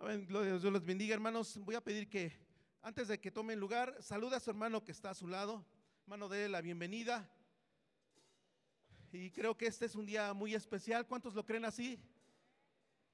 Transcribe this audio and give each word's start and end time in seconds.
Amén. 0.00 0.24
Gloria 0.26 0.56
Dios 0.56 0.72
los 0.72 0.86
bendiga, 0.86 1.12
hermanos. 1.12 1.58
Voy 1.58 1.74
a 1.74 1.84
pedir 1.84 2.08
que 2.08 2.32
antes 2.80 3.08
de 3.08 3.20
que 3.20 3.30
tomen 3.30 3.60
lugar, 3.60 3.94
saluda 4.00 4.38
a 4.38 4.40
su 4.40 4.48
hermano 4.48 4.82
que 4.82 4.92
está 4.92 5.10
a 5.10 5.14
su 5.14 5.26
lado. 5.26 5.62
Hermano, 6.04 6.26
déle 6.30 6.48
la 6.48 6.62
bienvenida. 6.62 7.30
Y 9.12 9.30
creo 9.30 9.58
que 9.58 9.66
este 9.66 9.84
es 9.84 9.94
un 9.94 10.06
día 10.06 10.32
muy 10.32 10.54
especial. 10.54 11.06
¿Cuántos 11.06 11.34
lo 11.34 11.44
creen 11.44 11.66
así? 11.66 12.02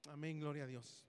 Amén, 0.09 0.39
gloria 0.39 0.63
a 0.63 0.67
Dios. 0.69 1.05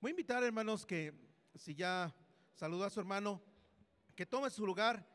Voy 0.00 0.08
a 0.08 0.12
invitar, 0.12 0.42
hermanos, 0.42 0.86
que 0.86 1.31
si 1.54 1.74
ya 1.74 2.14
saludó 2.54 2.84
a 2.84 2.90
su 2.90 3.00
hermano, 3.00 3.42
que 4.14 4.26
tome 4.26 4.50
su 4.50 4.66
lugar. 4.66 5.06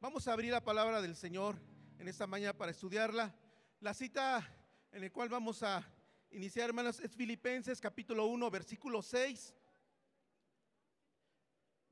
Vamos 0.00 0.28
a 0.28 0.32
abrir 0.32 0.52
la 0.52 0.64
palabra 0.64 1.00
del 1.00 1.16
Señor 1.16 1.60
en 1.98 2.08
esta 2.08 2.26
mañana 2.26 2.56
para 2.56 2.70
estudiarla. 2.70 3.34
La 3.80 3.94
cita 3.94 4.46
en 4.92 5.02
la 5.02 5.10
cual 5.10 5.28
vamos 5.28 5.62
a 5.62 5.86
iniciar, 6.30 6.68
hermanos, 6.68 7.00
es 7.00 7.14
Filipenses 7.14 7.80
capítulo 7.80 8.26
1, 8.26 8.50
versículo 8.50 9.02
6. 9.02 9.54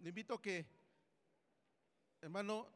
Le 0.00 0.08
invito 0.08 0.34
a 0.34 0.42
que, 0.42 0.66
hermano, 2.20 2.68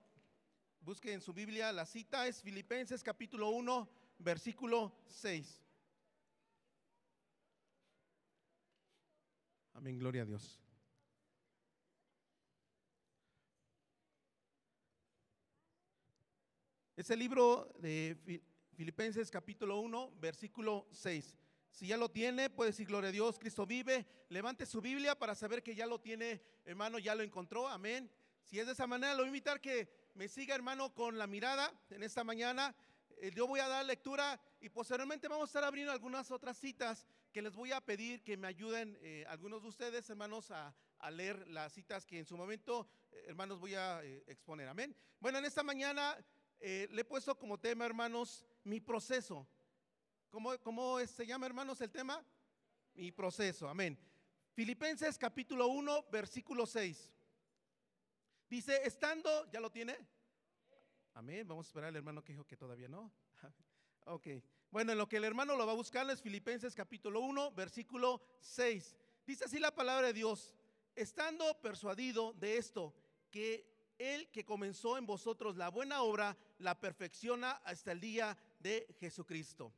busque 0.81 1.13
en 1.13 1.21
su 1.21 1.33
Biblia 1.33 1.73
la 1.73 1.85
cita, 1.87 2.27
es 2.27 2.43
Filipenses 2.43 3.03
capítulo 3.03 3.51
1, 3.51 3.89
versículo 4.19 4.93
6. 5.07 5.63
Amén, 9.75 9.99
gloria 9.99 10.23
a 10.23 10.25
Dios. 10.25 10.68
Es 16.99 17.11
el 17.11 17.21
libro 17.21 17.73
de 17.79 18.43
Filipenses 18.75 19.31
capítulo 19.31 19.79
1, 19.79 20.15
versículo 20.17 20.89
6. 20.91 21.39
Si 21.71 21.87
ya 21.87 21.97
lo 21.97 22.09
tiene, 22.09 22.51
puede 22.51 22.73
decir 22.73 22.89
gloria 22.89 23.11
a 23.11 23.13
Dios, 23.13 23.39
Cristo 23.39 23.65
vive. 23.65 24.05
Levante 24.31 24.67
su 24.67 24.81
Biblia 24.81 25.17
para 25.17 25.37
saber 25.37 25.63
que 25.63 25.77
ya 25.77 25.87
lo 25.87 26.01
tiene, 26.01 26.43
hermano, 26.65 26.99
ya 26.99 27.15
lo 27.15 27.23
encontró. 27.23 27.69
Amén. 27.69 28.11
Si 28.43 28.59
es 28.59 28.67
de 28.67 28.73
esa 28.73 28.89
manera, 28.89 29.13
lo 29.13 29.19
voy 29.19 29.27
a 29.27 29.29
invitar 29.29 29.61
que 29.61 29.89
me 30.15 30.27
siga, 30.27 30.57
hermano, 30.57 30.93
con 30.93 31.19
la 31.19 31.29
mirada 31.29 31.73
en 31.91 32.03
esta 32.03 32.25
mañana. 32.25 32.75
Eh, 33.19 33.31
yo 33.33 33.47
voy 33.47 33.61
a 33.61 33.69
dar 33.69 33.85
lectura 33.85 34.41
y 34.61 34.69
posteriormente 34.69 35.29
vamos 35.29 35.45
a 35.45 35.51
estar 35.51 35.63
abriendo 35.63 35.93
algunas 35.93 36.33
otras 36.33 36.59
citas 36.59 37.07
que 37.31 37.43
les 37.43 37.55
voy 37.55 37.71
a 37.71 37.81
pedir 37.81 38.25
que 38.25 38.37
me 38.37 38.49
ayuden 38.49 38.99
eh, 39.03 39.25
algunos 39.29 39.63
de 39.63 39.69
ustedes, 39.69 40.11
hermanos, 40.11 40.51
a, 40.51 40.75
leer 41.13 41.47
las 41.47 41.73
citas 41.73 42.05
que 42.05 42.19
en 42.19 42.27
su 42.27 42.37
momento, 42.37 42.89
eh, 43.13 43.27
hermanos, 43.29 43.61
voy 43.61 43.77
a 43.77 44.03
exponer. 44.27 44.67
Amén. 44.67 44.97
Bueno, 45.21 45.39
en 45.39 45.45
esta 45.45 45.63
mañana 45.63 46.19
eh, 46.61 46.89
le 46.91 47.03
he 47.03 47.05
puesto 47.05 47.39
como 47.39 47.59
tema, 47.59 47.87
hermanos, 47.87 48.47
mi 48.65 48.81
proceso. 48.81 49.47
¿Cómo, 50.31 50.59
¿Cómo, 50.59 50.99
se 51.07 51.27
llama, 51.27 51.47
hermanos, 51.47 51.81
el 51.81 51.91
tema? 51.91 52.25
Mi 52.95 53.13
proceso, 53.13 53.69
amén. 53.69 53.99
Filipenses 54.53 55.17
capítulo 55.17 55.69
1, 55.69 56.07
versículo 56.11 56.67
6. 56.67 57.15
Dice, 58.49 58.81
estando, 58.85 59.51
¿ya 59.51 59.61
lo 59.61 59.71
tiene? 59.71 59.97
Amén. 61.15 61.47
Vamos 61.47 61.67
a 61.67 61.69
esperar 61.69 61.89
al 61.89 61.97
hermano 61.97 62.25
que 62.25 62.33
dijo 62.33 62.45
que 62.45 62.57
todavía 62.57 62.89
no. 62.89 63.13
ok. 64.07 64.27
Bueno, 64.71 64.93
en 64.93 64.99
lo 64.99 65.09
que 65.09 65.19
el 65.19 65.25
hermano 65.25 65.57
lo 65.57 65.67
va 65.67 65.73
a 65.73 65.77
buscar 65.77 66.09
es 66.11 66.21
Filipenses 66.21 66.75
capítulo 66.75 67.21
1, 67.21 67.53
versículo 67.53 68.21
6. 68.41 68.97
Dice 69.27 69.45
así 69.45 69.59
la 69.59 69.75
palabra 69.75 70.09
de 70.09 70.13
Dios, 70.13 70.55
estando 70.95 71.61
persuadido 71.61 72.33
de 72.35 72.57
esto, 72.57 72.95
que 73.31 73.78
el 73.99 74.29
que 74.31 74.45
comenzó 74.45 74.97
en 74.97 75.07
vosotros 75.07 75.57
la 75.57 75.69
buena 75.69 76.03
obra, 76.03 76.37
la 76.59 76.79
perfecciona 76.79 77.53
hasta 77.65 77.93
el 77.93 78.01
día 78.01 78.37
de 78.61 78.87
Jesucristo. 79.01 79.73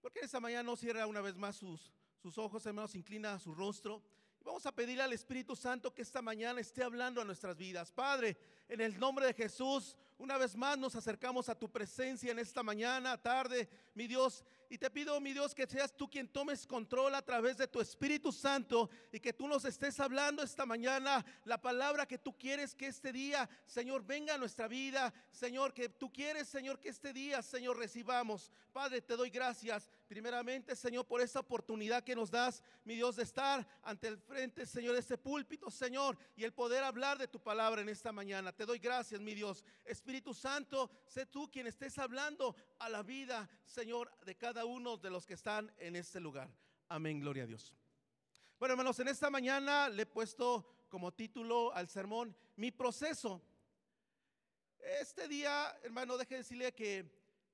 Porque 0.00 0.20
esta 0.20 0.40
mañana 0.40 0.62
no 0.62 0.76
cierra 0.76 1.06
una 1.06 1.20
vez 1.20 1.36
más 1.36 1.56
sus, 1.56 1.92
sus 2.22 2.38
ojos, 2.38 2.64
hermanos, 2.66 2.94
inclina 2.94 3.38
su 3.38 3.54
rostro. 3.54 4.02
Y 4.40 4.44
vamos 4.44 4.64
a 4.66 4.74
pedirle 4.74 5.02
al 5.02 5.12
Espíritu 5.12 5.54
Santo 5.56 5.92
que 5.92 6.02
esta 6.02 6.22
mañana 6.22 6.60
esté 6.60 6.82
hablando 6.82 7.20
a 7.20 7.24
nuestras 7.24 7.56
vidas. 7.56 7.92
Padre, 7.92 8.36
en 8.68 8.80
el 8.80 8.98
nombre 8.98 9.26
de 9.26 9.34
Jesús, 9.34 9.96
una 10.18 10.36
vez 10.36 10.56
más 10.56 10.76
nos 10.76 10.96
acercamos 10.96 11.48
a 11.48 11.54
tu 11.54 11.70
presencia 11.70 12.32
en 12.32 12.40
esta 12.40 12.62
mañana, 12.62 13.16
tarde, 13.16 13.68
mi 13.94 14.08
Dios. 14.08 14.44
Y 14.70 14.76
te 14.76 14.90
pido, 14.90 15.18
mi 15.20 15.32
Dios, 15.32 15.54
que 15.54 15.66
seas 15.66 15.96
tú 15.96 16.10
quien 16.10 16.28
tomes 16.28 16.66
control 16.66 17.14
a 17.14 17.22
través 17.22 17.56
de 17.56 17.66
tu 17.66 17.80
Espíritu 17.80 18.32
Santo 18.32 18.90
y 19.12 19.18
que 19.18 19.32
tú 19.32 19.48
nos 19.48 19.64
estés 19.64 19.98
hablando 19.98 20.42
esta 20.42 20.66
mañana 20.66 21.24
la 21.44 21.58
palabra 21.58 22.04
que 22.04 22.18
tú 22.18 22.36
quieres 22.36 22.74
que 22.74 22.88
este 22.88 23.10
día, 23.10 23.48
Señor, 23.64 24.04
venga 24.04 24.34
a 24.34 24.38
nuestra 24.38 24.68
vida. 24.68 25.14
Señor, 25.30 25.72
que 25.72 25.88
tú 25.88 26.12
quieres, 26.12 26.48
Señor, 26.48 26.78
que 26.80 26.90
este 26.90 27.14
día, 27.14 27.40
Señor, 27.40 27.78
recibamos. 27.78 28.50
Padre, 28.72 29.00
te 29.00 29.16
doy 29.16 29.30
gracias. 29.30 29.90
Primeramente, 30.06 30.76
Señor, 30.76 31.06
por 31.06 31.20
esta 31.22 31.40
oportunidad 31.40 32.04
que 32.04 32.16
nos 32.16 32.30
das, 32.30 32.62
mi 32.84 32.96
Dios, 32.96 33.16
de 33.16 33.22
estar 33.22 33.66
ante 33.82 34.08
el 34.08 34.18
frente, 34.18 34.66
Señor, 34.66 34.94
de 34.94 35.00
este 35.00 35.16
púlpito, 35.16 35.70
Señor, 35.70 36.18
y 36.36 36.44
el 36.44 36.52
poder 36.52 36.84
hablar 36.84 37.16
de 37.16 37.28
tu 37.28 37.40
palabra 37.40 37.80
en 37.80 37.88
esta 37.88 38.12
mañana. 38.12 38.52
Te 38.58 38.66
doy 38.66 38.80
gracias, 38.80 39.20
mi 39.20 39.36
Dios. 39.36 39.64
Espíritu 39.84 40.34
Santo, 40.34 40.90
sé 41.06 41.26
tú 41.26 41.48
quien 41.48 41.68
estés 41.68 41.96
hablando 41.96 42.56
a 42.80 42.88
la 42.88 43.04
vida, 43.04 43.48
Señor, 43.64 44.10
de 44.24 44.36
cada 44.36 44.64
uno 44.64 44.96
de 44.96 45.10
los 45.10 45.24
que 45.24 45.34
están 45.34 45.72
en 45.78 45.94
este 45.94 46.18
lugar. 46.18 46.50
Amén, 46.88 47.20
gloria 47.20 47.44
a 47.44 47.46
Dios. 47.46 47.72
Bueno, 48.58 48.72
hermanos, 48.72 48.98
en 48.98 49.06
esta 49.06 49.30
mañana 49.30 49.88
le 49.88 50.02
he 50.02 50.06
puesto 50.06 50.86
como 50.88 51.14
título 51.14 51.72
al 51.72 51.88
sermón 51.88 52.36
Mi 52.56 52.72
proceso. 52.72 53.40
Este 54.80 55.28
día, 55.28 55.78
hermano, 55.84 56.18
deje 56.18 56.38
decirle 56.38 56.74
que 56.74 57.08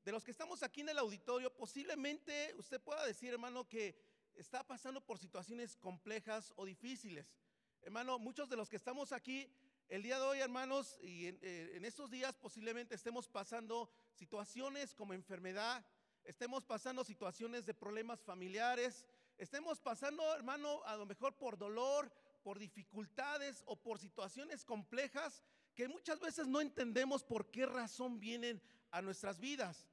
de 0.07 0.11
los 0.11 0.25
que 0.25 0.31
estamos 0.31 0.63
aquí 0.63 0.81
en 0.81 0.89
el 0.89 0.97
auditorio, 0.97 1.55
posiblemente 1.55 2.55
usted 2.57 2.81
pueda 2.81 3.05
decir, 3.05 3.31
hermano, 3.31 3.69
que 3.69 3.95
está 4.37 4.67
pasando 4.67 5.05
por 5.05 5.19
situaciones 5.19 5.77
complejas 5.77 6.55
o 6.57 6.65
difíciles. 6.65 7.37
Hermano, 7.83 8.19
muchos 8.19 8.49
de 8.49 8.57
los 8.57 8.71
que 8.71 8.77
estamos 8.77 9.13
aquí 9.13 9.47
el 9.89 10.03
día 10.03 10.19
de 10.19 10.25
hoy, 10.25 10.39
hermanos, 10.41 10.99
y 11.03 11.27
en, 11.27 11.39
eh, 11.43 11.73
en 11.75 11.85
estos 11.85 12.11
días 12.11 12.37
posiblemente 12.37 12.95
estemos 12.95 13.29
pasando 13.29 13.91
situaciones 14.13 14.95
como 14.95 15.13
enfermedad, 15.13 15.85
estemos 16.25 16.65
pasando 16.65 17.05
situaciones 17.05 17.67
de 17.67 17.75
problemas 17.75 18.23
familiares, 18.23 19.05
estemos 19.37 19.81
pasando, 19.81 20.35
hermano, 20.35 20.83
a 20.85 20.97
lo 20.97 21.07
mejor 21.07 21.37
por 21.37 21.59
dolor, 21.59 22.11
por 22.43 22.59
dificultades 22.59 23.63
o 23.67 23.77
por 23.77 23.99
situaciones 23.99 24.65
complejas 24.65 25.43
que 25.75 25.89
muchas 25.89 26.21
veces 26.21 26.47
no 26.47 26.61
entendemos 26.61 27.25
por 27.25 27.51
qué 27.51 27.67
razón 27.67 28.21
vienen 28.21 28.63
a 28.91 29.03
nuestras 29.03 29.41
vidas. 29.41 29.89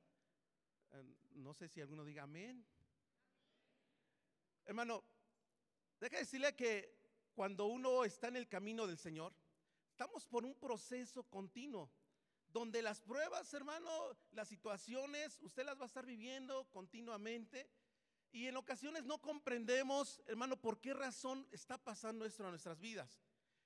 Eh, 0.91 1.03
no 1.35 1.53
sé 1.53 1.67
si 1.67 1.81
alguno 1.81 2.05
diga 2.05 2.23
amén. 2.23 2.63
Hermano, 4.65 5.03
deja 5.99 6.17
decirle 6.17 6.55
que 6.55 7.01
cuando 7.33 7.65
uno 7.65 8.03
está 8.03 8.27
en 8.27 8.35
el 8.35 8.47
camino 8.47 8.85
del 8.85 8.97
Señor, 8.97 9.33
estamos 10.01 10.25
por 10.25 10.45
un 10.45 10.55
proceso 10.55 11.21
continuo 11.29 11.87
donde 12.47 12.81
las 12.81 12.99
pruebas, 13.01 13.53
hermano, 13.53 14.17
las 14.31 14.47
situaciones, 14.47 15.37
usted 15.43 15.63
las 15.63 15.77
va 15.77 15.83
a 15.83 15.85
estar 15.85 16.07
viviendo 16.07 16.67
continuamente. 16.71 17.69
Y 18.31 18.47
en 18.47 18.57
ocasiones 18.57 19.05
no 19.05 19.21
comprendemos, 19.21 20.19
hermano, 20.25 20.59
por 20.59 20.81
qué 20.81 20.95
razón 20.95 21.47
está 21.51 21.77
pasando 21.77 22.25
esto 22.25 22.41
en 22.43 22.49
nuestras 22.49 22.79
vidas. 22.79 23.21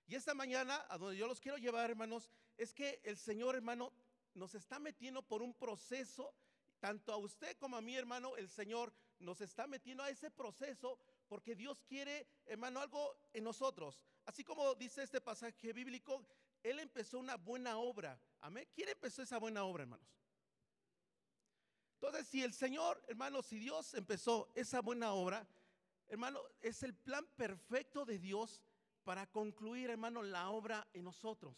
Y 0.08 0.16
esta 0.16 0.34
mañana, 0.34 0.86
a 0.90 0.98
donde 0.98 1.16
yo 1.16 1.26
los 1.26 1.40
quiero 1.40 1.58
llevar, 1.58 1.90
hermanos, 1.90 2.30
es 2.58 2.74
que 2.74 3.00
el 3.06 3.16
Señor, 3.16 3.56
hermano, 3.56 3.94
nos 4.34 4.56
está 4.56 4.78
metiendo 4.78 5.24
por 5.24 5.42
un 5.42 5.54
proceso, 5.54 6.36
tanto 6.82 7.14
a 7.14 7.18
usted 7.18 7.56
como 7.60 7.78
a 7.78 7.82
mí, 7.82 7.96
hermano, 7.96 8.36
el 8.36 8.50
Señor 8.50 8.94
nos 9.20 9.40
está 9.40 9.68
metiendo 9.68 10.04
a 10.04 10.10
ese 10.10 10.30
proceso 10.30 11.00
porque 11.30 11.56
Dios 11.56 11.82
quiere, 11.86 12.28
hermano, 12.46 12.82
algo 12.82 13.16
en 13.32 13.46
nosotros. 13.46 14.06
Así 14.26 14.44
como 14.44 14.76
dice 14.76 15.04
este 15.04 15.22
pasaje 15.22 15.74
bíblico, 15.74 16.26
Él 16.64 16.80
empezó 16.80 17.20
una 17.20 17.38
buena 17.38 17.78
obra 17.78 18.20
Amén. 18.46 18.68
¿Quién 18.76 18.90
empezó 18.90 19.24
esa 19.24 19.40
buena 19.40 19.64
obra, 19.64 19.84
hermanos? 19.84 20.08
Entonces, 21.96 22.28
si 22.28 22.44
el 22.44 22.54
Señor, 22.54 23.04
hermanos, 23.08 23.48
si 23.48 23.58
Dios 23.58 23.96
empezó 23.96 24.52
esa 24.54 24.82
buena 24.82 25.14
obra, 25.14 25.48
hermano, 26.08 26.40
es 26.62 26.84
el 26.84 26.94
plan 26.94 27.26
perfecto 27.36 28.06
de 28.06 28.20
Dios 28.20 28.62
para 29.04 29.26
concluir, 29.26 29.90
hermano, 29.90 30.22
la 30.22 30.52
obra 30.52 30.88
en 30.94 31.06
nosotros. 31.06 31.58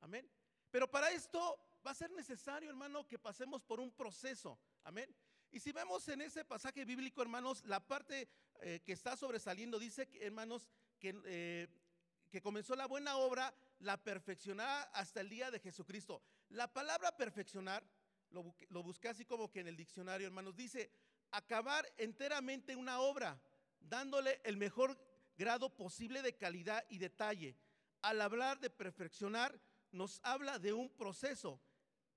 Amén. 0.00 0.30
Pero 0.70 0.88
para 0.88 1.10
esto 1.10 1.58
va 1.84 1.90
a 1.90 1.94
ser 1.94 2.12
necesario, 2.12 2.70
hermano, 2.70 3.04
que 3.08 3.18
pasemos 3.18 3.64
por 3.64 3.80
un 3.80 3.90
proceso. 3.90 4.56
Amén. 4.84 5.12
Y 5.50 5.58
si 5.58 5.72
vemos 5.72 6.06
en 6.06 6.20
ese 6.20 6.44
pasaje 6.44 6.84
bíblico, 6.84 7.20
hermanos, 7.20 7.64
la 7.64 7.84
parte 7.84 8.28
eh, 8.60 8.80
que 8.84 8.92
está 8.92 9.16
sobresaliendo 9.16 9.80
dice, 9.80 10.08
hermanos, 10.20 10.68
que, 11.00 11.20
eh, 11.24 11.68
que 12.32 12.40
comenzó 12.40 12.74
la 12.74 12.86
buena 12.86 13.18
obra 13.18 13.54
la 13.80 14.02
perfeccionará 14.02 14.84
hasta 14.94 15.20
el 15.20 15.28
día 15.28 15.50
de 15.50 15.60
Jesucristo. 15.60 16.22
La 16.48 16.66
palabra 16.72 17.14
perfeccionar, 17.14 17.84
lo, 18.30 18.82
busqué 18.82 19.08
así 19.08 19.26
como 19.26 19.50
que 19.50 19.60
en 19.60 19.68
el 19.68 19.76
diccionario, 19.76 20.28
hermanos, 20.28 20.56
dice 20.56 20.90
acabar 21.30 21.86
enteramente 21.98 22.74
una 22.74 23.00
obra, 23.00 23.38
dándole 23.78 24.40
el 24.44 24.56
mejor 24.56 24.98
grado 25.36 25.68
posible 25.76 26.22
de 26.22 26.34
calidad 26.34 26.82
y 26.88 26.96
detalle, 26.96 27.54
al 28.00 28.18
hablar 28.22 28.58
de 28.60 28.70
perfeccionar, 28.70 29.60
nos 29.90 30.18
habla 30.22 30.58
de 30.58 30.72
un 30.72 30.88
proceso. 30.88 31.60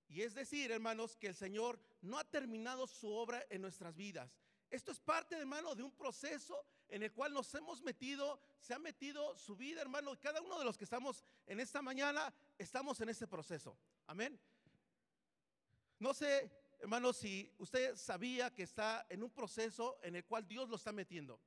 Y 0.07 0.21
es 0.21 0.33
decir, 0.33 0.71
hermanos, 0.71 1.17
que 1.17 1.27
el 1.27 1.35
Señor 1.35 1.77
no 2.01 2.17
ha 2.17 2.23
terminado 2.23 2.87
su 2.87 3.11
obra 3.11 3.45
en 3.49 3.61
nuestras 3.61 3.93
vidas. 3.97 4.31
Esto 4.69 4.93
es 4.93 4.99
parte, 5.01 5.35
hermano, 5.35 5.75
de 5.75 5.83
un 5.83 5.91
proceso 5.91 6.65
en 6.89 7.03
el 7.03 7.11
cual 7.11 7.33
nos 7.33 7.53
hemos 7.55 7.81
metido, 7.81 8.39
se 8.59 8.73
ha 8.73 8.79
metido 8.79 9.37
su 9.37 9.55
vida, 9.55 9.81
hermano. 9.81 10.19
Cada 10.19 10.41
uno 10.41 10.59
de 10.59 10.65
los 10.65 10.77
que 10.77 10.83
estamos 10.83 11.23
en 11.45 11.59
esta 11.59 11.81
mañana, 11.81 12.33
estamos 12.57 12.99
en 13.01 13.09
ese 13.09 13.27
proceso. 13.27 13.77
Amén. 14.07 14.39
No 15.99 16.13
sé, 16.13 16.51
hermano, 16.79 17.13
si 17.13 17.53
usted 17.57 17.95
sabía 17.95 18.53
que 18.53 18.63
está 18.63 19.05
en 19.09 19.23
un 19.23 19.31
proceso 19.31 19.97
en 20.03 20.15
el 20.15 20.25
cual 20.25 20.47
Dios 20.47 20.69
lo 20.69 20.75
está 20.75 20.91
metiendo. 20.91 21.39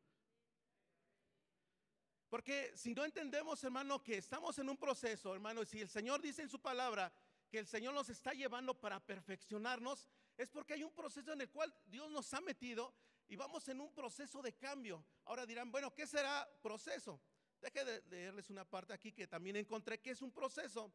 Porque 2.29 2.73
si 2.77 2.95
no 2.95 3.05
entendemos, 3.05 3.63
hermano, 3.65 4.03
que 4.03 4.19
estamos 4.19 4.59
en 4.59 4.69
un 4.69 4.77
proceso, 4.77 5.35
hermano, 5.35 5.63
y 5.63 5.67
si 5.67 5.81
el 5.81 5.89
Señor 5.89 6.21
dice 6.21 6.43
en 6.43 6.51
su 6.51 6.61
palabra 6.61 7.13
que 7.49 7.59
el 7.59 7.67
Señor 7.67 7.95
nos 7.95 8.11
está 8.11 8.33
llevando 8.33 8.79
para 8.79 9.01
perfeccionarnos, 9.01 10.07
es 10.37 10.51
porque 10.51 10.75
hay 10.75 10.83
un 10.83 10.93
proceso 10.93 11.33
en 11.33 11.41
el 11.41 11.51
cual 11.51 11.75
Dios 11.87 12.11
nos 12.11 12.33
ha 12.35 12.41
metido 12.41 12.95
y 13.29 13.37
vamos 13.37 13.69
en 13.69 13.81
un 13.81 13.93
proceso 13.93 14.41
de 14.43 14.55
cambio. 14.55 15.05
Ahora 15.25 15.45
dirán, 15.45 15.71
bueno, 15.71 15.95
¿qué 15.95 16.07
será 16.07 16.49
proceso? 16.63 17.21
Deje 17.61 17.85
de 17.85 18.03
leerles 18.09 18.51
una 18.51 18.65
parte 18.65 18.95
aquí 18.95 19.13
que 19.13 19.27
también 19.27 19.57
encontré 19.57 20.01
que 20.01 20.11
es 20.11 20.23
un 20.23 20.33
proceso. 20.33 20.91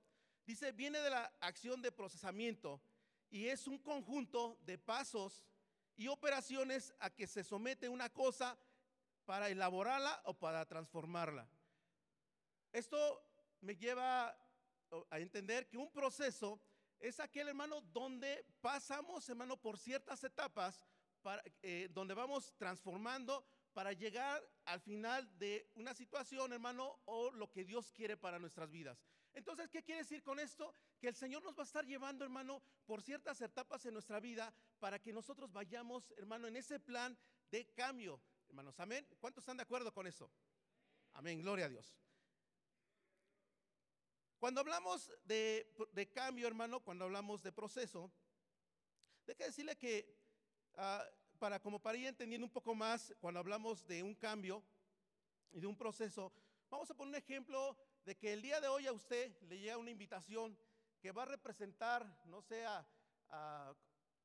Dice, 0.45 0.71
viene 0.71 1.00
de 1.00 1.09
la 1.09 1.31
acción 1.39 1.81
de 1.81 1.91
procesamiento 1.91 2.81
y 3.30 3.47
es 3.47 3.68
un 3.68 3.77
conjunto 3.77 4.57
de 4.62 4.77
pasos 4.77 5.44
y 5.95 6.07
operaciones 6.07 6.94
a 7.00 7.09
que 7.09 7.27
se 7.27 7.44
somete 7.44 7.88
una 7.88 8.09
cosa 8.09 8.57
para 9.25 9.50
elaborarla 9.50 10.21
o 10.25 10.33
para 10.33 10.65
transformarla. 10.65 11.47
Esto 12.71 13.24
me 13.62 13.75
lleva 13.75 14.36
a 15.09 15.19
entender 15.19 15.68
que 15.68 15.77
un 15.77 15.91
proceso 15.91 16.59
es 17.00 17.19
aquel 17.19 17.50
hermano 17.50 17.81
donde 17.81 18.45
pasamos, 18.62 19.27
hermano, 19.29 19.57
por 19.57 19.77
ciertas 19.77 20.24
etapas, 20.24 20.83
eh, 21.61 21.89
donde 21.91 22.13
vamos 22.13 22.53
transformando 22.57 23.45
para 23.73 23.93
llegar 23.93 24.41
al 24.65 24.79
final 24.81 25.27
de 25.37 25.69
una 25.75 25.93
situación, 25.93 26.53
hermano, 26.53 26.99
o 27.05 27.31
lo 27.31 27.51
que 27.51 27.65
Dios 27.65 27.91
quiere 27.91 28.17
para 28.17 28.39
nuestras 28.39 28.69
vidas. 28.69 29.03
Entonces, 29.33 29.69
¿qué 29.69 29.83
quiere 29.83 30.01
decir 30.01 30.21
con 30.21 30.39
esto? 30.39 30.73
Que 30.99 31.07
el 31.07 31.15
Señor 31.15 31.43
nos 31.43 31.57
va 31.57 31.63
a 31.63 31.65
estar 31.65 31.85
llevando, 31.85 32.23
hermano, 32.23 32.61
por 32.85 33.01
ciertas 33.01 33.41
etapas 33.41 33.85
en 33.85 33.93
nuestra 33.93 34.19
vida 34.19 34.53
para 34.79 34.99
que 34.99 35.11
nosotros 35.11 35.51
vayamos, 35.51 36.13
hermano, 36.17 36.47
en 36.47 36.55
ese 36.55 36.79
plan 36.79 37.17
de 37.49 37.65
cambio, 37.73 38.21
Hermanos, 38.53 38.79
amén. 38.79 39.07
¿Cuántos 39.19 39.41
están 39.41 39.57
de 39.57 39.63
acuerdo 39.63 39.91
con 39.91 40.05
eso? 40.05 40.29
Amén, 41.13 41.41
gloria 41.41 41.65
a 41.65 41.69
Dios. 41.69 41.97
Cuando 44.37 44.61
hablamos 44.61 45.11
de, 45.23 46.11
cambio, 46.13 46.45
hermano, 46.45 46.81
cuando 46.81 47.05
hablamos 47.05 47.41
de 47.41 47.51
proceso, 47.51 48.11
que 49.25 49.45
decirle 49.45 49.75
que 49.75 50.22
ah, 50.75 51.03
para 51.39 51.59
como 51.59 51.79
para 51.79 51.97
ir 51.97 52.07
entendiendo 52.07 52.45
un 52.45 52.51
poco 52.53 52.73
más, 52.73 53.13
cuando 53.19 53.39
hablamos 53.39 53.85
de 53.85 54.01
un 54.03 54.15
cambio 54.15 54.63
y 55.51 55.59
de 55.59 55.67
un 55.67 55.75
proceso, 55.75 56.31
vamos 56.69 56.89
a 56.89 56.93
poner 56.93 57.09
un 57.09 57.15
ejemplo 57.15 57.77
de 58.05 58.15
que 58.15 58.33
el 58.33 58.41
día 58.41 58.59
de 58.59 58.67
hoy 58.67 58.87
a 58.87 58.93
usted 58.93 59.35
le 59.43 59.59
llega 59.59 59.77
una 59.77 59.91
invitación 59.91 60.57
que 61.01 61.11
va 61.11 61.23
a 61.23 61.25
representar, 61.25 62.05
no 62.25 62.41
sé, 62.41 62.65
a, 62.65 62.85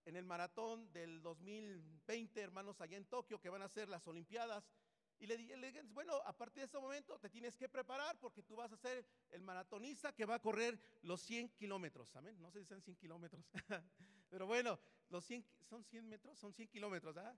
en 0.05 0.17
el 0.17 0.25
maratón 0.25 0.93
del 0.93 1.21
2020, 1.23 2.41
hermanos, 2.41 2.81
allá 2.81 2.97
en 2.97 3.05
Tokio, 3.05 3.41
que 3.41 3.49
van 3.49 3.63
a 3.63 3.69
ser 3.69 3.89
las 3.89 4.07
Olimpiadas. 4.07 4.65
Y 5.21 5.27
le 5.27 5.37
dije, 5.37 5.83
bueno, 5.93 6.15
a 6.25 6.37
partir 6.37 6.61
de 6.61 6.67
ese 6.67 6.79
momento 6.79 7.19
te 7.19 7.29
tienes 7.29 7.57
que 7.57 7.69
preparar 7.69 8.19
porque 8.21 8.43
tú 8.43 8.55
vas 8.55 8.73
a 8.73 8.77
ser 8.77 9.05
el 9.31 9.43
maratonista 9.43 10.15
que 10.15 10.25
va 10.25 10.37
a 10.37 10.39
correr 10.41 10.79
los 11.03 11.21
100 11.23 11.51
kilómetros. 11.51 12.15
Amén. 12.15 12.41
No 12.41 12.51
sé 12.51 12.61
si 12.61 12.67
son 12.67 12.81
100 12.81 12.97
kilómetros. 12.97 13.45
Pero 14.31 14.47
bueno, 14.47 14.79
los 15.09 15.25
100, 15.25 15.45
¿son 15.65 15.85
100 15.85 16.09
metros? 16.09 16.39
Son 16.39 16.53
100 16.53 16.69
kilómetros, 16.69 17.17
¿ah? 17.17 17.37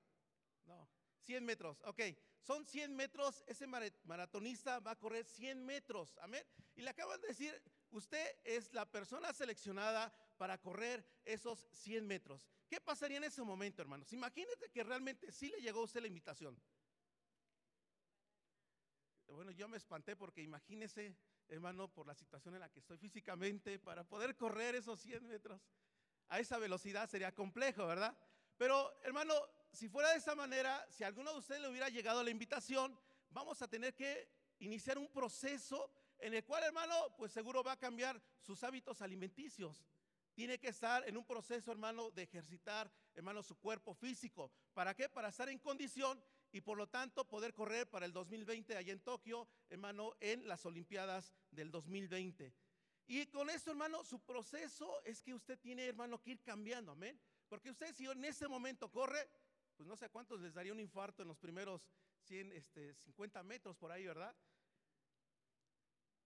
No, 0.66 0.88
100 1.20 1.44
metros. 1.44 1.80
Ok, 1.84 2.00
son 2.40 2.66
100 2.66 2.94
metros. 2.94 3.42
Ese 3.46 3.66
maratonista 3.66 4.80
va 4.80 4.92
a 4.92 4.98
correr 4.98 5.24
100 5.24 5.64
metros. 5.64 6.18
Amén. 6.18 6.44
Y 6.74 6.82
le 6.82 6.90
acaban 6.90 7.20
de 7.20 7.28
decir, 7.28 7.62
usted 7.90 8.26
es 8.44 8.72
la 8.74 8.90
persona 8.90 9.32
seleccionada 9.32 10.12
para 10.36 10.58
correr 10.58 11.06
esos 11.24 11.66
100 11.72 12.06
metros. 12.06 12.46
¿Qué 12.68 12.80
pasaría 12.80 13.18
en 13.18 13.24
ese 13.24 13.42
momento, 13.42 13.82
hermanos? 13.82 14.12
Imagínate 14.12 14.70
que 14.70 14.84
realmente 14.84 15.32
sí 15.32 15.48
le 15.48 15.60
llegó 15.60 15.80
a 15.80 15.84
usted 15.84 16.00
la 16.00 16.06
invitación. 16.06 16.60
Bueno, 19.30 19.52
yo 19.52 19.68
me 19.68 19.76
espanté 19.76 20.16
porque 20.16 20.42
imagínese, 20.42 21.16
hermano, 21.48 21.88
por 21.88 22.06
la 22.06 22.14
situación 22.14 22.54
en 22.54 22.60
la 22.60 22.68
que 22.68 22.80
estoy 22.80 22.98
físicamente, 22.98 23.78
para 23.78 24.04
poder 24.04 24.36
correr 24.36 24.74
esos 24.74 25.00
100 25.00 25.26
metros 25.26 25.60
a 26.28 26.40
esa 26.40 26.58
velocidad 26.58 27.08
sería 27.08 27.32
complejo, 27.32 27.86
¿verdad? 27.86 28.16
Pero, 28.56 28.92
hermano, 29.02 29.34
si 29.72 29.88
fuera 29.88 30.10
de 30.10 30.18
esa 30.18 30.34
manera, 30.34 30.84
si 30.90 31.04
a 31.04 31.06
alguno 31.06 31.32
de 31.32 31.38
ustedes 31.38 31.60
le 31.60 31.68
hubiera 31.68 31.88
llegado 31.88 32.22
la 32.22 32.30
invitación, 32.30 32.98
vamos 33.30 33.62
a 33.62 33.68
tener 33.68 33.94
que 33.94 34.28
iniciar 34.58 34.98
un 34.98 35.08
proceso 35.08 35.90
en 36.18 36.34
el 36.34 36.44
cual, 36.44 36.64
hermano, 36.64 36.94
pues 37.16 37.32
seguro 37.32 37.62
va 37.62 37.72
a 37.72 37.78
cambiar 37.78 38.20
sus 38.40 38.62
hábitos 38.64 39.00
alimenticios 39.00 39.86
tiene 40.40 40.58
que 40.58 40.68
estar 40.68 41.06
en 41.06 41.16
un 41.16 41.24
proceso, 41.26 41.70
hermano, 41.70 42.10
de 42.12 42.22
ejercitar, 42.22 42.90
hermano, 43.14 43.42
su 43.42 43.56
cuerpo 43.58 43.94
físico. 43.94 44.50
¿Para 44.72 44.94
qué? 44.94 45.08
Para 45.08 45.28
estar 45.28 45.48
en 45.48 45.58
condición 45.58 46.22
y 46.52 46.61
por 46.61 46.76
lo 46.76 46.88
tanto 46.88 47.29
poder 47.29 47.55
correr 47.55 47.88
para 47.88 48.06
el 48.06 48.12
2020 48.12 48.76
allá 48.76 48.93
en 48.93 49.00
Tokio, 49.00 49.49
hermano, 49.69 50.17
en 50.20 50.47
las 50.49 50.67
Olimpiadas 50.67 51.32
del 51.50 51.70
2020. 51.70 52.52
Y 53.06 53.26
con 53.26 53.50
esto, 53.50 53.70
hermano, 53.70 54.05
su 54.05 54.20
proceso 54.20 55.02
es 55.05 55.23
que 55.23 55.35
usted 55.35 55.58
tiene, 55.58 55.87
hermano, 55.87 56.20
que 56.20 56.32
ir 56.32 56.43
cambiando, 56.43 56.93
amén. 56.93 57.20
Porque 57.49 57.70
usted 57.70 57.93
si 57.94 58.06
en 58.06 58.25
ese 58.25 58.47
momento 58.47 58.91
corre, 58.91 59.29
pues 59.76 59.88
no 59.88 59.97
sé 59.97 60.08
cuántos 60.11 60.41
les 60.41 60.55
daría 60.55 60.73
un 60.73 60.81
infarto 60.81 61.23
en 61.23 61.29
los 61.29 61.38
primeros 61.38 61.91
100, 62.26 62.52
este, 62.52 62.94
50 62.94 63.43
metros 63.43 63.76
por 63.76 63.91
ahí, 63.91 64.06
¿verdad? 64.06 64.35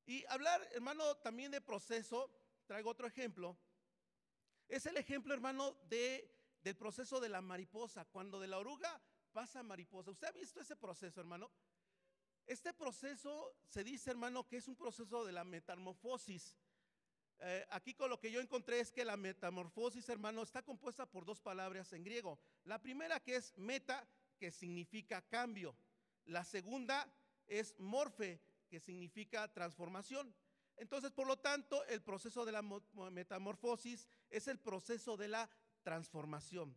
Y 0.06 0.24
hablar, 0.26 0.66
hermano, 0.72 1.16
también 1.16 1.50
de 1.50 1.60
proceso, 1.60 2.30
traigo 2.66 2.90
otro 2.90 3.06
ejemplo. 3.06 3.56
Es 4.68 4.84
el 4.86 4.96
ejemplo, 4.96 5.32
hermano, 5.32 5.72
de, 5.88 6.30
del 6.62 6.76
proceso 6.76 7.20
de 7.20 7.28
la 7.28 7.40
mariposa, 7.40 8.04
cuando 8.06 8.40
de 8.40 8.48
la 8.48 8.58
oruga 8.58 9.00
pasa 9.34 9.64
mariposa. 9.64 10.12
¿Usted 10.12 10.28
ha 10.28 10.32
visto 10.32 10.60
ese 10.60 10.76
proceso, 10.76 11.20
hermano? 11.20 11.50
Este 12.46 12.72
proceso 12.72 13.56
se 13.66 13.82
dice, 13.82 14.10
hermano, 14.10 14.46
que 14.46 14.58
es 14.58 14.68
un 14.68 14.76
proceso 14.76 15.24
de 15.24 15.32
la 15.32 15.44
metamorfosis. 15.44 16.56
Eh, 17.40 17.66
aquí 17.70 17.94
con 17.94 18.08
lo 18.10 18.20
que 18.20 18.30
yo 18.30 18.40
encontré 18.40 18.78
es 18.78 18.92
que 18.92 19.04
la 19.04 19.16
metamorfosis, 19.16 20.08
hermano, 20.08 20.42
está 20.42 20.62
compuesta 20.62 21.04
por 21.04 21.24
dos 21.24 21.40
palabras 21.40 21.92
en 21.92 22.04
griego. 22.04 22.38
La 22.62 22.80
primera 22.80 23.18
que 23.18 23.34
es 23.34 23.52
meta, 23.58 24.08
que 24.38 24.52
significa 24.52 25.20
cambio. 25.22 25.76
La 26.26 26.44
segunda 26.44 27.12
es 27.48 27.74
morfe, 27.80 28.40
que 28.68 28.78
significa 28.78 29.52
transformación. 29.52 30.32
Entonces, 30.76 31.10
por 31.10 31.26
lo 31.26 31.38
tanto, 31.38 31.84
el 31.86 32.02
proceso 32.02 32.44
de 32.44 32.52
la 32.52 32.62
metamorfosis 32.62 34.06
es 34.30 34.46
el 34.46 34.60
proceso 34.60 35.16
de 35.16 35.28
la 35.28 35.50
transformación. 35.82 36.76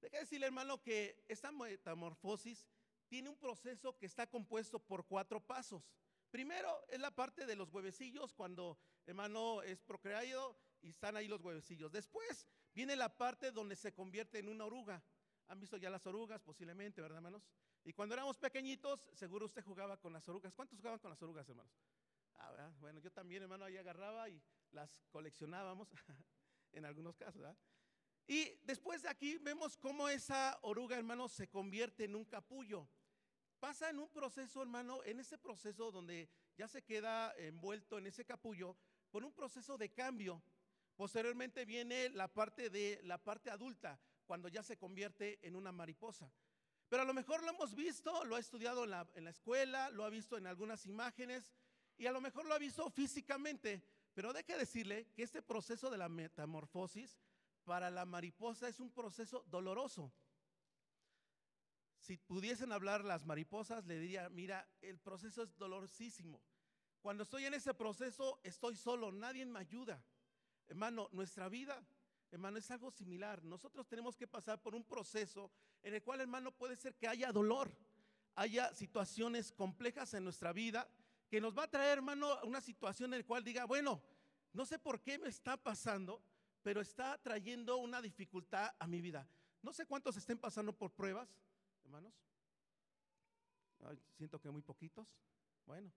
Deja 0.00 0.18
decirle, 0.18 0.46
hermano, 0.46 0.82
que 0.82 1.24
esta 1.28 1.52
metamorfosis 1.52 2.66
tiene 3.06 3.28
un 3.28 3.36
proceso 3.36 3.96
que 3.98 4.06
está 4.06 4.26
compuesto 4.26 4.78
por 4.78 5.06
cuatro 5.06 5.40
pasos. 5.40 5.82
Primero 6.30 6.86
es 6.88 7.00
la 7.00 7.10
parte 7.10 7.44
de 7.44 7.56
los 7.56 7.70
huevecillos, 7.70 8.32
cuando 8.32 8.78
hermano 9.04 9.62
es 9.62 9.82
procreado 9.82 10.56
y 10.80 10.90
están 10.90 11.16
ahí 11.16 11.28
los 11.28 11.40
huevecillos. 11.42 11.90
Después 11.90 12.46
viene 12.72 12.96
la 12.96 13.16
parte 13.16 13.50
donde 13.50 13.76
se 13.76 13.92
convierte 13.92 14.38
en 14.38 14.48
una 14.48 14.64
oruga. 14.64 15.02
¿Han 15.48 15.58
visto 15.58 15.76
ya 15.76 15.90
las 15.90 16.06
orugas? 16.06 16.40
Posiblemente, 16.40 17.02
¿verdad, 17.02 17.18
hermanos? 17.18 17.42
Y 17.84 17.92
cuando 17.92 18.14
éramos 18.14 18.38
pequeñitos, 18.38 19.10
seguro 19.12 19.46
usted 19.46 19.64
jugaba 19.64 19.96
con 19.96 20.12
las 20.12 20.28
orugas. 20.28 20.54
¿Cuántos 20.54 20.78
jugaban 20.78 21.00
con 21.00 21.10
las 21.10 21.20
orugas, 21.20 21.48
hermanos? 21.48 21.72
Ah, 22.36 22.70
bueno, 22.78 23.00
yo 23.00 23.10
también, 23.10 23.42
hermano, 23.42 23.64
ahí 23.64 23.76
agarraba 23.76 24.28
y 24.28 24.40
las 24.70 25.02
coleccionábamos 25.10 25.88
en 26.72 26.84
algunos 26.84 27.16
casos. 27.16 27.42
Y 28.30 28.56
después 28.62 29.02
de 29.02 29.08
aquí 29.08 29.38
vemos 29.38 29.76
cómo 29.76 30.08
esa 30.08 30.56
oruga, 30.62 30.96
hermano, 30.96 31.28
se 31.28 31.48
convierte 31.48 32.04
en 32.04 32.14
un 32.14 32.24
capullo. 32.24 32.88
Pasa 33.58 33.90
en 33.90 33.98
un 33.98 34.08
proceso, 34.08 34.62
hermano, 34.62 35.02
en 35.02 35.18
ese 35.18 35.36
proceso 35.36 35.90
donde 35.90 36.30
ya 36.56 36.68
se 36.68 36.84
queda 36.84 37.34
envuelto 37.36 37.98
en 37.98 38.06
ese 38.06 38.24
capullo, 38.24 38.76
por 39.10 39.24
un 39.24 39.32
proceso 39.32 39.76
de 39.76 39.92
cambio. 39.92 40.40
Posteriormente 40.94 41.64
viene 41.64 42.08
la 42.10 42.32
parte 42.32 42.70
de 42.70 43.00
la 43.02 43.18
parte 43.18 43.50
adulta, 43.50 43.98
cuando 44.28 44.46
ya 44.46 44.62
se 44.62 44.76
convierte 44.76 45.40
en 45.42 45.56
una 45.56 45.72
mariposa. 45.72 46.32
Pero 46.88 47.02
a 47.02 47.06
lo 47.06 47.14
mejor 47.14 47.42
lo 47.42 47.50
hemos 47.50 47.74
visto, 47.74 48.24
lo 48.26 48.36
ha 48.36 48.38
estudiado 48.38 48.84
en 48.84 48.90
la, 48.90 49.08
en 49.16 49.24
la 49.24 49.30
escuela, 49.30 49.90
lo 49.90 50.04
ha 50.04 50.08
visto 50.08 50.38
en 50.38 50.46
algunas 50.46 50.86
imágenes, 50.86 51.52
y 51.98 52.06
a 52.06 52.12
lo 52.12 52.20
mejor 52.20 52.46
lo 52.46 52.54
ha 52.54 52.58
visto 52.58 52.88
físicamente, 52.90 53.82
pero 54.14 54.32
deje 54.32 54.56
decirle 54.56 55.08
que 55.16 55.24
este 55.24 55.42
proceso 55.42 55.90
de 55.90 55.98
la 55.98 56.08
metamorfosis 56.08 57.18
para 57.70 57.88
la 57.88 58.04
mariposa 58.04 58.66
es 58.66 58.80
un 58.80 58.90
proceso 58.90 59.44
doloroso. 59.48 60.12
Si 62.00 62.16
pudiesen 62.16 62.72
hablar 62.72 63.04
las 63.04 63.24
mariposas, 63.24 63.86
le 63.86 63.96
diría, 63.96 64.28
mira, 64.28 64.68
el 64.80 64.98
proceso 64.98 65.44
es 65.44 65.56
dolorosísimo. 65.56 66.42
Cuando 67.00 67.22
estoy 67.22 67.44
en 67.44 67.54
ese 67.54 67.72
proceso, 67.72 68.40
estoy 68.42 68.74
solo, 68.74 69.12
nadie 69.12 69.46
me 69.46 69.60
ayuda. 69.60 70.02
Hermano, 70.66 71.10
nuestra 71.12 71.48
vida, 71.48 71.80
hermano, 72.32 72.58
es 72.58 72.68
algo 72.72 72.90
similar. 72.90 73.44
Nosotros 73.44 73.86
tenemos 73.86 74.16
que 74.16 74.26
pasar 74.26 74.60
por 74.60 74.74
un 74.74 74.82
proceso 74.82 75.52
en 75.84 75.94
el 75.94 76.02
cual, 76.02 76.22
hermano, 76.22 76.50
puede 76.50 76.74
ser 76.74 76.96
que 76.96 77.06
haya 77.06 77.30
dolor, 77.30 77.70
haya 78.34 78.74
situaciones 78.74 79.52
complejas 79.52 80.12
en 80.14 80.24
nuestra 80.24 80.52
vida 80.52 80.90
que 81.28 81.40
nos 81.40 81.56
va 81.56 81.62
a 81.62 81.70
traer, 81.70 81.98
hermano, 81.98 82.36
una 82.42 82.60
situación 82.60 83.14
en 83.14 83.20
la 83.20 83.26
cual 83.26 83.44
diga, 83.44 83.64
bueno, 83.64 84.02
no 84.52 84.66
sé 84.66 84.80
por 84.80 85.00
qué 85.00 85.20
me 85.20 85.28
está 85.28 85.56
pasando, 85.56 86.20
pero 86.62 86.80
está 86.80 87.18
trayendo 87.18 87.76
una 87.78 88.02
dificultad 88.02 88.74
a 88.78 88.86
mi 88.86 89.00
vida. 89.00 89.28
No 89.62 89.72
sé 89.72 89.86
cuántos 89.86 90.16
estén 90.16 90.38
pasando 90.38 90.72
por 90.72 90.92
pruebas, 90.92 91.28
hermanos. 91.84 92.14
siento 94.16 94.40
que 94.40 94.50
muy 94.50 94.62
poquitos. 94.62 95.06
Bueno. 95.66 95.90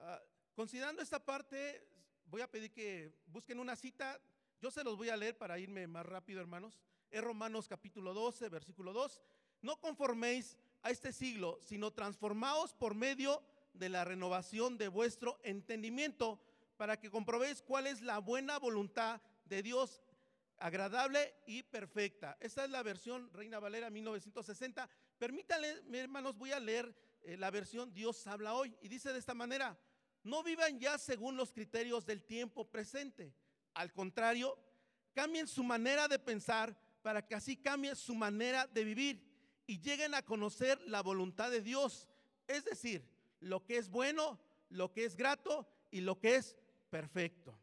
Ah, 0.00 0.20
considerando 0.54 1.02
esta 1.02 1.24
parte, 1.24 1.86
voy 2.26 2.40
a 2.40 2.50
pedir 2.50 2.72
que 2.72 3.12
busquen 3.26 3.58
una 3.58 3.76
cita. 3.76 4.20
Yo 4.60 4.70
se 4.70 4.84
los 4.84 4.96
voy 4.96 5.08
a 5.08 5.16
leer 5.16 5.36
para 5.36 5.58
irme 5.58 5.86
más 5.86 6.06
rápido, 6.06 6.40
hermanos. 6.40 6.80
Es 7.10 7.22
Romanos 7.22 7.66
capítulo 7.68 8.14
12, 8.14 8.48
versículo 8.48 8.92
2. 8.92 9.20
No 9.62 9.80
conforméis 9.80 10.56
a 10.82 10.90
este 10.90 11.12
siglo, 11.12 11.58
sino 11.60 11.92
transformaos 11.92 12.72
por 12.72 12.94
medio 12.94 13.42
de 13.74 13.88
la 13.88 14.04
renovación 14.04 14.78
de 14.78 14.88
vuestro 14.88 15.38
entendimiento 15.42 16.40
para 16.80 16.98
que 16.98 17.10
comprobéis 17.10 17.60
cuál 17.60 17.86
es 17.86 18.00
la 18.00 18.20
buena 18.20 18.58
voluntad 18.58 19.20
de 19.44 19.62
Dios 19.62 20.00
agradable 20.56 21.34
y 21.44 21.62
perfecta. 21.62 22.38
Esta 22.40 22.64
es 22.64 22.70
la 22.70 22.82
versión 22.82 23.30
Reina 23.34 23.58
Valera 23.58 23.90
1960. 23.90 24.88
Permítanle, 25.18 25.82
hermanos, 25.92 26.38
voy 26.38 26.52
a 26.52 26.58
leer 26.58 26.96
eh, 27.20 27.36
la 27.36 27.50
versión 27.50 27.92
Dios 27.92 28.26
habla 28.26 28.54
hoy. 28.54 28.74
Y 28.80 28.88
dice 28.88 29.12
de 29.12 29.18
esta 29.18 29.34
manera, 29.34 29.78
no 30.22 30.42
vivan 30.42 30.80
ya 30.80 30.96
según 30.96 31.36
los 31.36 31.52
criterios 31.52 32.06
del 32.06 32.22
tiempo 32.24 32.64
presente. 32.70 33.34
Al 33.74 33.92
contrario, 33.92 34.58
cambien 35.12 35.48
su 35.48 35.62
manera 35.62 36.08
de 36.08 36.18
pensar 36.18 36.74
para 37.02 37.26
que 37.26 37.34
así 37.34 37.58
cambie 37.58 37.94
su 37.94 38.14
manera 38.14 38.66
de 38.68 38.84
vivir 38.84 39.22
y 39.66 39.82
lleguen 39.82 40.14
a 40.14 40.22
conocer 40.22 40.80
la 40.86 41.02
voluntad 41.02 41.50
de 41.50 41.60
Dios, 41.60 42.08
es 42.46 42.64
decir, 42.64 43.06
lo 43.38 43.66
que 43.66 43.76
es 43.76 43.90
bueno, 43.90 44.40
lo 44.70 44.94
que 44.94 45.04
es 45.04 45.14
grato 45.14 45.68
y 45.90 46.00
lo 46.00 46.18
que 46.18 46.36
es 46.36 46.56
perfecto. 46.90 47.58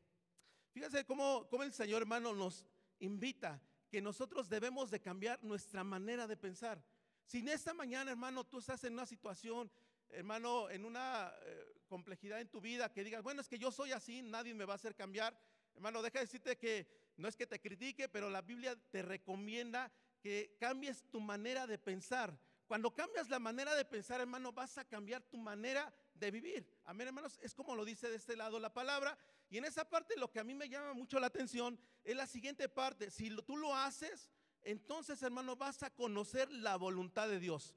Fíjense 0.72 1.05
cómo, 1.05 1.48
el 1.62 1.74
Señor 1.74 2.01
hermano 2.01 2.34
nos 2.34 2.65
invita 3.00 3.62
que 3.89 4.01
nosotros 4.01 4.50
debemos 4.50 4.89
de 4.89 5.01
cambiar 5.01 5.43
nuestra 5.43 5.84
manera 5.84 6.27
de 6.27 6.38
pensar. 6.38 6.84
Si 7.25 7.39
en 7.39 7.50
esta 7.50 7.74
mañana, 7.74 8.12
hermano, 8.12 8.46
tú 8.46 8.60
estás 8.60 8.84
en 8.84 8.93
una 8.93 9.05
situación, 9.05 9.72
hermano, 10.10 10.69
en 10.69 10.86
una 10.86 11.34
eh, 11.43 11.81
complejidad 11.88 12.39
en 12.39 12.50
tu 12.50 12.62
vida, 12.62 12.91
que 12.91 13.03
digas, 13.03 13.22
bueno, 13.22 13.41
es 13.41 13.48
que 13.48 13.60
yo 13.60 13.72
soy 13.72 13.91
así, 13.91 14.22
nadie 14.22 14.53
me 14.53 14.65
va 14.65 14.74
a 14.74 14.75
hacer 14.75 14.96
cambiar. 14.96 15.38
Hermano, 15.75 16.01
deja 16.01 16.19
de 16.19 16.25
decirte 16.25 16.57
que 16.57 16.88
no 17.17 17.27
es 17.27 17.36
que 17.36 17.48
te 17.48 17.60
critique, 17.60 18.07
pero 18.07 18.29
la 18.29 18.41
Biblia 18.41 18.75
te 18.89 19.01
recomienda 19.01 19.91
que 20.22 20.55
cambies 20.60 21.03
tu 21.10 21.19
manera 21.19 21.67
de 21.67 21.77
pensar. 21.77 22.38
Cuando 22.67 22.93
cambias 22.93 23.29
la 23.29 23.39
manera 23.39 23.75
de 23.75 23.86
pensar, 23.86 24.22
hermano, 24.22 24.51
vas 24.51 24.77
a 24.77 24.86
cambiar 24.86 25.22
tu 25.24 25.38
manera 25.38 25.86
de 25.86 26.06
vivir. 26.31 26.67
Amén, 26.86 27.07
hermanos. 27.07 27.39
Es 27.41 27.53
como 27.53 27.75
lo 27.75 27.86
dice 27.86 28.09
de 28.09 28.15
este 28.15 28.36
lado 28.36 28.59
la 28.59 28.74
palabra. 28.74 29.17
Y 29.50 29.57
en 29.57 29.65
esa 29.65 29.88
parte 29.88 30.17
lo 30.17 30.31
que 30.31 30.39
a 30.39 30.43
mí 30.43 30.53
me 30.55 30.67
llama 30.67 30.93
mucho 30.93 31.19
la 31.19 31.27
atención 31.27 31.79
es 32.03 32.15
la 32.15 32.27
siguiente 32.27 32.67
parte. 32.67 33.12
Si 33.12 33.29
tú 33.45 33.57
lo 33.57 33.75
haces, 33.75 34.31
entonces, 34.63 35.21
hermano, 35.21 35.55
vas 35.55 35.83
a 35.83 35.89
conocer 35.89 36.51
la 36.51 36.75
voluntad 36.75 37.29
de 37.29 37.39
Dios. 37.39 37.75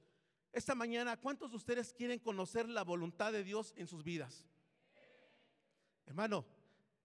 Esta 0.53 0.75
mañana, 0.75 1.17
¿cuántos 1.17 1.51
de 1.51 1.57
ustedes 1.57 1.93
quieren 1.93 2.19
conocer 2.19 2.69
la 2.69 2.83
voluntad 2.83 3.33
de 3.33 3.45
Dios 3.45 3.73
en 3.77 3.87
sus 3.87 4.03
vidas? 4.03 4.47
Hermano, 6.07 6.45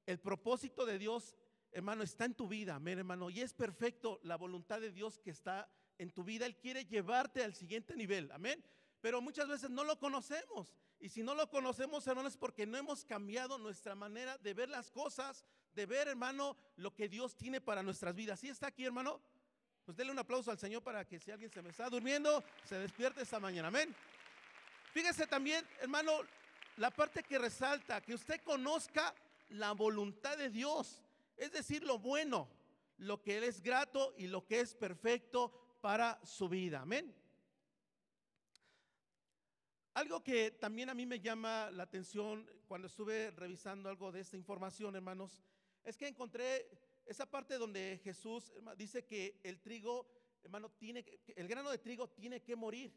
el 0.06 0.20
propósito 0.20 0.86
de 0.86 0.98
Dios 0.98 1.36
hermano, 1.76 2.04
está 2.04 2.24
en 2.24 2.34
tu 2.34 2.48
vida, 2.48 2.76
amén, 2.76 3.00
hermano, 3.00 3.30
y 3.30 3.42
es 3.42 3.54
perfecto 3.54 4.22
la 4.24 4.38
voluntad 4.38 4.80
de 4.80 4.94
Dios 4.94 5.20
que 5.20 5.30
está 5.30 5.70
en 5.98 6.10
tu 6.10 6.24
vida. 6.24 6.46
Él 6.46 6.56
quiere 6.56 6.86
llevarte 6.86 7.44
al 7.44 7.54
siguiente 7.54 7.98
nivel, 7.98 8.32
amén. 8.32 8.64
Pero 9.02 9.22
muchas 9.22 9.50
veces 9.50 9.70
no 9.70 9.84
lo 9.84 10.00
conocemos. 10.00 10.74
Y 11.00 11.10
si 11.10 11.24
no 11.24 11.36
lo 11.36 11.50
conocemos, 11.50 12.06
hermano, 12.08 12.28
es 12.28 12.38
porque 12.38 12.66
no 12.66 12.78
hemos 12.78 13.06
cambiado 13.06 13.58
nuestra 13.58 13.96
manera 13.96 14.38
de 14.38 14.54
ver 14.54 14.70
las 14.70 14.92
cosas, 14.92 15.46
de 15.74 15.86
ver, 15.86 16.08
hermano, 16.08 16.58
lo 16.78 16.94
que 16.94 17.10
Dios 17.10 17.36
tiene 17.36 17.62
para 17.62 17.84
nuestras 17.84 18.16
vidas. 18.16 18.40
¿Sí 18.40 18.50
está 18.50 18.68
aquí, 18.68 18.86
hermano? 18.86 19.22
Pues 19.86 19.98
denle 19.98 20.14
un 20.14 20.20
aplauso 20.20 20.50
al 20.50 20.58
Señor 20.58 20.82
para 20.82 21.06
que 21.06 21.20
si 21.20 21.32
alguien 21.32 21.52
se 21.52 21.62
me 21.62 21.70
está 21.70 21.90
durmiendo, 21.90 22.44
se 22.64 22.80
despierte 22.80 23.22
esta 23.22 23.40
mañana. 23.40 23.68
Amén. 23.68 23.94
Fíjese 24.94 25.28
también, 25.28 25.68
hermano, 25.82 26.12
la 26.78 26.90
parte 26.90 27.24
que 27.24 27.38
resalta, 27.38 28.02
que 28.02 28.14
usted 28.14 28.42
conozca 28.42 29.14
la 29.50 29.74
voluntad 29.74 30.38
de 30.38 30.50
Dios 30.50 31.02
es 31.38 31.52
decir, 31.52 31.84
lo 31.84 32.00
bueno, 32.00 32.48
lo 32.98 33.22
que 33.22 33.46
es 33.46 33.62
grato 33.62 34.14
y 34.18 34.28
lo 34.28 34.46
que 34.46 34.62
es 34.62 34.74
perfecto 34.74 35.52
para 35.82 36.20
su 36.26 36.48
vida. 36.48 36.82
Amén. 36.82 37.14
Algo 39.96 40.22
que 40.22 40.52
también 40.52 40.90
a 40.90 40.94
mí 40.94 41.06
me 41.06 41.22
llama 41.22 41.72
la 41.72 41.84
atención 41.84 42.46
cuando 42.68 42.88
estuve 42.88 43.32
revisando 43.32 43.88
algo 43.88 44.12
de 44.12 44.20
esta 44.20 44.36
información, 44.36 44.94
hermanos, 44.94 45.42
es 45.86 45.96
que 45.96 46.06
encontré 46.06 46.70
esa 47.06 47.26
parte 47.26 47.58
donde 47.58 48.02
Jesús 48.04 48.52
dice 48.78 49.06
que 49.06 49.40
el 49.42 49.62
trigo, 49.62 50.06
hermano, 50.44 50.70
tiene 50.72 51.06
el 51.38 51.48
grano 51.48 51.72
de 51.72 51.78
trigo 51.78 52.10
tiene 52.10 52.42
que 52.42 52.58
morir. 52.58 52.94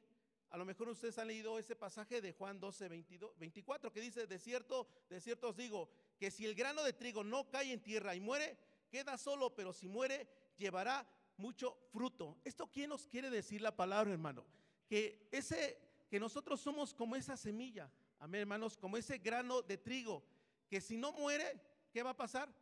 A 0.51 0.57
lo 0.57 0.65
mejor 0.65 0.89
ustedes 0.89 1.17
han 1.19 1.29
leído 1.29 1.57
ese 1.57 1.77
pasaje 1.77 2.21
de 2.21 2.33
Juan 2.33 2.59
12, 2.59 2.89
22, 2.89 3.39
24 3.39 3.93
que 3.93 4.01
dice, 4.01 4.27
de 4.27 4.39
cierto, 4.41 4.89
de 5.09 5.21
cierto 5.21 5.51
os 5.51 5.57
digo, 5.57 5.89
que 6.19 6.33
si 6.33 6.47
el 6.47 6.57
grano 6.57 6.83
de 6.83 6.95
trigo 6.95 7.23
no 7.23 7.49
cae 7.49 7.73
en 7.73 7.81
tierra 7.81 8.17
y 8.17 8.21
muere, 8.21 8.59
queda 8.91 9.17
solo, 9.19 9.55
pero 9.55 9.73
si 9.73 9.87
muere, 9.87 10.27
llevará 10.57 11.09
mucho 11.37 11.79
fruto. 11.93 12.41
¿Esto 12.45 12.69
quién 12.73 12.91
nos 12.91 13.07
quiere 13.07 13.31
decir 13.31 13.63
la 13.63 13.77
palabra, 13.77 14.11
hermano? 14.11 14.45
Que 14.89 15.29
ese 15.31 15.88
que 16.09 16.19
nosotros 16.19 16.61
somos 16.61 16.95
como 16.95 17.17
esa 17.17 17.37
semilla, 17.37 17.91
amén, 18.19 18.43
hermanos, 18.43 18.77
como 18.77 18.97
ese 18.97 19.19
grano 19.19 19.63
de 19.63 19.79
trigo, 19.79 20.25
que 20.69 20.81
si 20.81 20.97
no 20.97 21.13
muere, 21.13 21.61
¿qué 21.93 22.03
va 22.03 22.11
a 22.11 22.17
pasar? 22.17 22.53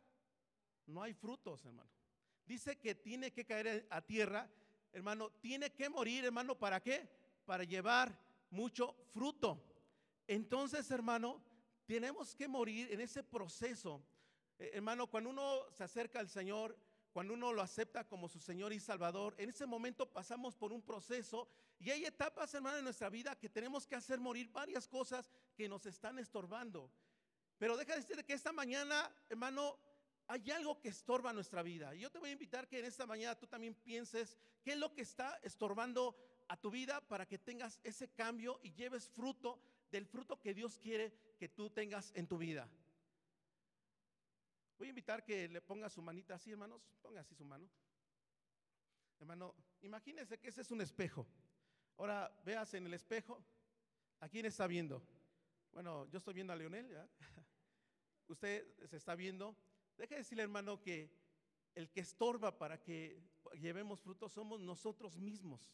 No 0.85 1.01
hay 1.03 1.13
frutos, 1.13 1.65
hermano. 1.65 1.89
Dice 2.45 2.77
que 2.77 2.95
tiene 2.95 3.31
que 3.31 3.45
caer 3.45 3.87
a 3.89 4.01
tierra, 4.01 4.49
hermano, 4.93 5.31
tiene 5.41 5.73
que 5.73 5.89
morir, 5.89 6.25
hermano, 6.25 6.57
¿para 6.57 6.81
qué? 6.81 7.09
Para 7.45 7.63
llevar 7.63 8.17
mucho 8.49 8.95
fruto. 9.13 9.61
Entonces, 10.27 10.89
hermano, 10.91 11.43
tenemos 11.85 12.35
que 12.35 12.47
morir 12.47 12.91
en 12.91 13.01
ese 13.01 13.23
proceso. 13.23 14.03
Eh, 14.59 14.71
hermano, 14.73 15.07
cuando 15.07 15.29
uno 15.29 15.69
se 15.71 15.83
acerca 15.83 16.19
al 16.19 16.29
Señor, 16.29 16.77
cuando 17.17 17.33
uno 17.33 17.51
lo 17.51 17.63
acepta 17.63 18.03
como 18.03 18.29
su 18.29 18.39
Señor 18.39 18.71
y 18.73 18.79
Salvador, 18.79 19.33
en 19.39 19.49
ese 19.49 19.65
momento 19.65 20.07
pasamos 20.07 20.55
por 20.55 20.71
un 20.71 20.83
proceso 20.83 21.49
y 21.79 21.89
hay 21.89 22.05
etapas, 22.05 22.53
hermano, 22.53 22.77
en 22.77 22.83
nuestra 22.83 23.09
vida 23.09 23.35
que 23.35 23.49
tenemos 23.49 23.87
que 23.87 23.95
hacer 23.95 24.19
morir 24.19 24.51
varias 24.51 24.87
cosas 24.87 25.31
que 25.55 25.67
nos 25.67 25.87
están 25.87 26.19
estorbando. 26.19 26.91
Pero 27.57 27.75
deja 27.75 27.93
de 27.95 28.01
decir 28.01 28.23
que 28.23 28.33
esta 28.33 28.51
mañana, 28.51 29.11
hermano, 29.29 29.79
hay 30.27 30.51
algo 30.51 30.79
que 30.79 30.89
estorba 30.89 31.33
nuestra 31.33 31.63
vida. 31.63 31.95
Y 31.95 32.01
yo 32.01 32.11
te 32.11 32.19
voy 32.19 32.29
a 32.29 32.33
invitar 32.33 32.67
que 32.67 32.77
en 32.77 32.85
esta 32.85 33.07
mañana 33.07 33.33
tú 33.33 33.47
también 33.47 33.73
pienses 33.73 34.37
qué 34.61 34.73
es 34.73 34.77
lo 34.77 34.93
que 34.93 35.01
está 35.01 35.39
estorbando 35.41 36.15
a 36.47 36.55
tu 36.55 36.69
vida 36.69 37.01
para 37.01 37.25
que 37.25 37.39
tengas 37.39 37.79
ese 37.83 38.09
cambio 38.09 38.59
y 38.61 38.73
lleves 38.73 39.09
fruto 39.09 39.59
del 39.89 40.05
fruto 40.05 40.39
que 40.39 40.53
Dios 40.53 40.77
quiere 40.77 41.11
que 41.39 41.49
tú 41.49 41.71
tengas 41.71 42.11
en 42.13 42.27
tu 42.27 42.37
vida. 42.37 42.69
Voy 44.77 44.87
a 44.87 44.89
invitar 44.89 45.23
que 45.23 45.47
le 45.47 45.61
ponga 45.61 45.89
su 45.89 46.01
manita 46.01 46.35
así, 46.35 46.51
hermanos. 46.51 46.81
Ponga 47.01 47.21
así 47.21 47.33
su 47.33 47.43
mano. 47.43 47.67
Hermano, 49.19 49.55
imagínese 49.81 50.37
que 50.37 50.49
ese 50.49 50.61
es 50.61 50.71
un 50.71 50.81
espejo. 50.81 51.27
Ahora 51.97 52.31
veas 52.45 52.73
en 52.75 52.85
el 52.85 52.93
espejo. 52.93 53.43
¿A 54.19 54.29
quién 54.29 54.45
está 54.45 54.67
viendo? 54.67 55.01
Bueno, 55.71 56.07
yo 56.09 56.19
estoy 56.19 56.35
viendo 56.35 56.53
a 56.53 56.55
Leonel. 56.55 56.87
Usted 58.27 58.67
se 58.87 58.97
está 58.97 59.15
viendo. 59.15 59.55
Deje 59.97 60.15
de 60.15 60.19
decirle, 60.19 60.43
hermano, 60.43 60.79
que 60.79 61.11
el 61.73 61.89
que 61.89 62.01
estorba 62.01 62.57
para 62.57 62.81
que 62.81 63.19
llevemos 63.59 64.01
frutos 64.01 64.31
somos 64.31 64.61
nosotros 64.61 65.17
mismos. 65.17 65.71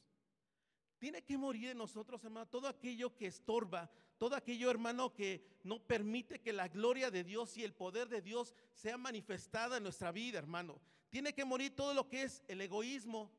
Tiene 1.03 1.21
que 1.21 1.37
morir 1.37 1.71
en 1.71 1.77
nosotros, 1.79 2.23
hermano, 2.23 2.47
todo 2.47 2.65
aquello 2.65 3.13
que 3.13 3.27
estorba, 3.27 3.91
todo 4.17 4.37
aquello, 4.37 4.71
hermano, 4.71 5.13
que 5.13 5.43
no 5.65 5.85
permite 5.85 6.39
que 6.39 6.53
la 6.53 6.69
gloria 6.69 7.11
de 7.11 7.25
Dios 7.25 7.57
y 7.57 7.63
el 7.65 7.73
poder 7.73 8.07
de 8.07 8.21
Dios 8.21 8.55
sea 8.73 8.97
manifestada 8.97 9.75
en 9.75 9.83
nuestra 9.83 10.13
vida, 10.13 10.39
hermano. 10.39 10.79
Tiene 11.09 11.33
que 11.33 11.43
morir 11.43 11.75
todo 11.75 11.93
lo 11.93 12.07
que 12.07 12.23
es 12.23 12.41
el 12.47 12.61
egoísmo. 12.61 13.29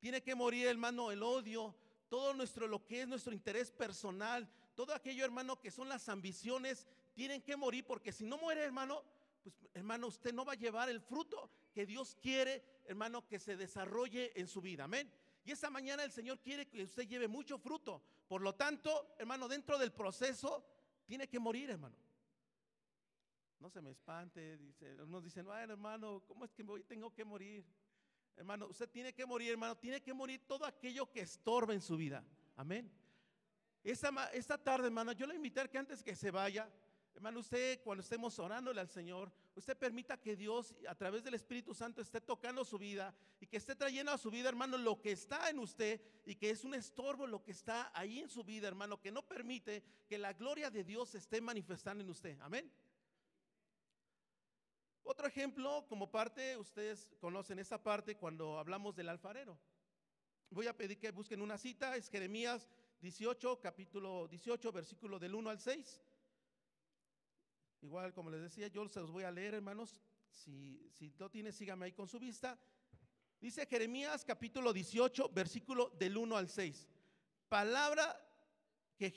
Tiene 0.00 0.22
que 0.22 0.34
morir, 0.34 0.66
hermano, 0.66 1.10
el 1.10 1.22
odio, 1.22 1.74
todo 2.10 2.34
nuestro 2.34 2.68
lo 2.68 2.84
que 2.84 3.00
es 3.00 3.08
nuestro 3.08 3.32
interés 3.32 3.70
personal, 3.70 4.46
todo 4.74 4.92
aquello, 4.92 5.24
hermano, 5.24 5.58
que 5.58 5.70
son 5.70 5.88
las 5.88 6.10
ambiciones, 6.10 6.86
tienen 7.14 7.40
que 7.40 7.56
morir 7.56 7.86
porque 7.86 8.12
si 8.12 8.26
no 8.26 8.36
muere, 8.36 8.60
hermano, 8.60 9.02
pues 9.42 9.54
hermano, 9.72 10.08
usted 10.08 10.34
no 10.34 10.44
va 10.44 10.52
a 10.52 10.56
llevar 10.56 10.90
el 10.90 11.00
fruto 11.00 11.48
que 11.72 11.86
Dios 11.86 12.18
quiere, 12.20 12.62
hermano, 12.84 13.26
que 13.26 13.38
se 13.38 13.56
desarrolle 13.56 14.38
en 14.38 14.46
su 14.46 14.60
vida. 14.60 14.84
Amén. 14.84 15.10
Y 15.48 15.52
esta 15.52 15.70
mañana 15.70 16.04
el 16.04 16.12
Señor 16.12 16.38
quiere 16.40 16.68
que 16.68 16.82
usted 16.82 17.08
lleve 17.08 17.26
mucho 17.26 17.58
fruto. 17.58 18.02
Por 18.28 18.42
lo 18.42 18.54
tanto, 18.54 19.14
hermano, 19.16 19.48
dentro 19.48 19.78
del 19.78 19.92
proceso 19.92 20.62
tiene 21.06 21.26
que 21.26 21.38
morir, 21.38 21.70
hermano. 21.70 21.96
No 23.58 23.70
se 23.70 23.80
me 23.80 23.92
espante, 23.92 24.58
dice, 24.58 25.02
unos 25.02 25.24
dicen, 25.24 25.46
bueno, 25.46 25.72
hermano, 25.72 26.22
¿cómo 26.26 26.44
es 26.44 26.52
que 26.52 26.62
voy? 26.62 26.84
tengo 26.84 27.14
que 27.14 27.24
morir? 27.24 27.64
Hermano, 28.36 28.66
usted 28.66 28.90
tiene 28.90 29.14
que 29.14 29.24
morir, 29.24 29.52
hermano, 29.52 29.74
tiene 29.78 30.02
que 30.02 30.12
morir 30.12 30.46
todo 30.46 30.66
aquello 30.66 31.10
que 31.10 31.20
estorba 31.20 31.72
en 31.72 31.80
su 31.80 31.96
vida. 31.96 32.22
Amén. 32.54 32.92
Esta, 33.82 34.30
esta 34.34 34.62
tarde, 34.62 34.88
hermano, 34.88 35.12
yo 35.12 35.26
le 35.26 35.34
invito 35.34 35.66
que 35.70 35.78
antes 35.78 36.02
que 36.02 36.14
se 36.14 36.30
vaya, 36.30 36.70
Hermano, 37.18 37.40
usted 37.40 37.80
cuando 37.82 38.02
estemos 38.02 38.38
orándole 38.38 38.80
al 38.80 38.88
Señor, 38.88 39.32
usted 39.56 39.76
permita 39.76 40.20
que 40.20 40.36
Dios 40.36 40.72
a 40.88 40.94
través 40.94 41.24
del 41.24 41.34
Espíritu 41.34 41.74
Santo 41.74 42.00
esté 42.00 42.20
tocando 42.20 42.64
su 42.64 42.78
vida 42.78 43.12
y 43.40 43.48
que 43.48 43.56
esté 43.56 43.74
trayendo 43.74 44.12
a 44.12 44.18
su 44.18 44.30
vida, 44.30 44.48
hermano, 44.48 44.78
lo 44.78 45.00
que 45.00 45.10
está 45.10 45.50
en 45.50 45.58
usted 45.58 46.00
y 46.24 46.36
que 46.36 46.50
es 46.50 46.62
un 46.62 46.74
estorbo 46.74 47.26
lo 47.26 47.42
que 47.42 47.50
está 47.50 47.90
ahí 47.92 48.20
en 48.20 48.28
su 48.28 48.44
vida, 48.44 48.68
hermano, 48.68 49.00
que 49.00 49.10
no 49.10 49.26
permite 49.26 49.82
que 50.06 50.16
la 50.16 50.32
gloria 50.32 50.70
de 50.70 50.84
Dios 50.84 51.12
esté 51.16 51.40
manifestando 51.40 52.04
en 52.04 52.10
usted. 52.10 52.38
Amén. 52.40 52.70
Otro 55.02 55.26
ejemplo, 55.26 55.86
como 55.88 56.12
parte, 56.12 56.56
ustedes 56.56 57.10
conocen 57.18 57.58
esa 57.58 57.82
parte 57.82 58.16
cuando 58.16 58.60
hablamos 58.60 58.94
del 58.94 59.08
alfarero. 59.08 59.58
Voy 60.50 60.68
a 60.68 60.76
pedir 60.76 61.00
que 61.00 61.10
busquen 61.10 61.42
una 61.42 61.58
cita, 61.58 61.96
es 61.96 62.08
Jeremías 62.10 62.68
18, 63.00 63.60
capítulo 63.60 64.28
18, 64.28 64.70
versículo 64.70 65.18
del 65.18 65.34
1 65.34 65.50
al 65.50 65.58
6. 65.58 66.00
Igual, 67.80 68.12
como 68.12 68.30
les 68.30 68.40
decía, 68.40 68.68
yo 68.68 68.88
se 68.88 69.00
los 69.00 69.10
voy 69.10 69.24
a 69.24 69.30
leer, 69.30 69.54
hermanos. 69.54 70.00
Si, 70.30 70.88
si 70.90 71.12
no 71.18 71.30
tiene, 71.30 71.52
sígame 71.52 71.86
ahí 71.86 71.92
con 71.92 72.08
su 72.08 72.18
vista. 72.18 72.58
Dice 73.40 73.66
Jeremías 73.66 74.24
capítulo 74.24 74.72
18, 74.72 75.30
versículo 75.30 75.90
del 75.98 76.16
1 76.16 76.36
al 76.36 76.48
6. 76.48 76.88
Palabra 77.48 78.20
que 78.96 79.10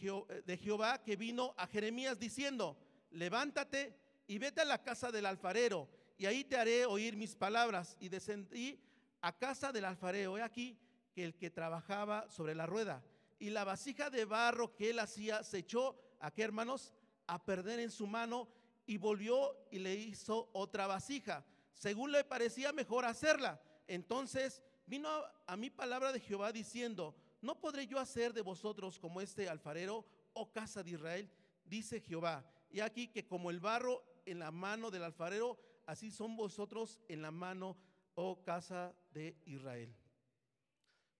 de 0.45 0.57
Jehová 0.57 1.01
que 1.03 1.15
vino 1.15 1.55
a 1.57 1.65
Jeremías 1.65 2.19
diciendo, 2.19 2.77
levántate 3.09 3.97
y 4.27 4.37
vete 4.37 4.61
a 4.61 4.65
la 4.65 4.83
casa 4.83 5.11
del 5.11 5.25
alfarero, 5.25 5.89
y 6.17 6.27
ahí 6.27 6.43
te 6.43 6.55
haré 6.55 6.85
oír 6.85 7.15
mis 7.15 7.35
palabras. 7.35 7.97
Y 7.99 8.09
descendí 8.09 8.79
a 9.21 9.35
casa 9.35 9.71
del 9.71 9.85
alfarero. 9.85 10.37
He 10.37 10.43
aquí 10.43 10.77
que 11.13 11.25
el 11.25 11.35
que 11.35 11.49
trabajaba 11.49 12.29
sobre 12.29 12.53
la 12.53 12.67
rueda 12.67 13.03
y 13.39 13.49
la 13.49 13.63
vasija 13.63 14.11
de 14.11 14.25
barro 14.25 14.75
que 14.75 14.91
él 14.91 14.99
hacía 14.99 15.43
se 15.43 15.57
echó, 15.57 15.99
¿a 16.19 16.29
qué 16.29 16.43
hermanos? 16.43 16.93
A 17.27 17.43
perder 17.43 17.79
en 17.79 17.91
su 17.91 18.07
mano 18.07 18.47
y 18.85 18.97
volvió 18.97 19.55
y 19.71 19.79
le 19.79 19.95
hizo 19.95 20.49
otra 20.53 20.87
vasija, 20.87 21.45
según 21.73 22.11
le 22.11 22.23
parecía 22.23 22.73
mejor 22.73 23.05
hacerla. 23.05 23.61
Entonces 23.87 24.61
vino 24.85 25.09
a, 25.47 25.55
mi 25.55 25.69
palabra 25.69 26.11
de 26.11 26.19
Jehová 26.19 26.51
diciendo, 26.51 27.15
¿no 27.41 27.59
podré 27.59 27.87
yo 27.87 27.99
hacer 27.99 28.33
de 28.33 28.41
vosotros 28.41 28.99
como 28.99 29.21
este 29.21 29.47
alfarero, 29.47 30.05
oh 30.33 30.51
casa 30.51 30.83
de 30.83 30.91
Israel? 30.91 31.31
Dice 31.65 32.01
Jehová. 32.01 32.45
Y 32.69 32.79
aquí 32.79 33.07
que 33.07 33.25
como 33.25 33.49
el 33.49 33.59
barro 33.59 34.03
en 34.25 34.39
la 34.39 34.51
mano 34.51 34.91
del 34.91 35.03
alfarero, 35.03 35.59
así 35.85 36.11
son 36.11 36.35
vosotros 36.35 36.99
en 37.07 37.21
la 37.21 37.31
mano, 37.31 37.77
oh 38.15 38.43
casa 38.43 38.93
de 39.13 39.37
Israel. 39.45 39.95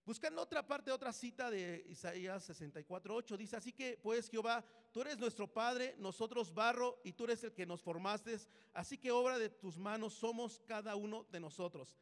Buscando 0.04 0.42
otra 0.42 0.66
parte, 0.66 0.90
otra 0.90 1.12
cita 1.12 1.50
de 1.50 1.84
Isaías 1.88 2.48
64:8, 2.48 3.36
dice, 3.36 3.56
así 3.56 3.72
que 3.72 3.98
pues 4.02 4.28
Jehová, 4.28 4.64
tú 4.92 5.00
eres 5.00 5.18
nuestro 5.18 5.46
Padre, 5.52 5.96
nosotros 5.98 6.52
barro, 6.54 7.00
y 7.02 7.12
tú 7.12 7.24
eres 7.24 7.42
el 7.44 7.52
que 7.52 7.66
nos 7.66 7.82
formaste, 7.82 8.38
así 8.74 8.98
que 8.98 9.10
obra 9.10 9.38
de 9.38 9.48
tus 9.48 9.78
manos 9.78 10.14
somos 10.14 10.60
cada 10.66 10.94
uno 10.94 11.26
de 11.32 11.40
nosotros. 11.40 11.96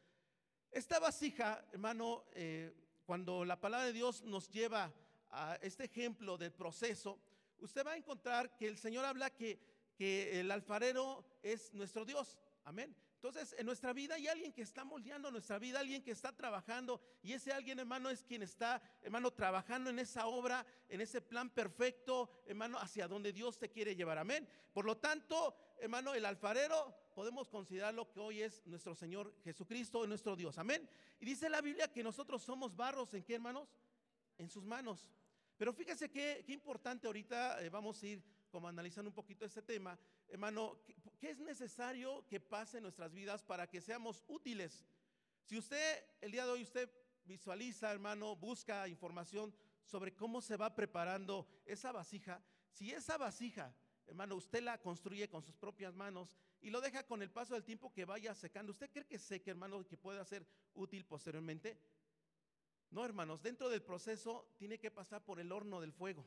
Esta 0.69 0.99
vasija, 0.99 1.65
hermano, 1.71 2.25
eh, 2.33 2.73
cuando 3.05 3.43
la 3.45 3.59
palabra 3.59 3.87
de 3.87 3.93
Dios 3.93 4.21
nos 4.23 4.49
lleva 4.49 4.93
a 5.29 5.57
este 5.61 5.85
ejemplo 5.85 6.37
del 6.37 6.51
proceso, 6.51 7.19
usted 7.59 7.85
va 7.85 7.93
a 7.93 7.97
encontrar 7.97 8.55
que 8.55 8.67
el 8.67 8.77
Señor 8.77 9.05
habla 9.05 9.29
que, 9.29 9.59
que 9.95 10.39
el 10.39 10.51
alfarero 10.51 11.25
es 11.41 11.73
nuestro 11.73 12.05
Dios. 12.05 12.37
Amén. 12.63 12.95
Entonces, 13.23 13.53
en 13.59 13.67
nuestra 13.67 13.93
vida 13.93 14.15
hay 14.15 14.27
alguien 14.27 14.51
que 14.51 14.63
está 14.63 14.83
moldeando 14.83 15.29
nuestra 15.29 15.59
vida, 15.59 15.79
alguien 15.79 16.01
que 16.01 16.09
está 16.09 16.35
trabajando, 16.35 16.99
y 17.21 17.33
ese 17.33 17.53
alguien, 17.53 17.77
hermano, 17.77 18.09
es 18.09 18.23
quien 18.23 18.41
está, 18.41 18.81
hermano, 19.03 19.29
trabajando 19.29 19.91
en 19.91 19.99
esa 19.99 20.25
obra, 20.25 20.65
en 20.89 21.01
ese 21.01 21.21
plan 21.21 21.51
perfecto, 21.51 22.31
hermano, 22.47 22.79
hacia 22.79 23.07
donde 23.07 23.31
Dios 23.31 23.59
te 23.59 23.69
quiere 23.69 23.95
llevar. 23.95 24.17
Amén. 24.17 24.49
Por 24.73 24.85
lo 24.85 24.97
tanto, 24.97 25.55
hermano, 25.77 26.15
el 26.15 26.25
alfarero 26.25 26.95
podemos 27.13 27.47
considerarlo 27.47 28.09
que 28.09 28.19
hoy 28.19 28.41
es 28.41 28.65
nuestro 28.65 28.95
Señor 28.95 29.35
Jesucristo, 29.43 30.07
nuestro 30.07 30.35
Dios. 30.35 30.57
Amén. 30.57 30.89
Y 31.19 31.25
dice 31.27 31.47
la 31.47 31.61
Biblia 31.61 31.93
que 31.93 32.01
nosotros 32.01 32.41
somos 32.41 32.75
barros, 32.75 33.13
¿en 33.13 33.23
qué, 33.23 33.35
hermanos? 33.35 33.69
En 34.39 34.49
sus 34.49 34.65
manos. 34.65 35.11
Pero 35.57 35.73
fíjese 35.73 36.09
qué, 36.09 36.43
qué 36.43 36.53
importante 36.53 37.05
ahorita, 37.05 37.61
eh, 37.61 37.69
vamos 37.69 38.01
a 38.01 38.07
ir 38.07 38.23
como 38.51 38.67
analizando 38.67 39.09
un 39.09 39.15
poquito 39.15 39.45
este 39.45 39.61
tema, 39.61 39.97
hermano, 40.27 40.79
¿qué, 41.19 41.31
es 41.31 41.39
necesario 41.39 42.25
que 42.27 42.39
pase 42.39 42.77
en 42.77 42.83
nuestras 42.83 43.13
vidas 43.13 43.43
para 43.43 43.67
que 43.67 43.81
seamos 43.81 44.23
útiles? 44.27 44.85
Si 45.43 45.57
usted, 45.57 46.03
el 46.19 46.31
día 46.31 46.45
de 46.45 46.51
hoy, 46.51 46.63
usted 46.63 46.91
visualiza, 47.23 47.91
hermano, 47.91 48.35
busca 48.35 48.87
información 48.87 49.55
sobre 49.85 50.13
cómo 50.13 50.41
se 50.41 50.57
va 50.57 50.75
preparando 50.75 51.47
esa 51.65 51.91
vasija, 51.91 52.43
si 52.69 52.91
esa 52.91 53.17
vasija, 53.17 53.73
hermano, 54.05 54.35
usted 54.35 54.61
la 54.61 54.81
construye 54.81 55.29
con 55.29 55.41
sus 55.41 55.55
propias 55.55 55.95
manos 55.95 56.37
y 56.61 56.69
lo 56.69 56.81
deja 56.81 57.05
con 57.05 57.21
el 57.21 57.31
paso 57.31 57.53
del 57.53 57.63
tiempo 57.63 57.91
que 57.91 58.05
vaya 58.05 58.35
secando, 58.35 58.71
¿usted 58.71 58.91
cree 58.91 59.07
que 59.07 59.17
seque, 59.17 59.49
hermano, 59.49 59.85
que 59.87 59.97
pueda 59.97 60.23
ser 60.25 60.45
útil 60.73 61.05
posteriormente? 61.05 61.79
No, 62.89 63.05
hermanos, 63.05 63.41
dentro 63.41 63.69
del 63.69 63.81
proceso 63.81 64.53
tiene 64.57 64.77
que 64.77 64.91
pasar 64.91 65.23
por 65.23 65.39
el 65.39 65.51
horno 65.51 65.79
del 65.79 65.93
fuego. 65.93 66.25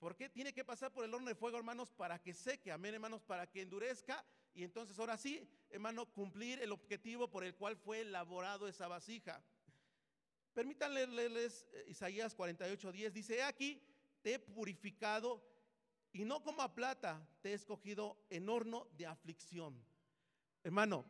¿Por 0.00 0.16
qué 0.16 0.30
tiene 0.30 0.54
que 0.54 0.64
pasar 0.64 0.90
por 0.90 1.04
el 1.04 1.12
horno 1.12 1.28
de 1.28 1.34
fuego, 1.34 1.58
hermanos? 1.58 1.92
Para 1.92 2.18
que 2.18 2.32
seque, 2.32 2.72
amén, 2.72 2.94
hermanos, 2.94 3.22
para 3.22 3.46
que 3.46 3.60
endurezca 3.60 4.24
y 4.54 4.64
entonces 4.64 4.98
ahora 4.98 5.18
sí, 5.18 5.46
hermano, 5.68 6.06
cumplir 6.06 6.58
el 6.62 6.72
objetivo 6.72 7.30
por 7.30 7.44
el 7.44 7.54
cual 7.54 7.76
fue 7.76 8.00
elaborado 8.00 8.66
esa 8.66 8.88
vasija. 8.88 9.44
Permítanle 10.54 11.06
leerles 11.06 11.68
eh, 11.72 11.84
Isaías 11.88 12.34
48, 12.34 12.92
10, 12.92 13.12
dice, 13.12 13.42
aquí 13.42 13.82
te 14.22 14.34
he 14.34 14.38
purificado 14.38 15.46
y 16.12 16.24
no 16.24 16.42
como 16.42 16.62
a 16.62 16.74
plata 16.74 17.28
te 17.42 17.50
he 17.50 17.52
escogido 17.52 18.16
en 18.30 18.48
horno 18.48 18.88
de 18.96 19.06
aflicción. 19.06 19.84
Hermano, 20.64 21.04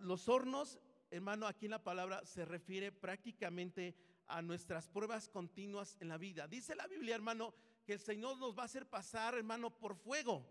los 0.00 0.28
hornos, 0.28 0.80
hermano, 1.10 1.46
aquí 1.46 1.66
en 1.66 1.70
la 1.72 1.84
palabra 1.84 2.26
se 2.26 2.44
refiere 2.44 2.90
prácticamente 2.90 3.94
a 4.26 4.42
nuestras 4.42 4.88
pruebas 4.88 5.28
continuas 5.28 5.96
en 6.00 6.08
la 6.08 6.18
vida. 6.18 6.46
Dice 6.46 6.74
la 6.74 6.86
Biblia, 6.86 7.14
hermano, 7.14 7.54
que 7.88 7.94
el 7.94 8.00
Señor 8.00 8.36
nos 8.36 8.54
va 8.54 8.64
a 8.64 8.66
hacer 8.66 8.86
pasar, 8.86 9.34
hermano, 9.34 9.70
por 9.70 9.96
fuego. 9.96 10.46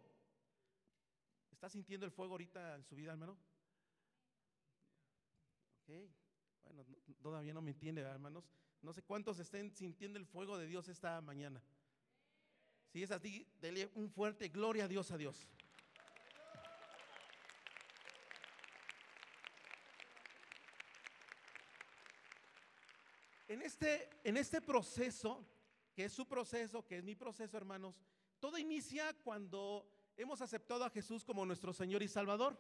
¿Está 1.52 1.70
sintiendo 1.70 2.04
el 2.04 2.12
fuego 2.12 2.32
ahorita 2.32 2.74
en 2.74 2.84
su 2.84 2.96
vida, 2.96 3.12
hermano? 3.12 3.38
Ok, 5.84 5.94
bueno, 6.64 6.84
todavía 7.22 7.54
no 7.54 7.62
me 7.62 7.70
entiende, 7.70 8.02
hermanos. 8.02 8.44
No 8.82 8.92
sé 8.92 9.04
cuántos 9.04 9.38
estén 9.38 9.72
sintiendo 9.72 10.18
el 10.18 10.26
fuego 10.26 10.58
de 10.58 10.66
Dios 10.66 10.88
esta 10.88 11.22
mañana. 11.22 11.62
Si 12.88 13.04
es 13.04 13.12
así, 13.12 13.48
dele 13.62 13.88
un 13.94 14.10
fuerte 14.10 14.48
gloria 14.50 14.86
a 14.86 14.88
Dios, 14.88 15.12
a 15.12 15.18
Dios. 15.18 15.48
En 23.48 23.62
este, 23.62 24.10
en 24.24 24.38
este 24.38 24.60
proceso, 24.60 25.46
que 25.98 26.06
es 26.06 26.14
su 26.14 26.28
proceso, 26.28 26.86
que 26.86 27.00
es 27.00 27.04
mi 27.04 27.16
proceso, 27.16 27.58
hermanos, 27.58 27.96
todo 28.40 28.60
inicia 28.60 29.16
cuando 29.24 29.92
hemos 30.16 30.42
aceptado 30.42 30.86
a 30.86 30.92
Jesús 30.92 31.26
como 31.26 31.44
nuestro 31.44 31.74
Señor 31.74 32.04
y 32.04 32.08
Salvador. 32.08 32.56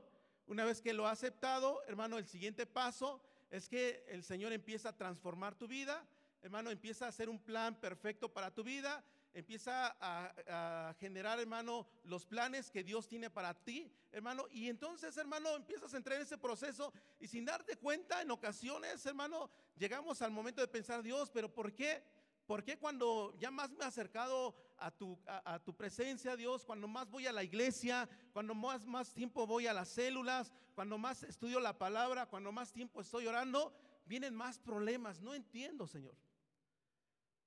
Una 0.47 0.65
vez 0.65 0.81
que 0.81 0.91
lo 0.91 1.05
ha 1.05 1.11
aceptado, 1.11 1.83
hermano, 1.85 2.17
el 2.17 2.25
siguiente 2.25 2.65
paso 2.65 3.21
es 3.51 3.69
que 3.69 4.03
el 4.07 4.23
Señor 4.23 4.53
empieza 4.53 4.89
a 4.89 4.97
transformar 4.97 5.53
tu 5.53 5.67
vida, 5.67 6.03
hermano, 6.41 6.71
empieza 6.71 7.05
a 7.05 7.09
hacer 7.09 7.29
un 7.29 7.37
plan 7.37 7.79
perfecto 7.79 8.33
para 8.33 8.49
tu 8.49 8.63
vida, 8.63 9.05
empieza 9.35 9.95
a, 10.01 10.95
generar, 10.99 11.39
hermano, 11.39 11.87
los 12.05 12.25
planes 12.25 12.71
que 12.71 12.83
Dios 12.83 13.07
tiene 13.07 13.29
para 13.29 13.53
ti, 13.53 13.93
hermano. 14.11 14.47
Y 14.49 14.67
entonces, 14.67 15.15
hermano, 15.15 15.55
empiezas 15.55 15.93
a 15.93 15.97
entrar 15.97 16.15
en 16.15 16.23
ese 16.23 16.39
proceso 16.39 16.91
y 17.19 17.27
sin 17.27 17.45
darte 17.45 17.75
cuenta, 17.75 18.19
en 18.19 18.31
ocasiones, 18.31 19.05
hermano, 19.05 19.51
llegamos 19.77 20.23
al 20.23 20.31
momento 20.31 20.59
de 20.59 20.67
pensar, 20.67 21.03
Dios, 21.03 21.29
pero 21.29 21.53
¿por 21.53 21.71
qué? 21.75 22.16
¿Por 22.47 22.63
qué 22.63 22.77
cuando 22.77 23.35
ya 23.37 23.51
más 23.51 23.71
me 23.73 23.83
he 23.83 23.87
acercado 23.87 24.55
a 24.77 24.89
tu, 24.89 25.19
a, 25.27 25.59
tu 25.59 25.75
presencia, 25.75 26.37
Dios, 26.37 26.63
cuando 26.63 26.87
más 26.87 27.09
voy 27.09 27.27
a 27.27 27.33
la 27.33 27.43
iglesia, 27.43 28.07
cuando 28.31 28.55
más, 28.55 28.85
más 28.85 29.13
tiempo 29.13 29.45
voy 29.45 29.67
a 29.67 29.73
las 29.73 29.89
células, 29.89 30.53
cuando 30.73 30.97
más 30.97 31.23
estudio 31.23 31.59
la 31.59 31.77
palabra, 31.77 32.25
cuando 32.27 32.53
más 32.53 32.71
tiempo 32.71 33.01
estoy 33.01 33.27
orando, 33.27 33.75
vienen 34.05 34.33
más 34.33 34.59
problemas? 34.59 35.19
No 35.19 35.33
entiendo, 35.35 35.87
Señor. 35.87 36.15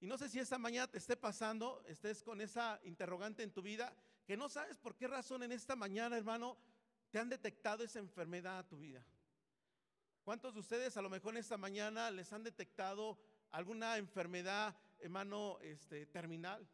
Y 0.00 0.06
no 0.06 0.18
sé 0.18 0.28
si 0.28 0.38
esta 0.38 0.58
mañana 0.58 0.86
te 0.86 0.98
esté 0.98 1.16
pasando, 1.16 1.82
estés 1.86 2.22
con 2.22 2.42
esa 2.42 2.78
interrogante 2.84 3.42
en 3.42 3.52
tu 3.52 3.62
vida, 3.62 3.96
que 4.26 4.36
no 4.36 4.50
sabes 4.50 4.76
por 4.76 4.94
qué 4.96 5.08
razón 5.08 5.42
en 5.42 5.52
esta 5.52 5.76
mañana, 5.76 6.18
hermano, 6.18 6.58
te 7.10 7.18
han 7.18 7.30
detectado 7.30 7.84
esa 7.84 8.00
enfermedad 8.00 8.58
a 8.58 8.68
tu 8.68 8.76
vida. 8.76 9.02
¿Cuántos 10.24 10.52
de 10.52 10.60
ustedes 10.60 10.98
a 10.98 11.02
lo 11.02 11.08
mejor 11.08 11.32
en 11.32 11.38
esta 11.38 11.56
mañana 11.56 12.10
les 12.10 12.30
han 12.34 12.42
detectado 12.42 13.18
alguna 13.50 13.96
enfermedad, 13.96 14.76
hermano, 15.00 15.58
este, 15.60 16.06
terminal? 16.06 16.68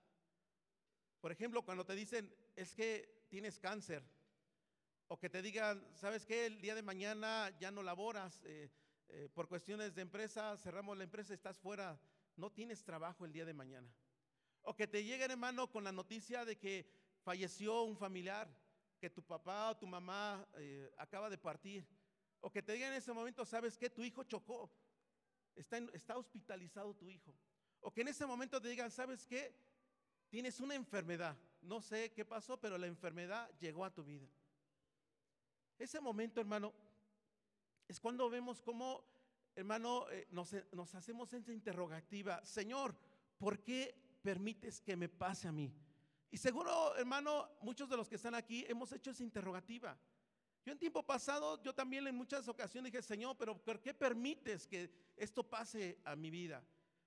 Por 1.20 1.32
ejemplo, 1.32 1.64
cuando 1.64 1.84
te 1.84 1.94
dicen, 1.94 2.34
es 2.54 2.74
que 2.74 3.26
tienes 3.28 3.58
cáncer, 3.58 4.02
o 5.08 5.18
que 5.18 5.30
te 5.30 5.42
digan, 5.42 5.86
¿sabes 5.94 6.26
qué? 6.26 6.46
El 6.46 6.60
día 6.60 6.74
de 6.74 6.82
mañana 6.82 7.56
ya 7.58 7.70
no 7.70 7.82
laboras, 7.82 8.42
eh, 8.44 8.70
eh, 9.08 9.28
por 9.32 9.48
cuestiones 9.48 9.94
de 9.94 10.02
empresa, 10.02 10.56
cerramos 10.56 10.96
la 10.96 11.04
empresa, 11.04 11.32
estás 11.32 11.58
fuera, 11.58 12.00
no 12.36 12.50
tienes 12.50 12.84
trabajo 12.84 13.24
el 13.24 13.32
día 13.32 13.44
de 13.44 13.54
mañana. 13.54 13.88
O 14.62 14.74
que 14.74 14.88
te 14.88 15.04
lleguen, 15.04 15.30
hermano, 15.30 15.70
con 15.70 15.84
la 15.84 15.92
noticia 15.92 16.44
de 16.44 16.58
que 16.58 16.90
falleció 17.22 17.82
un 17.84 17.96
familiar, 17.96 18.48
que 18.98 19.10
tu 19.10 19.22
papá 19.22 19.70
o 19.70 19.76
tu 19.76 19.86
mamá 19.86 20.46
eh, 20.58 20.90
acaba 20.96 21.30
de 21.30 21.38
partir. 21.38 21.86
O 22.40 22.50
que 22.50 22.62
te 22.62 22.72
digan 22.72 22.92
en 22.92 22.98
ese 22.98 23.12
momento, 23.12 23.44
¿sabes 23.44 23.78
qué? 23.78 23.88
Tu 23.88 24.02
hijo 24.02 24.24
chocó, 24.24 24.70
está, 25.54 25.78
está 25.92 26.16
hospitalizado 26.16 26.94
tu 26.94 27.08
hijo. 27.08 27.32
O 27.86 27.92
que 27.92 28.00
en 28.00 28.08
ese 28.08 28.26
momento 28.26 28.60
te 28.60 28.66
digan, 28.66 28.90
¿sabes 28.90 29.24
qué? 29.28 29.54
Tienes 30.28 30.58
una 30.58 30.74
enfermedad. 30.74 31.36
No 31.62 31.80
sé 31.80 32.10
qué 32.12 32.24
pasó, 32.24 32.58
pero 32.60 32.76
la 32.76 32.88
enfermedad 32.88 33.48
llegó 33.60 33.84
a 33.84 33.94
tu 33.94 34.02
vida. 34.02 34.26
Ese 35.78 36.00
momento, 36.00 36.40
hermano, 36.40 36.74
es 37.86 38.00
cuando 38.00 38.28
vemos 38.28 38.60
cómo, 38.60 39.04
hermano, 39.54 40.10
eh, 40.10 40.26
nos, 40.32 40.52
nos 40.72 40.96
hacemos 40.96 41.32
esa 41.32 41.52
interrogativa. 41.52 42.44
Señor, 42.44 42.92
¿por 43.38 43.62
qué 43.62 43.94
permites 44.20 44.80
que 44.80 44.96
me 44.96 45.08
pase 45.08 45.46
a 45.46 45.52
mí? 45.52 45.72
Y 46.32 46.38
seguro, 46.38 46.96
hermano, 46.96 47.48
muchos 47.60 47.88
de 47.88 47.96
los 47.96 48.08
que 48.08 48.16
están 48.16 48.34
aquí 48.34 48.64
hemos 48.66 48.90
hecho 48.90 49.12
esa 49.12 49.22
interrogativa. 49.22 49.96
Yo 50.64 50.72
en 50.72 50.78
tiempo 50.80 51.04
pasado, 51.04 51.62
yo 51.62 51.72
también 51.72 52.04
en 52.08 52.16
muchas 52.16 52.48
ocasiones 52.48 52.90
dije, 52.90 53.00
Señor, 53.00 53.36
pero 53.38 53.56
¿por 53.56 53.80
qué 53.80 53.94
permites 53.94 54.66
que 54.66 54.90
esto 55.16 55.48
pase 55.48 56.00
a 56.04 56.16
mi 56.16 56.30
vida? 56.30 56.66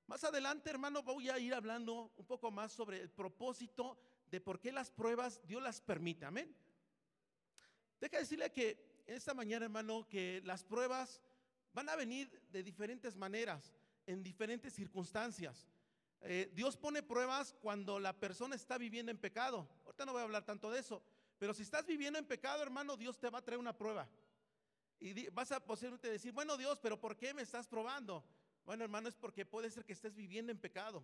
Más 0.10 0.24
adelante, 0.24 0.72
hermano, 0.72 1.04
voy 1.04 1.30
a 1.30 1.38
ir 1.38 1.54
hablando 1.54 2.12
un 2.18 2.26
poco 2.26 2.50
más 2.50 2.72
sobre 2.72 3.00
el 3.00 3.12
propósito 3.12 3.96
de 4.32 4.42
por 4.42 4.60
qué 4.60 4.72
las 4.72 4.90
pruebas 4.90 5.40
Dios 5.46 5.62
las 5.62 5.82
permite. 5.82 6.26
Amén. 6.26 6.52
Deja 8.02 8.18
decirle 8.18 8.52
que 8.52 9.04
esta 9.06 9.36
mañana, 9.36 9.66
hermano, 9.66 10.08
que 10.10 10.42
las 10.46 10.64
pruebas 10.64 11.22
van 11.74 11.90
a 11.90 11.96
venir 11.96 12.28
de 12.52 12.64
diferentes 12.64 13.16
maneras, 13.16 13.72
en 14.08 14.24
diferentes 14.24 14.74
circunstancias. 14.74 15.68
Eh, 16.22 16.50
Dios 16.56 16.76
pone 16.76 17.04
pruebas 17.04 17.54
cuando 17.62 18.00
la 18.00 18.20
persona 18.20 18.56
está 18.56 18.80
viviendo 18.80 19.12
en 19.12 19.20
pecado. 19.20 19.70
Ahorita 19.86 20.08
no 20.08 20.14
voy 20.14 20.22
a 20.22 20.24
hablar 20.24 20.44
tanto 20.44 20.72
de 20.72 20.80
eso, 20.80 21.04
pero 21.38 21.54
si 21.54 21.62
estás 21.62 21.86
viviendo 21.86 22.18
en 22.18 22.26
pecado, 22.26 22.64
hermano, 22.64 22.98
Dios 22.98 23.20
te 23.20 23.30
va 23.30 23.38
a 23.38 23.46
traer 23.46 23.60
una 23.60 23.78
prueba. 23.78 24.10
Y 25.00 25.30
vas 25.30 25.52
a 25.52 25.64
posiblemente 25.64 26.10
decir, 26.10 26.32
bueno 26.32 26.58
Dios, 26.58 26.80
pero 26.80 27.00
¿por 27.00 27.16
qué 27.16 27.32
me 27.32 27.44
estás 27.44 27.68
probando? 27.68 28.26
Bueno, 28.70 28.84
hermano, 28.84 29.10
es 29.10 29.16
porque 29.16 29.48
puede 29.48 29.72
ser 29.72 29.84
que 29.84 29.94
estés 29.94 30.14
viviendo 30.14 30.52
en 30.52 30.60
pecado. 30.60 31.04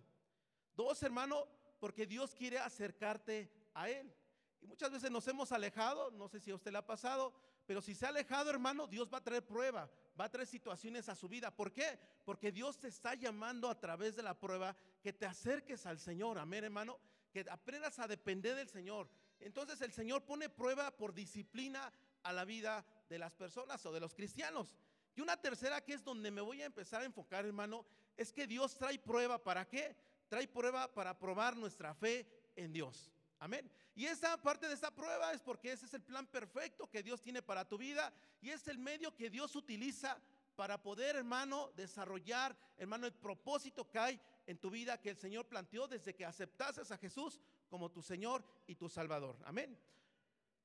Dos, 0.76 1.02
hermano, 1.02 1.48
porque 1.80 2.06
Dios 2.06 2.32
quiere 2.32 2.60
acercarte 2.60 3.50
a 3.74 3.90
Él. 3.90 4.14
Y 4.60 4.68
muchas 4.68 4.92
veces 4.92 5.10
nos 5.10 5.26
hemos 5.26 5.50
alejado, 5.50 6.12
no 6.12 6.28
sé 6.28 6.38
si 6.38 6.52
a 6.52 6.54
usted 6.54 6.70
le 6.70 6.78
ha 6.78 6.86
pasado, 6.86 7.34
pero 7.66 7.82
si 7.82 7.96
se 7.96 8.06
ha 8.06 8.10
alejado, 8.10 8.50
hermano, 8.50 8.86
Dios 8.86 9.12
va 9.12 9.18
a 9.18 9.24
traer 9.24 9.44
prueba, 9.44 9.90
va 10.16 10.26
a 10.26 10.30
traer 10.30 10.46
situaciones 10.46 11.08
a 11.08 11.16
su 11.16 11.28
vida. 11.28 11.50
¿Por 11.50 11.72
qué? 11.72 11.98
Porque 12.24 12.52
Dios 12.52 12.78
te 12.78 12.86
está 12.86 13.16
llamando 13.16 13.68
a 13.68 13.80
través 13.80 14.14
de 14.14 14.22
la 14.22 14.38
prueba 14.38 14.76
que 15.02 15.12
te 15.12 15.26
acerques 15.26 15.86
al 15.86 15.98
Señor, 15.98 16.38
amén, 16.38 16.62
hermano, 16.62 17.00
que 17.32 17.44
aprendas 17.50 17.98
a 17.98 18.06
depender 18.06 18.54
del 18.54 18.68
Señor. 18.68 19.10
Entonces 19.40 19.80
el 19.80 19.92
Señor 19.92 20.24
pone 20.24 20.48
prueba 20.48 20.96
por 20.96 21.12
disciplina 21.14 21.92
a 22.22 22.32
la 22.32 22.44
vida 22.44 22.86
de 23.08 23.18
las 23.18 23.34
personas 23.34 23.84
o 23.86 23.92
de 23.92 23.98
los 23.98 24.14
cristianos. 24.14 24.76
Y 25.16 25.22
una 25.22 25.36
tercera 25.36 25.80
que 25.80 25.94
es 25.94 26.04
donde 26.04 26.30
me 26.30 26.42
voy 26.42 26.60
a 26.60 26.66
empezar 26.66 27.00
a 27.00 27.06
enfocar, 27.06 27.46
hermano, 27.46 27.86
es 28.16 28.32
que 28.32 28.46
Dios 28.46 28.76
trae 28.76 28.98
prueba 28.98 29.42
para 29.42 29.66
qué? 29.66 29.96
Trae 30.28 30.46
prueba 30.46 30.92
para 30.92 31.18
probar 31.18 31.56
nuestra 31.56 31.94
fe 31.94 32.26
en 32.54 32.70
Dios. 32.72 33.10
Amén. 33.38 33.70
Y 33.94 34.04
esa 34.04 34.36
parte 34.36 34.68
de 34.68 34.74
esa 34.74 34.90
prueba 34.90 35.32
es 35.32 35.40
porque 35.40 35.72
ese 35.72 35.86
es 35.86 35.94
el 35.94 36.02
plan 36.02 36.26
perfecto 36.26 36.88
que 36.90 37.02
Dios 37.02 37.22
tiene 37.22 37.40
para 37.40 37.66
tu 37.66 37.78
vida 37.78 38.12
y 38.42 38.50
es 38.50 38.68
el 38.68 38.78
medio 38.78 39.14
que 39.14 39.30
Dios 39.30 39.56
utiliza 39.56 40.20
para 40.54 40.82
poder, 40.82 41.16
hermano, 41.16 41.70
desarrollar, 41.76 42.56
hermano, 42.76 43.06
el 43.06 43.12
propósito 43.12 43.88
que 43.88 43.98
hay 43.98 44.20
en 44.46 44.58
tu 44.58 44.70
vida 44.70 45.00
que 45.00 45.10
el 45.10 45.16
Señor 45.16 45.46
planteó 45.46 45.88
desde 45.88 46.14
que 46.14 46.24
aceptases 46.24 46.90
a 46.90 46.98
Jesús 46.98 47.40
como 47.68 47.90
tu 47.90 48.02
Señor 48.02 48.44
y 48.66 48.74
tu 48.74 48.88
Salvador. 48.88 49.38
Amén. 49.44 49.78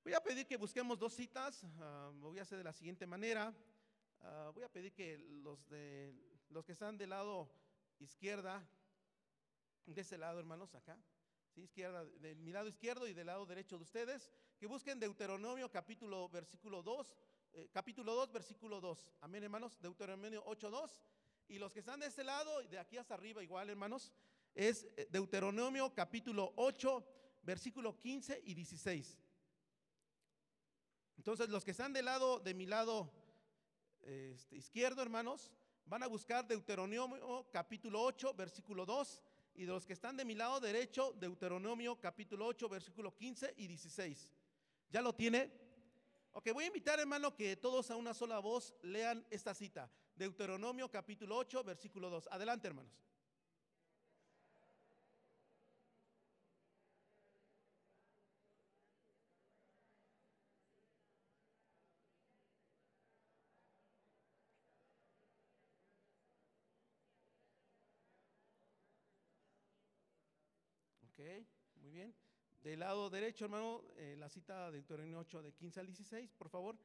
Voy 0.04 0.14
a 0.14 0.22
pedir 0.22 0.48
que 0.48 0.58
busquemos 0.58 0.98
dos 0.98 1.14
citas. 1.14 1.64
Uh, 1.64 2.12
voy 2.20 2.40
a 2.40 2.42
hacer 2.42 2.58
de 2.58 2.64
la 2.64 2.74
siguiente 2.74 3.06
manera. 3.06 3.54
Uh, 4.24 4.52
voy 4.54 4.64
a 4.64 4.70
pedir 4.70 4.94
que 4.94 5.18
los, 5.18 5.68
de, 5.68 6.14
los 6.50 6.64
que 6.64 6.74
están 6.74 6.98
del 6.98 7.10
lado 7.10 7.50
izquierda, 8.00 8.64
de 9.86 10.02
ese 10.02 10.18
lado, 10.18 10.40
hermanos, 10.40 10.76
acá 10.76 10.98
izquierda, 11.56 12.06
de 12.06 12.36
mi 12.36 12.52
lado 12.52 12.70
izquierdo 12.70 13.08
y 13.08 13.14
del 13.14 13.28
lado 13.28 13.46
derecho 13.46 13.78
de 13.78 13.84
ustedes, 13.84 14.32
que 14.58 14.68
busquen 14.68 15.00
Deuteronomio 15.00 15.70
capítulo, 15.70 16.30
versículo 16.30 16.82
2, 16.82 17.18
eh, 17.54 17.70
capítulo 17.72 18.14
2, 18.14 18.32
versículo 18.32 18.80
2. 18.80 19.12
Amén, 19.22 19.44
hermanos, 19.44 19.78
Deuteronomio 19.82 20.44
8, 20.46 20.70
2. 20.70 21.04
Y 21.50 21.60
los 21.60 21.74
que 21.74 21.80
están 21.80 22.00
de 22.00 22.06
este 22.06 22.24
lado 22.24 22.62
y 22.62 22.68
de 22.68 22.80
aquí 22.80 22.98
hasta 22.98 23.16
arriba 23.16 23.44
igual, 23.44 23.70
hermanos, 23.70 24.14
es 24.54 24.88
eh, 24.96 25.08
Deuteronomio 25.12 25.94
capítulo 25.94 26.54
8, 26.56 27.06
versículo 27.42 27.98
15 27.98 28.42
y 28.46 28.54
16. 28.54 29.18
Entonces, 31.18 31.50
los 31.50 31.66
que 31.66 31.72
están 31.72 31.92
del 31.92 32.06
lado, 32.06 32.40
de 32.40 32.54
mi 32.54 32.66
lado 32.66 33.12
este, 34.04 34.56
izquierdo, 34.56 35.02
hermanos, 35.02 35.52
van 35.86 36.04
a 36.04 36.08
buscar 36.08 36.48
Deuteronomio 36.48 37.48
capítulo 37.52 38.02
8, 38.02 38.34
versículo 38.34 38.86
2 38.86 39.24
y 39.56 39.66
de 39.66 39.72
los 39.72 39.86
que 39.86 39.94
están 39.94 40.16
de 40.16 40.26
mi 40.26 40.36
lado 40.36 40.60
derecho, 40.60 41.14
Deuteronomio 41.14 42.00
capítulo 42.00 42.46
8, 42.48 42.70
versículo 42.70 43.16
15 43.16 43.54
y 43.58 43.68
16. 43.68 44.34
¿Ya 44.90 45.02
lo 45.02 45.14
tiene? 45.14 45.52
Ok, 46.34 46.52
voy 46.54 46.64
a 46.64 46.68
invitar 46.68 47.00
hermano 47.00 47.36
que 47.36 47.58
todos 47.58 47.92
a 47.92 47.96
una 47.96 48.14
sola 48.14 48.40
voz 48.40 48.74
lean 48.82 49.26
esta 49.30 49.54
cita. 49.54 49.92
Deuteronomio 50.16 50.90
capítulo 50.90 51.38
8, 51.38 51.64
versículo 51.64 52.10
2. 52.10 52.30
Adelante 52.32 52.68
hermanos. 52.68 53.02
muy 71.82 71.92
bien. 71.92 72.14
Del 72.64 72.80
lado 72.80 73.10
derecho, 73.10 73.46
hermano, 73.46 73.82
eh, 73.98 74.16
la 74.20 74.30
cita 74.30 74.68
de 74.70 74.78
Deuteronomio 74.78 75.18
8, 75.20 75.42
de 75.42 75.52
15 75.52 75.80
al 75.80 75.88
16, 75.88 76.32
por 76.38 76.48
favor. 76.48 76.78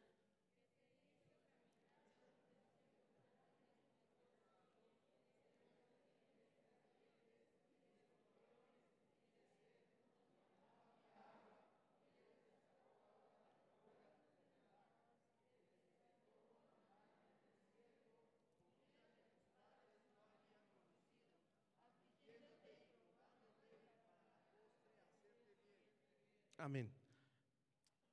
Amén. 26.67 26.93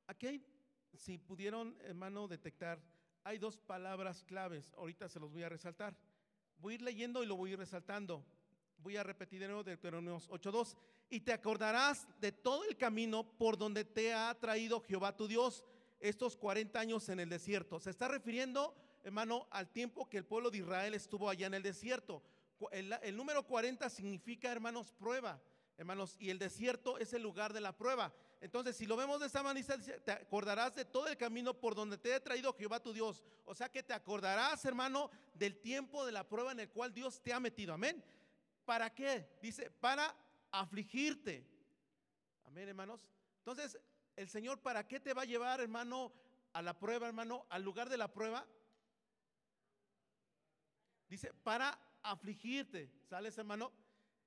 Aquí 0.05 0.27
hay, 0.27 0.45
si 0.93 1.17
pudieron, 1.17 1.75
hermano, 1.85 2.27
detectar, 2.27 2.79
hay 3.23 3.39
dos 3.39 3.57
palabras 3.57 4.23
claves. 4.23 4.71
Ahorita 4.77 5.09
se 5.09 5.19
los 5.19 5.31
voy 5.31 5.41
a 5.41 5.49
resaltar. 5.49 5.95
Voy 6.59 6.73
a 6.73 6.75
ir 6.75 6.81
leyendo 6.83 7.23
y 7.23 7.25
lo 7.25 7.35
voy 7.35 7.49
a 7.49 7.53
ir 7.53 7.57
resaltando. 7.57 8.23
Voy 8.77 8.95
a 8.95 9.01
repetir 9.01 9.39
de 9.39 9.47
nuevo 9.47 9.63
Deuteronomio 9.63 10.17
8.2. 10.17 10.77
Y 11.09 11.21
te 11.21 11.33
acordarás 11.33 12.07
de 12.21 12.31
todo 12.31 12.63
el 12.65 12.77
camino 12.77 13.23
por 13.23 13.57
donde 13.57 13.85
te 13.85 14.13
ha 14.13 14.31
traído 14.39 14.81
Jehová 14.81 15.17
tu 15.17 15.27
Dios 15.27 15.63
estos 15.99 16.37
40 16.37 16.79
años 16.79 17.09
en 17.09 17.21
el 17.21 17.29
desierto. 17.29 17.79
Se 17.79 17.89
está 17.89 18.07
refiriendo, 18.07 18.75
hermano, 19.03 19.47
al 19.49 19.71
tiempo 19.71 20.07
que 20.07 20.17
el 20.19 20.25
pueblo 20.25 20.51
de 20.51 20.59
Israel 20.59 20.93
estuvo 20.93 21.27
allá 21.27 21.47
en 21.47 21.55
el 21.55 21.63
desierto. 21.63 22.21
El, 22.71 22.93
el 23.01 23.17
número 23.17 23.47
40 23.47 23.89
significa, 23.89 24.51
hermanos, 24.51 24.91
prueba. 24.91 25.41
Hermanos, 25.75 26.15
y 26.19 26.29
el 26.29 26.37
desierto 26.37 26.99
es 26.99 27.13
el 27.13 27.23
lugar 27.23 27.51
de 27.51 27.59
la 27.59 27.75
prueba. 27.75 28.13
Entonces, 28.43 28.75
si 28.75 28.85
lo 28.85 28.97
vemos 28.97 29.21
de 29.21 29.27
esta 29.27 29.41
manera, 29.41 29.77
te 30.03 30.11
acordarás 30.11 30.75
de 30.75 30.83
todo 30.83 31.07
el 31.07 31.15
camino 31.15 31.53
por 31.53 31.75
donde 31.75 31.97
te 31.97 32.13
he 32.13 32.19
traído 32.19 32.53
Jehová 32.53 32.81
tu 32.81 32.91
Dios. 32.91 33.23
O 33.45 33.55
sea 33.55 33.69
que 33.69 33.81
te 33.81 33.93
acordarás, 33.93 34.65
hermano, 34.65 35.09
del 35.33 35.61
tiempo 35.61 36.05
de 36.05 36.11
la 36.11 36.27
prueba 36.27 36.51
en 36.51 36.59
el 36.59 36.69
cual 36.69 36.93
Dios 36.93 37.21
te 37.21 37.31
ha 37.31 37.39
metido. 37.39 37.73
Amén. 37.73 38.03
¿Para 38.65 38.93
qué? 38.93 39.29
Dice, 39.41 39.71
para 39.71 40.13
afligirte. 40.51 41.47
Amén, 42.43 42.67
hermanos. 42.67 43.07
Entonces, 43.37 43.79
el 44.17 44.27
Señor, 44.27 44.59
¿para 44.59 44.85
qué 44.85 44.99
te 44.99 45.13
va 45.13 45.21
a 45.21 45.25
llevar, 45.25 45.61
hermano, 45.61 46.11
a 46.51 46.61
la 46.61 46.77
prueba, 46.77 47.07
hermano, 47.07 47.45
al 47.47 47.63
lugar 47.63 47.87
de 47.87 47.95
la 47.95 48.11
prueba? 48.11 48.45
Dice, 51.07 51.33
para 51.43 51.79
afligirte. 52.01 52.91
¿Sales, 53.09 53.37
hermano? 53.37 53.71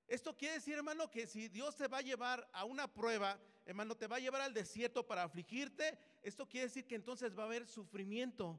Esto 0.06 0.36
quiere 0.36 0.54
decir, 0.54 0.74
hermano, 0.74 1.10
que 1.10 1.26
si 1.26 1.48
Dios 1.48 1.74
te 1.74 1.88
va 1.88 1.98
a 1.98 2.02
llevar 2.02 2.48
a 2.52 2.64
una 2.64 2.86
prueba, 2.86 3.40
hermano, 3.64 3.96
te 3.96 4.06
va 4.06 4.16
a 4.16 4.20
llevar 4.20 4.40
al 4.40 4.54
desierto 4.54 5.04
para 5.04 5.24
afligirte, 5.24 5.98
esto 6.22 6.48
quiere 6.48 6.68
decir 6.68 6.86
que 6.86 6.94
entonces 6.94 7.36
va 7.36 7.42
a 7.42 7.46
haber 7.46 7.66
sufrimiento. 7.66 8.58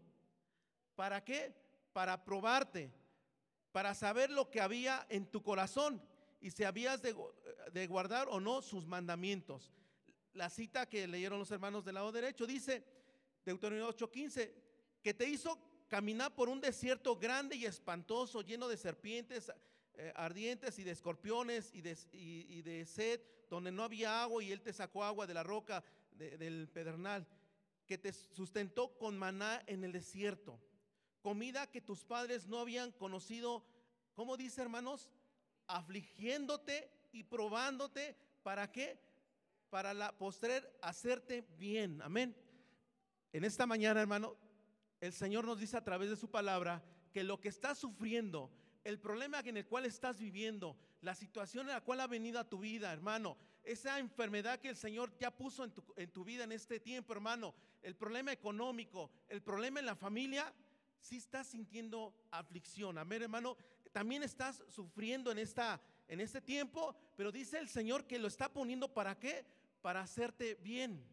¿Para 0.95 1.23
qué? 1.23 1.55
Para 1.93 2.25
probarte, 2.25 2.91
para 3.71 3.95
saber 3.95 4.29
lo 4.29 4.49
que 4.49 4.60
había 4.60 5.05
en 5.10 5.25
tu 5.25 5.41
corazón 5.41 6.01
y 6.41 6.51
si 6.51 6.65
habías 6.65 7.01
de, 7.01 7.88
guardar 7.88 8.27
o 8.29 8.39
no 8.39 8.62
sus 8.62 8.86
mandamientos. 8.86 9.71
La 10.33 10.49
cita 10.49 10.88
que 10.88 11.07
leyeron 11.07 11.39
los 11.39 11.51
hermanos 11.51 11.86
del 11.86 11.95
lado 11.95 12.12
derecho 12.12 12.45
dice, 12.45 12.83
Deuteronomio 13.45 13.95
8:15, 13.95 14.53
que 15.01 15.13
te 15.13 15.27
hizo 15.27 15.57
caminar 15.88 16.36
por 16.36 16.49
un 16.49 16.60
desierto 16.60 17.15
grande 17.15 17.55
y 17.55 17.65
espantoso, 17.65 18.41
lleno 18.41 18.67
de 18.67 18.77
serpientes 18.77 19.51
eh, 19.99 20.13
ardientes 20.15 20.77
y 20.77 20.83
de 20.83 20.91
escorpiones 20.91 21.73
y 21.73 21.81
de, 21.81 21.97
y, 22.12 22.62
de, 22.62 22.86
sed, 22.86 23.19
donde 23.49 23.71
no 23.71 23.83
había 23.83 24.21
agua 24.21 24.43
y 24.43 24.51
él 24.51 24.62
te 24.62 24.71
sacó 24.71 25.03
agua 25.03 25.25
de 25.25 25.33
la 25.33 25.41
roca 25.41 25.83
del 26.12 26.69
pedernal, 26.69 27.27
que 27.88 27.97
te 27.97 28.13
sustentó 28.13 28.95
con 28.97 29.17
maná 29.17 29.63
en 29.65 29.83
el 29.83 29.91
desierto, 29.91 30.60
comida 31.21 31.69
que 31.71 31.81
tus 31.81 32.03
padres 32.03 32.47
no 32.47 32.60
habían 32.60 32.91
conocido, 32.91 33.65
¿cómo 34.13 34.38
dice 34.38 34.62
hermanos? 34.62 35.10
Afligiéndote 35.65 36.91
y 37.12 37.23
probándote, 37.23 38.15
¿para 38.43 38.71
qué? 38.71 38.99
Para 39.71 39.93
la 39.93 40.15
postrer 40.15 40.77
hacerte 40.81 41.43
bien, 41.57 42.01
amén. 42.03 42.36
En 43.33 43.43
esta 43.43 43.65
mañana, 43.65 44.01
hermano, 44.01 44.38
el 45.01 45.13
Señor 45.13 45.45
nos 45.45 45.60
dice 45.60 45.77
a 45.77 45.83
través 45.83 46.10
de 46.10 46.15
su 46.15 46.29
palabra 46.29 46.83
que 47.12 47.23
lo 47.23 47.39
que 47.39 47.49
estás 47.49 47.77
sufriendo, 47.77 48.51
el 48.88 49.00
problema 49.00 49.41
en 49.41 49.58
el 49.58 49.67
cual 49.67 49.86
estás 49.86 50.17
viviendo, 50.17 50.78
la 51.02 51.13
situación 51.13 51.67
en 51.67 51.73
la 51.73 51.82
cual 51.82 52.00
ha 52.00 52.08
venido 52.08 52.39
a 52.39 52.47
tu 52.47 52.60
vida, 52.60 52.93
hermano, 52.93 53.36
esa 53.65 54.00
enfermedad 54.00 54.62
que 54.62 54.69
el 54.69 54.78
Señor 54.78 55.13
ya 55.19 55.30
puso 55.30 55.65
en 55.65 55.71
tu, 55.71 55.84
en 55.97 56.10
tu 56.10 56.23
vida 56.23 56.45
en 56.45 56.54
este 56.54 56.80
tiempo, 56.80 57.12
hermano, 57.12 57.54
el 57.82 57.97
problema 57.97 58.32
económico, 58.32 59.12
el 59.28 59.41
problema 59.41 59.82
en 59.82 59.88
la 59.88 59.97
familia, 59.97 60.54
si 61.02 61.17
estás 61.17 61.47
sintiendo 61.47 62.15
aflicción. 62.32 62.97
Amén, 62.97 63.23
hermano. 63.23 63.58
También 63.91 64.23
estás 64.23 64.63
sufriendo 64.69 65.34
en, 65.34 65.39
esta, 65.39 65.82
en 66.08 66.21
este 66.21 66.39
tiempo, 66.39 66.95
pero 67.17 67.30
dice 67.30 67.60
el 67.60 67.67
Señor 67.67 68.08
que 68.08 68.19
lo 68.19 68.30
está 68.30 68.47
poniendo 68.47 68.93
para 68.93 69.19
qué? 69.19 69.45
Para 69.82 70.00
hacerte 70.00 70.56
bien. 70.63 71.06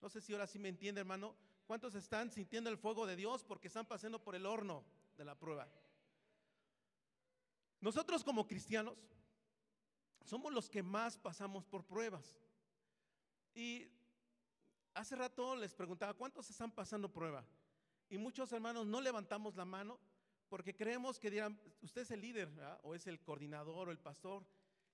No 0.00 0.08
sé 0.08 0.22
si 0.22 0.32
ahora 0.32 0.46
sí 0.46 0.58
me 0.58 0.70
entiende, 0.70 1.02
hermano. 1.02 1.36
¿Cuántos 1.66 1.94
están 1.94 2.30
sintiendo 2.30 2.70
el 2.70 2.78
fuego 2.78 3.06
de 3.06 3.16
Dios 3.16 3.44
porque 3.44 3.68
están 3.68 3.84
pasando 3.84 4.24
por 4.24 4.34
el 4.34 4.46
horno 4.46 4.82
de 5.18 5.26
la 5.26 5.38
prueba? 5.38 5.68
Nosotros 7.86 8.24
como 8.24 8.48
cristianos 8.48 8.98
somos 10.24 10.52
los 10.52 10.68
que 10.68 10.82
más 10.82 11.16
pasamos 11.16 11.64
por 11.64 11.84
pruebas. 11.84 12.36
Y 13.54 13.86
hace 14.92 15.14
rato 15.14 15.54
les 15.54 15.72
preguntaba, 15.72 16.12
¿cuántos 16.12 16.50
están 16.50 16.72
pasando 16.72 17.12
prueba? 17.12 17.46
Y 18.08 18.18
muchos 18.18 18.50
hermanos 18.50 18.88
no 18.88 19.00
levantamos 19.00 19.54
la 19.54 19.64
mano 19.64 20.00
porque 20.48 20.74
creemos 20.74 21.20
que 21.20 21.30
dirán, 21.30 21.60
usted 21.80 22.00
es 22.02 22.10
el 22.10 22.22
líder 22.22 22.50
o 22.82 22.96
es 22.96 23.06
el 23.06 23.20
coordinador 23.20 23.88
o 23.88 23.92
el 23.92 24.00
pastor. 24.00 24.44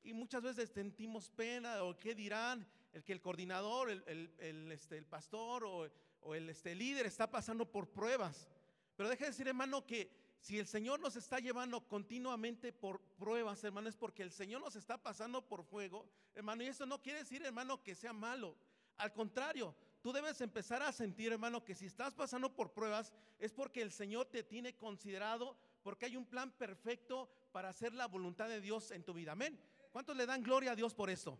Y 0.02 0.12
muchas 0.12 0.42
veces 0.42 0.68
sentimos 0.68 1.30
pena 1.30 1.84
o 1.84 1.98
qué 1.98 2.14
dirán, 2.14 2.68
el 2.92 3.02
que 3.02 3.14
el 3.14 3.22
coordinador, 3.22 3.88
el, 3.88 4.70
este, 4.70 4.98
el 4.98 5.06
pastor 5.06 5.64
o, 5.64 5.90
o 6.20 6.34
el 6.34 6.50
este, 6.50 6.74
líder 6.74 7.06
está 7.06 7.30
pasando 7.30 7.64
por 7.64 7.88
pruebas. 7.88 8.50
Pero 8.96 9.08
deje 9.08 9.24
de 9.24 9.30
decir, 9.30 9.48
hermano, 9.48 9.86
que 9.86 10.21
si 10.42 10.58
el 10.58 10.66
Señor 10.66 10.98
nos 10.98 11.14
está 11.14 11.38
llevando 11.38 11.86
continuamente 11.86 12.72
por 12.72 13.00
pruebas, 13.00 13.62
hermano, 13.62 13.88
es 13.88 13.96
porque 13.96 14.24
el 14.24 14.32
Señor 14.32 14.60
nos 14.60 14.74
está 14.74 14.98
pasando 14.98 15.46
por 15.46 15.62
fuego, 15.62 16.04
hermano. 16.34 16.64
Y 16.64 16.66
eso 16.66 16.84
no 16.84 17.00
quiere 17.00 17.20
decir, 17.20 17.44
hermano, 17.44 17.80
que 17.84 17.94
sea 17.94 18.12
malo. 18.12 18.56
Al 18.96 19.12
contrario, 19.12 19.72
tú 20.00 20.12
debes 20.12 20.40
empezar 20.40 20.82
a 20.82 20.90
sentir, 20.90 21.30
hermano, 21.30 21.64
que 21.64 21.76
si 21.76 21.86
estás 21.86 22.12
pasando 22.12 22.52
por 22.56 22.72
pruebas, 22.72 23.12
es 23.38 23.52
porque 23.52 23.82
el 23.82 23.92
Señor 23.92 24.26
te 24.26 24.42
tiene 24.42 24.74
considerado, 24.76 25.56
porque 25.84 26.06
hay 26.06 26.16
un 26.16 26.26
plan 26.26 26.50
perfecto 26.50 27.30
para 27.52 27.68
hacer 27.68 27.94
la 27.94 28.08
voluntad 28.08 28.48
de 28.48 28.60
Dios 28.60 28.90
en 28.90 29.04
tu 29.04 29.14
vida. 29.14 29.32
Amén. 29.32 29.56
¿Cuántos 29.92 30.16
le 30.16 30.26
dan 30.26 30.42
gloria 30.42 30.72
a 30.72 30.76
Dios 30.76 30.92
por 30.92 31.08
esto? 31.08 31.38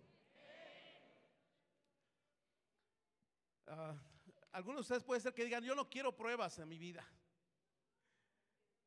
Ah, 3.66 3.96
algunos 4.52 4.76
de 4.76 4.82
ustedes 4.82 5.02
puede 5.02 5.20
ser 5.20 5.34
que 5.34 5.44
digan, 5.44 5.64
yo 5.64 5.74
no 5.74 5.90
quiero 5.90 6.14
pruebas 6.14 6.56
en 6.60 6.68
mi 6.68 6.78
vida. 6.78 7.04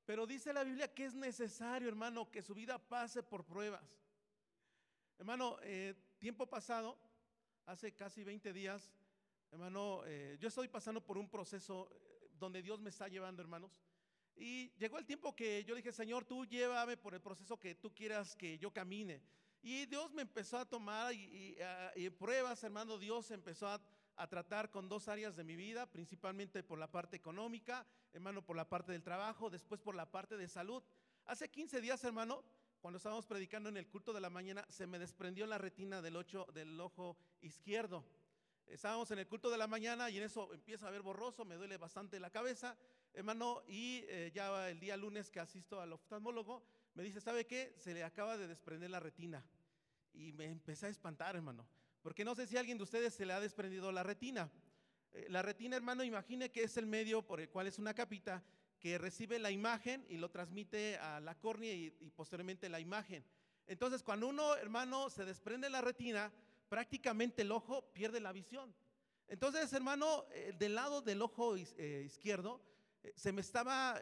Pero 0.06 0.28
dice 0.28 0.54
la 0.54 0.64
Biblia 0.64 0.94
que 0.94 1.06
es 1.06 1.16
necesario, 1.16 1.88
hermano, 1.90 2.30
que 2.30 2.44
su 2.44 2.54
vida 2.54 2.78
pase 2.78 3.24
por 3.24 3.44
pruebas. 3.44 3.84
Hermano, 5.18 5.58
eh, 5.64 5.96
tiempo 6.20 6.46
pasado, 6.46 6.98
hace 7.66 7.94
casi 7.94 8.24
20 8.24 8.54
días, 8.54 8.94
hermano, 9.52 10.04
eh, 10.06 10.38
yo 10.40 10.50
estoy 10.50 10.68
pasando 10.68 11.02
por 11.02 11.18
un 11.18 11.28
proceso 11.28 11.90
eh, 11.92 12.30
donde 12.38 12.62
Dios 12.62 12.80
me 12.82 12.92
está 12.92 13.08
llevando, 13.08 13.42
hermanos. 13.42 13.82
Y 14.36 14.72
llegó 14.78 15.00
el 15.00 15.06
tiempo 15.06 15.36
que 15.36 15.64
yo 15.64 15.74
dije, 15.74 15.92
Señor, 15.92 16.26
tú 16.26 16.46
llévame 16.46 16.98
por 16.98 17.16
el 17.16 17.22
proceso 17.22 17.60
que 17.60 17.74
tú 17.74 17.92
quieras 17.94 18.36
que 18.36 18.60
yo 18.60 18.72
camine. 18.72 19.24
Y 19.64 19.88
Dios 19.88 20.12
me 20.14 20.22
empezó 20.22 20.60
a 20.60 20.66
tomar 20.66 21.14
y, 21.14 21.58
y 21.96 22.10
pruebas, 22.12 22.64
hermano, 22.64 23.00
Dios 23.00 23.32
empezó 23.32 23.68
a, 23.68 23.82
a 24.18 24.28
tratar 24.28 24.72
con 24.72 24.88
dos 24.88 25.08
áreas 25.08 25.36
de 25.36 25.44
mi 25.44 25.56
vida, 25.56 25.86
principalmente 25.86 26.64
por 26.64 26.80
la 26.80 26.92
parte 26.92 27.18
económica, 27.18 27.86
hermano, 28.14 28.46
por 28.46 28.56
la 28.56 28.70
parte 28.70 28.92
del 28.92 29.04
trabajo, 29.04 29.50
después 29.50 29.82
por 29.82 29.96
la 29.96 30.10
parte 30.10 30.38
de 30.38 30.48
salud. 30.48 30.84
Hace 31.26 31.50
15 31.50 31.82
días, 31.82 32.04
hermano, 32.04 32.44
cuando 32.80 32.98
estábamos 32.98 33.26
predicando 33.26 33.70
en 33.70 33.78
el 33.78 33.88
culto 33.88 34.14
de 34.14 34.22
la 34.22 34.30
mañana, 34.30 34.66
se 34.70 34.88
me 34.88 35.00
desprendió 35.00 35.48
la 35.48 35.58
retina 35.58 36.02
del, 36.02 36.16
ocho, 36.16 36.48
del 36.54 36.80
ojo 36.80 37.18
izquierdo. 37.42 38.06
Estábamos 38.68 39.12
en 39.12 39.20
el 39.20 39.28
culto 39.28 39.50
de 39.50 39.58
la 39.58 39.68
mañana 39.68 40.10
y 40.10 40.18
en 40.18 40.24
eso 40.24 40.54
empieza 40.54 40.88
a 40.88 40.92
ver 40.92 41.02
borroso, 41.02 41.46
me 41.46 41.56
duele 41.56 41.78
bastante 41.78 42.20
la 42.20 42.30
cabeza, 42.30 42.78
hermano, 43.14 43.64
y 43.68 44.04
eh, 44.08 44.32
ya 44.34 44.70
el 44.70 44.80
día 44.80 44.98
lunes 44.98 45.30
que 45.30 45.40
asisto 45.40 45.82
al 45.82 45.94
oftalmólogo, 45.94 46.64
me 46.94 47.04
dice, 47.04 47.22
¿sabe 47.22 47.46
qué? 47.46 47.76
Se 47.78 47.94
le 47.94 48.04
acaba 48.04 48.38
de 48.38 48.48
desprender 48.48 48.90
la 48.90 49.00
retina. 49.00 49.46
Y 50.14 50.32
me 50.32 50.46
empecé 50.46 50.86
a 50.86 50.90
espantar, 50.90 51.36
hermano. 51.36 51.68
Porque 52.06 52.24
no 52.24 52.36
sé 52.36 52.46
si 52.46 52.56
alguien 52.56 52.78
de 52.78 52.84
ustedes 52.84 53.16
se 53.16 53.26
le 53.26 53.34
ha 53.34 53.40
desprendido 53.40 53.92
la 53.92 54.04
retina. 54.04 54.48
Eh, 55.12 55.26
la 55.28 55.42
retina, 55.42 55.76
hermano, 55.76 56.04
imagine 56.04 56.52
que 56.52 56.62
es 56.62 56.78
el 56.78 56.86
medio 56.86 57.24
por 57.26 57.42
el 57.42 57.50
cual 57.50 57.66
es 57.66 57.80
una 57.80 57.96
capita 57.96 58.44
que 58.78 59.00
recibe 59.00 59.40
la 59.40 59.50
imagen 59.50 60.06
y 60.08 60.18
lo 60.18 60.30
transmite 60.30 60.98
a 60.98 61.20
la 61.20 61.34
córnea 61.34 61.74
y, 61.74 61.90
posteriormente 62.16 62.70
la 62.70 62.80
imagen. 62.80 63.26
Entonces, 63.66 64.04
cuando 64.04 64.28
uno, 64.28 64.56
hermano, 64.56 65.10
se 65.10 65.26
desprende 65.26 65.68
la 65.68 65.82
retina, 65.82 66.32
prácticamente 66.70 67.42
el 67.42 67.52
ojo 67.52 67.92
pierde 67.92 68.20
la 68.20 68.32
visión. 68.34 68.72
Entonces, 69.28 69.74
hermano, 69.74 70.26
eh, 70.30 70.54
del 70.60 70.76
lado 70.76 71.02
del 71.02 71.24
ojo 71.24 71.56
eh, 71.58 72.04
izquierdo, 72.06 72.62
se 73.16 73.32
me 73.32 73.42
estaba 73.42 74.00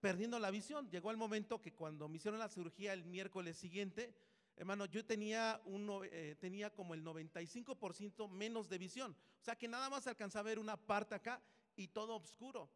perdiendo 0.00 0.38
la 0.38 0.50
visión. 0.50 0.90
Llegó 0.90 1.10
el 1.10 1.16
momento 1.16 1.62
que 1.62 1.72
cuando 1.72 2.10
me 2.10 2.18
hicieron 2.18 2.40
la 2.40 2.50
cirugía 2.50 2.92
el 2.92 3.06
miércoles 3.06 3.56
siguiente, 3.56 4.14
hermano, 4.58 4.86
yo 4.86 5.04
tenía, 5.04 5.62
eh, 6.10 6.36
tenía 6.40 6.74
como 6.74 6.92
el 6.92 7.04
95% 7.04 8.28
menos 8.28 8.68
de 8.68 8.78
visión. 8.78 9.16
O 9.40 9.44
sea 9.44 9.56
que 9.56 9.68
nada 9.68 9.88
más 9.88 10.08
alcanzaba 10.08 10.40
a 10.40 10.50
ver 10.50 10.58
una 10.58 10.76
parte 10.76 11.14
acá 11.14 11.40
y 11.76 11.86
todo 11.86 12.16
oscuro. 12.16 12.68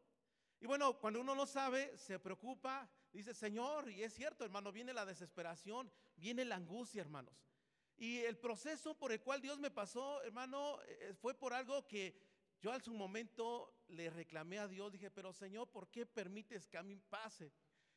Y 0.60 0.66
bueno, 0.66 0.96
cuando 1.00 1.20
uno 1.20 1.34
no 1.34 1.44
sabe, 1.44 1.98
se 1.98 2.20
preocupa, 2.20 2.88
dice, 3.12 3.34
Señor, 3.34 3.90
y 3.90 4.04
es 4.04 4.14
cierto, 4.14 4.44
hermano, 4.44 4.70
viene 4.70 4.94
la 4.94 5.04
desesperación, 5.04 5.90
viene 6.14 6.44
la 6.44 6.54
angustia, 6.54 7.00
hermanos. 7.00 7.34
Y 7.96 8.18
el 8.18 8.38
proceso 8.38 8.96
por 8.96 9.10
el 9.10 9.20
cual 9.20 9.40
Dios 9.40 9.58
me 9.58 9.72
pasó, 9.72 10.22
hermano, 10.22 10.78
eh, 10.86 11.14
fue 11.20 11.34
por 11.34 11.52
algo 11.52 11.88
que 11.88 12.16
yo 12.60 12.70
al 12.70 12.80
su 12.80 12.94
momento 12.94 13.74
le 13.88 14.08
reclamé 14.08 14.60
a 14.60 14.68
Dios, 14.68 14.92
dije, 14.92 15.10
pero 15.10 15.32
Señor, 15.32 15.68
¿por 15.68 15.90
qué 15.90 16.06
permites 16.06 16.68
que 16.68 16.78
a 16.78 16.84
mí 16.84 16.96
pase? 16.96 17.52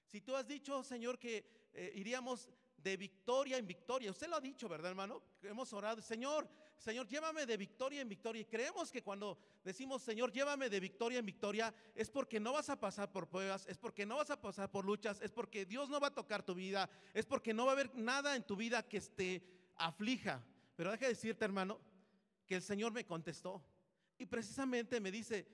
Si 0.08 0.22
tú 0.22 0.36
has 0.36 0.48
dicho, 0.48 0.84
Señor, 0.84 1.20
que 1.20 1.70
eh, 1.72 1.92
iríamos 1.94 2.50
de 2.86 2.98
victoria 2.98 3.58
en 3.58 3.66
victoria. 3.66 4.12
Usted 4.12 4.28
lo 4.28 4.36
ha 4.36 4.40
dicho, 4.42 4.70
¿verdad, 4.70 4.92
hermano? 4.92 5.24
Hemos 5.42 5.74
orado, 5.74 6.04
Señor, 6.04 6.48
Señor, 6.78 7.08
llévame 7.08 7.48
de 7.48 7.58
victoria 7.58 8.00
en 8.00 8.08
victoria. 8.08 8.44
Y 8.44 8.46
creemos 8.46 8.92
que 8.92 9.02
cuando 9.02 9.40
decimos, 9.64 10.04
Señor, 10.04 10.32
llévame 10.32 10.70
de 10.70 10.80
victoria 10.80 11.18
en 11.18 11.26
victoria, 11.26 11.74
es 11.96 12.12
porque 12.12 12.40
no 12.40 12.54
vas 12.54 12.70
a 12.70 12.80
pasar 12.80 13.12
por 13.12 13.28
pruebas, 13.28 13.66
es 13.66 13.80
porque 13.80 14.06
no 14.06 14.18
vas 14.18 14.30
a 14.30 14.40
pasar 14.40 14.70
por 14.70 14.86
luchas, 14.86 15.20
es 15.22 15.32
porque 15.32 15.66
Dios 15.66 15.90
no 15.90 16.00
va 16.00 16.10
a 16.10 16.14
tocar 16.14 16.44
tu 16.44 16.54
vida, 16.54 16.88
es 17.16 17.26
porque 17.26 17.56
no 17.56 17.66
va 17.66 17.72
a 17.72 17.74
haber 17.74 17.96
nada 17.96 18.36
en 18.36 18.44
tu 18.44 18.56
vida 18.56 18.88
que 18.88 19.02
te 19.02 19.42
aflija. 19.78 20.46
Pero 20.76 20.92
deja 20.92 21.06
de 21.06 21.14
decirte, 21.14 21.44
hermano, 21.44 21.82
que 22.46 22.54
el 22.54 22.62
Señor 22.62 22.92
me 22.92 23.04
contestó. 23.04 23.64
Y 24.20 24.28
precisamente 24.28 25.00
me 25.00 25.10
dice, 25.10 25.48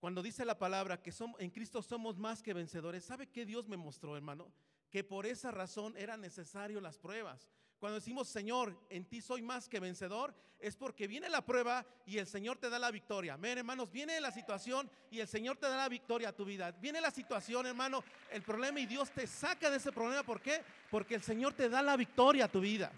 cuando 0.00 0.24
dice 0.24 0.44
la 0.44 0.58
palabra 0.58 1.00
que 1.00 1.12
somos, 1.12 1.40
en 1.40 1.50
Cristo 1.50 1.82
somos 1.82 2.18
más 2.18 2.42
que 2.42 2.52
vencedores, 2.52 3.04
¿sabe 3.04 3.28
qué 3.28 3.46
Dios 3.46 3.68
me 3.68 3.76
mostró, 3.76 4.16
hermano? 4.16 4.52
Que 4.90 5.04
por 5.04 5.26
esa 5.26 5.50
razón 5.50 5.96
eran 5.96 6.20
necesarias 6.20 6.82
las 6.82 6.98
pruebas. 6.98 7.48
Cuando 7.78 7.96
decimos, 7.96 8.28
Señor, 8.28 8.78
en 8.88 9.04
ti 9.04 9.20
soy 9.20 9.42
más 9.42 9.68
que 9.68 9.80
vencedor, 9.80 10.34
es 10.58 10.76
porque 10.76 11.06
viene 11.06 11.28
la 11.28 11.44
prueba 11.44 11.84
y 12.06 12.16
el 12.16 12.26
Señor 12.26 12.56
te 12.56 12.70
da 12.70 12.78
la 12.78 12.90
victoria. 12.90 13.34
Amén, 13.34 13.58
hermanos, 13.58 13.92
viene 13.92 14.18
la 14.20 14.30
situación 14.30 14.90
y 15.10 15.20
el 15.20 15.28
Señor 15.28 15.58
te 15.58 15.68
da 15.68 15.76
la 15.76 15.88
victoria 15.88 16.30
a 16.30 16.32
tu 16.32 16.44
vida. 16.44 16.72
Viene 16.72 17.00
la 17.00 17.10
situación, 17.10 17.66
hermano, 17.66 18.02
el 18.30 18.42
problema 18.42 18.80
y 18.80 18.86
Dios 18.86 19.10
te 19.10 19.26
saca 19.26 19.70
de 19.70 19.76
ese 19.76 19.92
problema. 19.92 20.22
¿Por 20.22 20.40
qué? 20.40 20.62
Porque 20.90 21.14
el 21.14 21.22
Señor 21.22 21.52
te 21.52 21.68
da 21.68 21.82
la 21.82 21.96
victoria 21.96 22.46
a 22.46 22.48
tu 22.48 22.60
vida. 22.60 22.90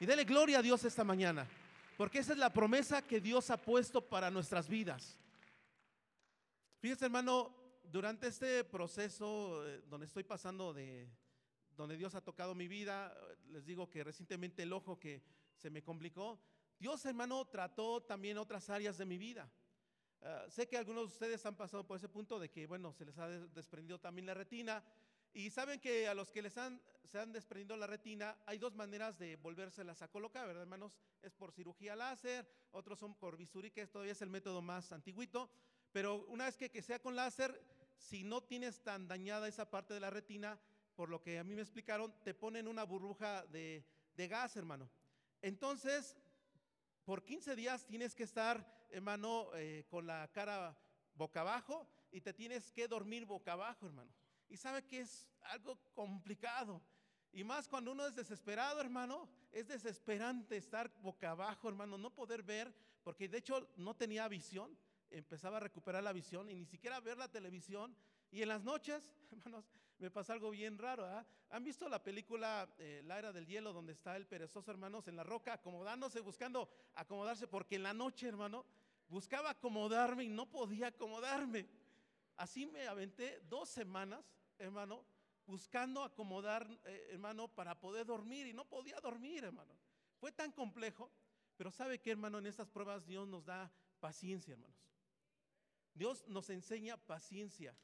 Y 0.00 0.06
dele 0.06 0.24
gloria 0.24 0.58
a 0.58 0.62
Dios 0.62 0.84
esta 0.84 1.04
mañana, 1.04 1.46
porque 1.96 2.18
esa 2.18 2.32
es 2.32 2.38
la 2.38 2.52
promesa 2.52 3.02
que 3.02 3.20
Dios 3.20 3.50
ha 3.50 3.58
puesto 3.58 4.00
para 4.00 4.30
nuestras 4.30 4.68
vidas. 4.68 5.18
Fíjese, 6.80 7.04
hermano, 7.04 7.54
durante 7.94 8.26
este 8.26 8.64
proceso 8.64 9.64
eh, 9.64 9.80
donde 9.86 10.06
estoy 10.06 10.24
pasando 10.24 10.74
de, 10.74 11.08
donde 11.76 11.96
Dios 11.96 12.16
ha 12.16 12.20
tocado 12.20 12.52
mi 12.52 12.66
vida, 12.66 13.16
les 13.50 13.64
digo 13.64 13.88
que 13.88 14.02
recientemente 14.02 14.64
el 14.64 14.72
ojo 14.72 14.98
que 14.98 15.22
se 15.54 15.70
me 15.70 15.80
complicó, 15.80 16.40
Dios 16.76 17.04
hermano 17.06 17.44
trató 17.44 18.02
también 18.02 18.36
otras 18.36 18.68
áreas 18.68 18.98
de 18.98 19.06
mi 19.06 19.16
vida. 19.16 19.48
Ah, 20.22 20.44
sé 20.48 20.66
que 20.66 20.76
algunos 20.76 21.04
de 21.04 21.12
ustedes 21.12 21.46
han 21.46 21.54
pasado 21.54 21.86
por 21.86 21.96
ese 21.96 22.08
punto 22.08 22.40
de 22.40 22.50
que, 22.50 22.66
bueno, 22.66 22.92
se 22.92 23.04
les 23.04 23.16
ha 23.16 23.28
desprendido 23.28 24.00
también 24.00 24.26
la 24.26 24.34
retina. 24.34 24.82
Y 25.32 25.50
saben 25.50 25.78
que 25.78 26.08
a 26.08 26.14
los 26.14 26.32
que 26.32 26.42
les 26.42 26.58
han, 26.58 26.82
se 27.04 27.20
han 27.20 27.30
desprendido 27.30 27.76
la 27.76 27.86
retina, 27.86 28.36
hay 28.44 28.58
dos 28.58 28.74
maneras 28.74 29.20
de 29.20 29.36
volvérselas 29.36 30.02
a 30.02 30.08
colocar, 30.08 30.48
¿verdad, 30.48 30.64
hermanos? 30.64 30.98
Es 31.22 31.32
por 31.32 31.52
cirugía 31.52 31.94
láser, 31.94 32.44
otros 32.72 32.98
son 32.98 33.14
por 33.14 33.36
bisturí, 33.36 33.70
que 33.70 33.86
todavía 33.86 34.14
es 34.14 34.22
el 34.22 34.30
método 34.30 34.62
más 34.62 34.90
antiguito. 34.90 35.48
Pero 35.92 36.26
una 36.26 36.46
vez 36.46 36.56
que, 36.56 36.72
que 36.72 36.82
sea 36.82 36.98
con 36.98 37.14
láser, 37.14 37.56
si 37.96 38.24
no 38.24 38.42
tienes 38.42 38.82
tan 38.82 39.08
dañada 39.08 39.48
esa 39.48 39.70
parte 39.70 39.94
de 39.94 40.00
la 40.00 40.10
retina, 40.10 40.58
por 40.94 41.08
lo 41.08 41.20
que 41.20 41.38
a 41.38 41.44
mí 41.44 41.54
me 41.54 41.62
explicaron, 41.62 42.14
te 42.22 42.34
ponen 42.34 42.68
una 42.68 42.84
burbuja 42.84 43.44
de, 43.46 43.84
gas, 44.16 44.56
hermano. 44.56 44.88
Entonces, 45.42 46.16
por 47.04 47.24
15 47.24 47.56
días 47.56 47.86
tienes 47.86 48.14
que 48.14 48.22
estar, 48.22 48.86
hermano, 48.90 49.48
eh, 49.54 49.84
con 49.88 50.06
la 50.06 50.30
cara 50.32 50.76
boca 51.14 51.40
abajo 51.40 51.86
y 52.10 52.20
te 52.20 52.32
tienes 52.32 52.70
que 52.70 52.88
dormir 52.88 53.26
boca 53.26 53.52
abajo, 53.52 53.86
hermano. 53.86 54.10
Y 54.48 54.56
sabe 54.56 54.84
que 54.84 55.00
es 55.00 55.26
algo 55.42 55.78
complicado. 55.94 56.80
Y 57.32 57.42
más 57.42 57.68
cuando 57.68 57.92
uno 57.92 58.06
es 58.06 58.14
desesperado, 58.14 58.80
hermano, 58.80 59.28
es 59.50 59.66
desesperante 59.66 60.56
estar 60.56 60.92
boca 61.00 61.30
abajo, 61.30 61.68
hermano, 61.68 61.98
no 61.98 62.14
poder 62.14 62.42
ver, 62.42 62.72
porque 63.02 63.28
de 63.28 63.38
hecho 63.38 63.68
no 63.76 63.94
tenía 63.96 64.28
visión, 64.28 64.78
empezaba 65.10 65.58
a 65.58 65.60
recuperar 65.60 66.02
la 66.02 66.12
visión 66.12 66.50
y 66.50 66.54
ni 66.54 66.66
siquiera 66.66 67.00
ver 67.00 67.18
la 67.18 67.30
televisión. 67.30 67.96
Y 68.30 68.42
en 68.42 68.48
las 68.48 68.62
noches, 68.62 69.12
hermanos, 69.32 69.70
me 69.98 70.10
pasa 70.10 70.32
algo 70.32 70.50
bien 70.50 70.78
raro. 70.78 71.06
¿ah? 71.06 71.24
¿Han 71.50 71.64
visto 71.64 71.88
la 71.88 72.02
película 72.02 72.68
eh, 72.78 73.02
La 73.04 73.18
Era 73.18 73.32
del 73.32 73.46
Hielo, 73.46 73.72
donde 73.72 73.92
está 73.92 74.16
el 74.16 74.26
perezoso, 74.26 74.70
hermanos, 74.70 75.08
en 75.08 75.16
la 75.16 75.22
roca, 75.22 75.52
acomodándose, 75.52 76.20
buscando 76.20 76.68
acomodarse? 76.94 77.46
Porque 77.46 77.76
en 77.76 77.84
la 77.84 77.94
noche, 77.94 78.28
hermano, 78.28 78.64
buscaba 79.08 79.50
acomodarme 79.50 80.24
y 80.24 80.28
no 80.28 80.50
podía 80.50 80.88
acomodarme. 80.88 81.68
Así 82.36 82.66
me 82.66 82.88
aventé 82.88 83.40
dos 83.48 83.68
semanas, 83.68 84.24
hermano, 84.58 85.04
buscando 85.46 86.02
acomodar, 86.02 86.66
eh, 86.84 87.08
hermano, 87.10 87.48
para 87.48 87.78
poder 87.78 88.06
dormir 88.06 88.46
y 88.46 88.52
no 88.52 88.64
podía 88.64 88.98
dormir, 89.00 89.44
hermano. 89.44 89.78
Fue 90.18 90.32
tan 90.32 90.50
complejo, 90.50 91.10
pero 91.56 91.70
¿sabe 91.70 92.00
qué, 92.00 92.10
hermano? 92.10 92.38
En 92.38 92.46
estas 92.46 92.68
pruebas 92.68 93.06
Dios 93.06 93.28
nos 93.28 93.44
da 93.44 93.70
paciencia, 94.00 94.52
hermanos. 94.52 94.76
Dios 95.94 96.24
nos 96.28 96.50
enseña 96.50 96.96
paciencia. 96.96 97.76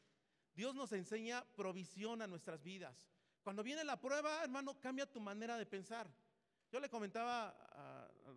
Dios 0.55 0.75
nos 0.75 0.93
enseña 0.93 1.45
provisión 1.57 2.23
a 2.23 2.27
nuestras 2.27 2.63
vidas. 2.63 3.09
Cuando 3.43 3.63
viene 3.63 3.85
la 3.85 4.01
prueba, 4.01 4.43
hermano, 4.43 4.79
cambia 4.81 5.11
tu 5.11 5.21
manera 5.21 5.57
de 5.57 5.65
pensar. 5.65 6.11
Yo 6.71 6.81
le 6.81 6.89
comentaba 6.89 7.49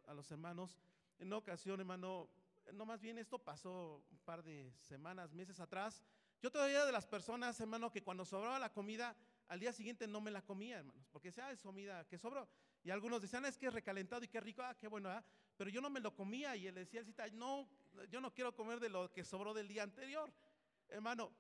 a, 0.07 0.13
los 0.13 0.31
hermanos, 0.31 0.79
en 1.19 1.27
una 1.27 1.37
ocasión, 1.37 1.79
hermano, 1.79 2.29
no 2.71 2.85
más 2.85 3.01
bien 3.01 3.17
esto 3.17 3.37
pasó 3.37 4.03
un 4.09 4.17
par 4.19 4.43
de 4.43 4.71
semanas, 4.79 5.33
meses 5.33 5.59
atrás. 5.59 6.01
Yo 6.41 6.51
todavía 6.51 6.77
era 6.77 6.85
de 6.85 6.91
las 6.91 7.05
personas, 7.05 7.59
hermano, 7.59 7.91
que 7.91 8.03
cuando 8.03 8.25
sobraba 8.25 8.57
la 8.59 8.71
comida, 8.71 9.15
al 9.47 9.59
día 9.59 9.73
siguiente 9.73 10.07
no 10.07 10.21
me 10.21 10.31
la 10.31 10.41
comía, 10.41 10.79
hermanos, 10.79 11.07
porque 11.11 11.29
decía, 11.29 11.47
ah, 11.47 11.51
es 11.51 11.61
comida 11.61 12.05
que 12.07 12.17
sobró. 12.17 12.47
Y 12.83 12.89
algunos 12.89 13.21
decían, 13.21 13.45
es 13.45 13.57
que 13.57 13.67
es 13.67 13.73
recalentado 13.73 14.23
y 14.23 14.27
qué 14.27 14.39
rico, 14.39 14.61
ah, 14.61 14.75
qué 14.79 14.87
bueno, 14.87 15.09
ah. 15.09 15.23
Pero 15.57 15.69
yo 15.69 15.81
no 15.81 15.89
me 15.89 15.99
lo 15.99 16.15
comía 16.15 16.55
y 16.55 16.67
él 16.67 16.75
decía, 16.75 17.03
no, 17.33 17.69
yo 18.09 18.21
no 18.21 18.33
quiero 18.33 18.55
comer 18.55 18.79
de 18.79 18.89
lo 18.89 19.11
que 19.11 19.23
sobró 19.23 19.53
del 19.53 19.67
día 19.67 19.83
anterior. 19.83 20.31
Hermano, 20.89 21.31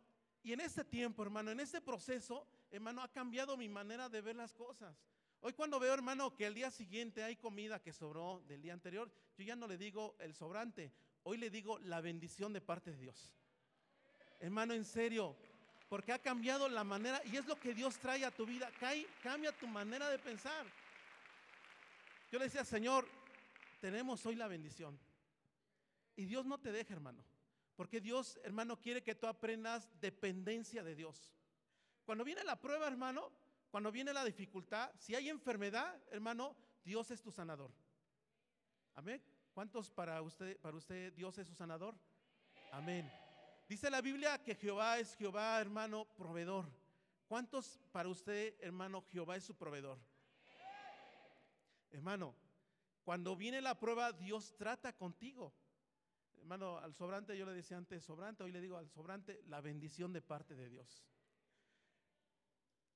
y 0.43 0.53
en 0.53 0.59
este 0.59 0.83
tiempo, 0.83 1.23
hermano, 1.23 1.51
en 1.51 1.59
este 1.59 1.81
proceso, 1.81 2.47
hermano, 2.71 3.01
ha 3.01 3.11
cambiado 3.11 3.55
mi 3.55 3.69
manera 3.69 4.09
de 4.09 4.21
ver 4.21 4.35
las 4.35 4.53
cosas. 4.53 4.95
Hoy 5.41 5.53
cuando 5.53 5.79
veo, 5.79 5.93
hermano, 5.93 6.35
que 6.35 6.45
el 6.45 6.53
día 6.53 6.71
siguiente 6.71 7.23
hay 7.23 7.35
comida 7.35 7.81
que 7.81 7.91
sobró 7.91 8.43
del 8.47 8.61
día 8.61 8.73
anterior, 8.73 9.11
yo 9.37 9.43
ya 9.43 9.55
no 9.55 9.67
le 9.67 9.77
digo 9.77 10.15
el 10.19 10.33
sobrante, 10.33 10.93
hoy 11.23 11.37
le 11.37 11.49
digo 11.49 11.79
la 11.79 12.01
bendición 12.01 12.53
de 12.53 12.61
parte 12.61 12.91
de 12.91 12.97
Dios. 12.97 13.33
Hermano, 14.39 14.73
en 14.73 14.85
serio, 14.85 15.35
porque 15.89 16.11
ha 16.11 16.19
cambiado 16.19 16.67
la 16.69 16.83
manera, 16.83 17.21
y 17.25 17.37
es 17.37 17.45
lo 17.45 17.55
que 17.57 17.73
Dios 17.73 17.97
trae 17.99 18.25
a 18.25 18.31
tu 18.31 18.45
vida, 18.45 18.71
cambia 19.21 19.51
tu 19.51 19.67
manera 19.67 20.09
de 20.09 20.19
pensar. 20.19 20.65
Yo 22.31 22.39
le 22.39 22.45
decía, 22.45 22.65
Señor, 22.65 23.07
tenemos 23.79 24.25
hoy 24.25 24.35
la 24.35 24.47
bendición. 24.47 24.97
Y 26.15 26.25
Dios 26.25 26.45
no 26.45 26.59
te 26.59 26.71
deja, 26.71 26.93
hermano. 26.93 27.23
Porque 27.75 27.99
Dios, 27.99 28.39
hermano, 28.43 28.79
quiere 28.79 29.01
que 29.01 29.15
tú 29.15 29.27
aprendas 29.27 29.89
dependencia 29.99 30.83
de 30.83 30.95
Dios. 30.95 31.33
Cuando 32.05 32.23
viene 32.23 32.43
la 32.43 32.59
prueba, 32.59 32.87
hermano, 32.87 33.31
cuando 33.71 33.91
viene 33.91 34.13
la 34.13 34.23
dificultad, 34.23 34.91
si 34.97 35.15
hay 35.15 35.29
enfermedad, 35.29 35.99
hermano, 36.11 36.55
Dios 36.83 37.09
es 37.11 37.21
tu 37.21 37.31
sanador. 37.31 37.71
Amén. 38.93 39.23
¿Cuántos 39.53 39.89
para 39.89 40.21
usted, 40.21 40.59
para 40.59 40.77
usted 40.77 41.13
Dios 41.13 41.37
es 41.37 41.47
su 41.47 41.55
sanador? 41.55 41.95
Amén. 42.71 43.11
Dice 43.67 43.89
la 43.89 44.01
Biblia 44.01 44.43
que 44.43 44.55
Jehová 44.55 44.99
es 44.99 45.15
Jehová, 45.15 45.59
hermano, 45.59 46.05
proveedor. 46.15 46.65
¿Cuántos 47.27 47.79
para 47.91 48.09
usted, 48.09 48.55
hermano, 48.59 49.03
Jehová 49.11 49.35
es 49.35 49.43
su 49.43 49.55
proveedor? 49.55 49.97
Hermano, 51.91 52.35
cuando 53.03 53.35
viene 53.35 53.61
la 53.61 53.79
prueba, 53.79 54.11
Dios 54.11 54.55
trata 54.57 54.93
contigo. 54.93 55.53
Hermano, 56.43 56.77
al 56.77 56.93
sobrante 56.93 57.37
yo 57.37 57.45
le 57.45 57.53
decía 57.53 57.77
antes 57.77 58.03
sobrante, 58.03 58.43
hoy 58.43 58.51
le 58.51 58.59
digo 58.59 58.75
al 58.75 58.89
sobrante 58.89 59.41
la 59.47 59.61
bendición 59.61 60.11
de 60.11 60.21
parte 60.21 60.55
de 60.55 60.67
Dios. 60.67 61.07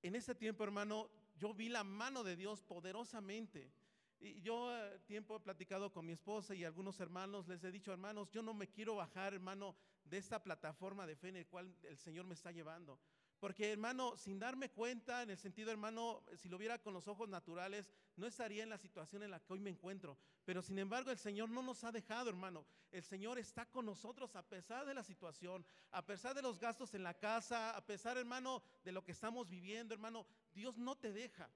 En 0.02 0.16
ese 0.16 0.36
tiempo, 0.36 0.66
hermano, 0.66 1.10
yo 1.38 1.54
vi 1.54 1.70
la 1.70 1.86
mano 1.86 2.26
de 2.26 2.36
Dios 2.36 2.62
poderosamente. 2.62 3.72
Y 4.20 4.42
yo 4.42 4.76
eh, 4.76 5.00
tiempo 5.06 5.38
he 5.38 5.40
platicado 5.40 5.94
con 5.94 6.06
mi 6.06 6.12
esposa 6.12 6.56
y 6.56 6.66
algunos 6.66 7.00
hermanos, 7.00 7.48
les 7.48 7.64
he 7.64 7.72
dicho, 7.72 7.94
hermanos, 7.94 8.30
yo 8.32 8.44
no 8.44 8.54
me 8.54 8.68
quiero 8.68 8.98
bajar, 8.98 9.34
hermano, 9.34 9.78
de 10.04 10.18
esta 10.18 10.44
plataforma 10.44 11.08
de 11.08 11.16
fe 11.16 11.30
en 11.30 11.38
el 11.38 11.48
cual 11.48 11.74
el 11.84 11.98
Señor 11.98 12.26
me 12.26 12.34
está 12.34 12.52
llevando. 12.52 13.00
Porque 13.40 13.72
hermano, 13.72 14.18
sin 14.18 14.40
darme 14.40 14.70
cuenta, 14.70 15.22
en 15.22 15.30
el 15.30 15.38
sentido 15.38 15.70
hermano, 15.70 16.24
si 16.36 16.50
lo 16.50 16.58
viera 16.58 16.80
con 16.80 16.94
los 16.94 17.08
ojos 17.08 17.30
naturales, 17.30 17.92
no 18.16 18.26
estaría 18.26 18.64
en 18.64 18.70
la 18.70 18.80
situación 18.80 19.22
en 19.22 19.32
la 19.32 19.40
que 19.40 19.54
hoy 19.54 19.60
me 19.60 19.70
encuentro. 19.70 20.18
Pero 20.44 20.62
sin 20.62 20.80
embargo, 20.80 21.12
el 21.12 21.20
Señor 21.20 21.50
no 21.50 21.62
nos 21.62 21.84
ha 21.84 21.92
dejado, 21.92 22.30
hermano. 22.30 22.66
El 22.92 23.04
Señor 23.04 23.38
está 23.38 23.66
con 23.66 23.86
nosotros 23.86 24.36
a 24.36 24.42
pesar 24.42 24.86
de 24.86 24.96
la 24.96 25.04
situación, 25.04 25.66
a 25.92 26.06
pesar 26.06 26.34
de 26.34 26.42
los 26.42 26.60
gastos 26.60 26.94
en 26.96 27.04
la 27.04 27.14
casa, 27.14 27.76
a 27.76 27.86
pesar, 27.86 28.18
hermano, 28.18 28.64
de 28.84 28.92
lo 28.92 29.04
que 29.04 29.12
estamos 29.12 29.50
viviendo, 29.50 29.94
hermano. 29.94 30.26
Dios 30.54 30.78
no 30.78 30.96
te 30.96 31.14
deja. 31.14 31.50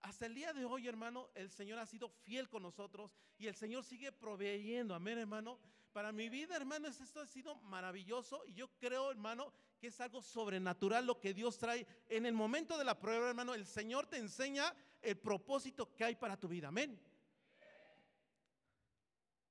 Hasta 0.00 0.26
el 0.26 0.34
día 0.34 0.52
de 0.52 0.64
hoy, 0.64 0.86
hermano, 0.86 1.28
el 1.34 1.50
Señor 1.50 1.78
ha 1.78 1.86
sido 1.86 2.08
fiel 2.08 2.48
con 2.48 2.62
nosotros 2.62 3.12
y 3.36 3.48
el 3.48 3.54
Señor 3.54 3.84
sigue 3.84 4.12
proveyendo. 4.12 4.94
Amén, 4.94 5.18
hermano. 5.18 5.58
Para 5.98 6.12
mi 6.12 6.28
vida, 6.28 6.54
hermano, 6.54 6.86
esto 6.86 7.20
ha 7.20 7.26
sido 7.26 7.56
maravilloso 7.56 8.44
y 8.46 8.54
yo 8.54 8.68
creo, 8.78 9.10
hermano, 9.10 9.52
que 9.80 9.88
es 9.88 10.00
algo 10.00 10.22
sobrenatural 10.22 11.04
lo 11.04 11.18
que 11.18 11.34
Dios 11.34 11.58
trae. 11.58 11.84
En 12.08 12.24
el 12.24 12.34
momento 12.34 12.78
de 12.78 12.84
la 12.84 13.00
prueba, 13.00 13.30
hermano, 13.30 13.52
el 13.52 13.66
Señor 13.66 14.06
te 14.06 14.16
enseña 14.16 14.72
el 15.02 15.18
propósito 15.18 15.92
que 15.96 16.04
hay 16.04 16.14
para 16.14 16.38
tu 16.38 16.46
vida. 16.46 16.68
Amén. 16.68 17.02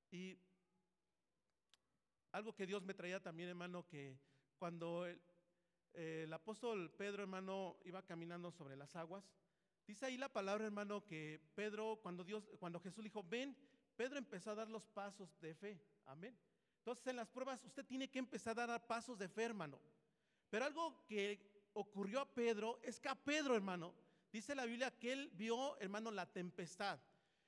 Y 0.10 0.39
algo 2.31 2.55
que 2.55 2.65
Dios 2.65 2.81
me 2.81 2.93
traía 2.93 3.21
también, 3.21 3.49
hermano, 3.49 3.86
que 3.86 4.17
cuando 4.57 5.05
el, 5.05 5.21
el 5.95 6.31
apóstol 6.31 6.89
Pedro, 6.91 7.23
hermano, 7.23 7.75
iba 7.83 8.02
caminando 8.04 8.54
sobre 8.54 8.77
las 8.77 8.95
aguas, 8.95 9.29
dice 9.85 10.06
ahí 10.06 10.15
la 10.15 10.31
palabra, 10.31 10.63
hermano, 10.63 11.04
que 11.04 11.41
Pedro, 11.56 12.00
cuando 12.02 12.23
Dios, 12.23 12.50
cuando 12.58 12.79
Jesús 12.79 13.04
dijo, 13.04 13.21
ven, 13.21 13.54
Pedro 13.98 14.19
empezó 14.19 14.52
a 14.52 14.56
dar 14.56 14.69
los 14.69 14.85
pasos 14.85 15.37
de 15.41 15.56
fe. 15.56 15.81
Amén. 16.06 16.37
Entonces 16.77 17.08
en 17.08 17.15
las 17.15 17.27
pruebas 17.27 17.62
usted 17.65 17.83
tiene 17.83 18.08
que 18.08 18.19
empezar 18.19 18.58
a 18.60 18.67
dar 18.67 18.85
pasos 18.85 19.17
de 19.17 19.27
fe, 19.27 19.43
hermano. 19.43 19.81
Pero 20.50 20.65
algo 20.65 21.04
que 21.08 21.67
ocurrió 21.73 22.21
a 22.21 22.33
Pedro 22.33 22.79
es 22.83 23.00
que 23.00 23.10
a 23.10 23.15
Pedro, 23.15 23.56
hermano, 23.56 23.93
dice 24.31 24.56
la 24.56 24.65
Biblia 24.65 24.91
que 24.91 25.12
él 25.12 25.31
vio, 25.33 25.77
hermano, 25.79 26.12
la 26.12 26.25
tempestad. 26.31 27.00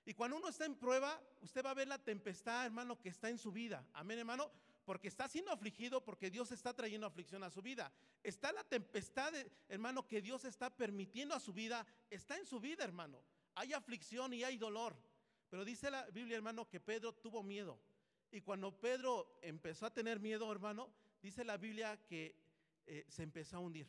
Y 0.06 0.16
cuando 0.16 0.38
uno 0.38 0.50
está 0.50 0.66
en 0.66 0.76
prueba, 0.76 1.22
usted 1.42 1.64
va 1.64 1.70
a 1.70 1.76
ver 1.76 1.88
la 1.88 2.00
tempestad, 2.00 2.66
hermano, 2.66 3.00
que 3.00 3.10
está 3.10 3.30
en 3.30 3.38
su 3.38 3.52
vida. 3.52 3.88
Amén, 3.94 4.18
hermano. 4.18 4.52
Porque 4.86 5.08
está 5.08 5.28
siendo 5.28 5.52
afligido, 5.52 6.04
porque 6.04 6.32
Dios 6.32 6.52
está 6.52 6.74
trayendo 6.74 7.06
aflicción 7.06 7.44
a 7.44 7.52
su 7.52 7.62
vida. 7.62 7.92
Está 8.24 8.52
la 8.52 8.64
tempestad, 8.64 9.32
hermano, 9.68 10.08
que 10.08 10.20
Dios 10.20 10.46
está 10.46 10.76
permitiendo 10.76 11.36
a 11.36 11.40
su 11.40 11.54
vida. 11.54 11.86
Está 12.10 12.38
en 12.38 12.46
su 12.48 12.60
vida, 12.60 12.84
hermano. 12.84 13.22
hay 13.54 13.74
aflicción 13.74 14.34
y 14.34 14.44
hay 14.44 14.58
dolor. 14.58 14.98
Pero 15.50 15.66
dice 15.66 15.90
la 15.90 16.06
Biblia, 16.12 16.38
hermano, 16.38 16.68
que 16.70 16.80
Pedro 16.80 17.14
tuvo 17.14 17.44
miedo. 17.44 17.80
Y 18.32 18.42
cuando 18.42 18.80
Pedro 18.80 19.40
empezó 19.42 19.86
a 19.86 19.94
tener 19.94 20.20
miedo, 20.20 20.52
hermano, 20.52 20.90
dice 21.22 21.44
la 21.44 21.58
Biblia 21.58 22.00
que 22.06 22.36
eh, 22.86 23.06
se 23.08 23.24
empezó 23.24 23.58
a 23.58 23.60
hundir. 23.60 23.88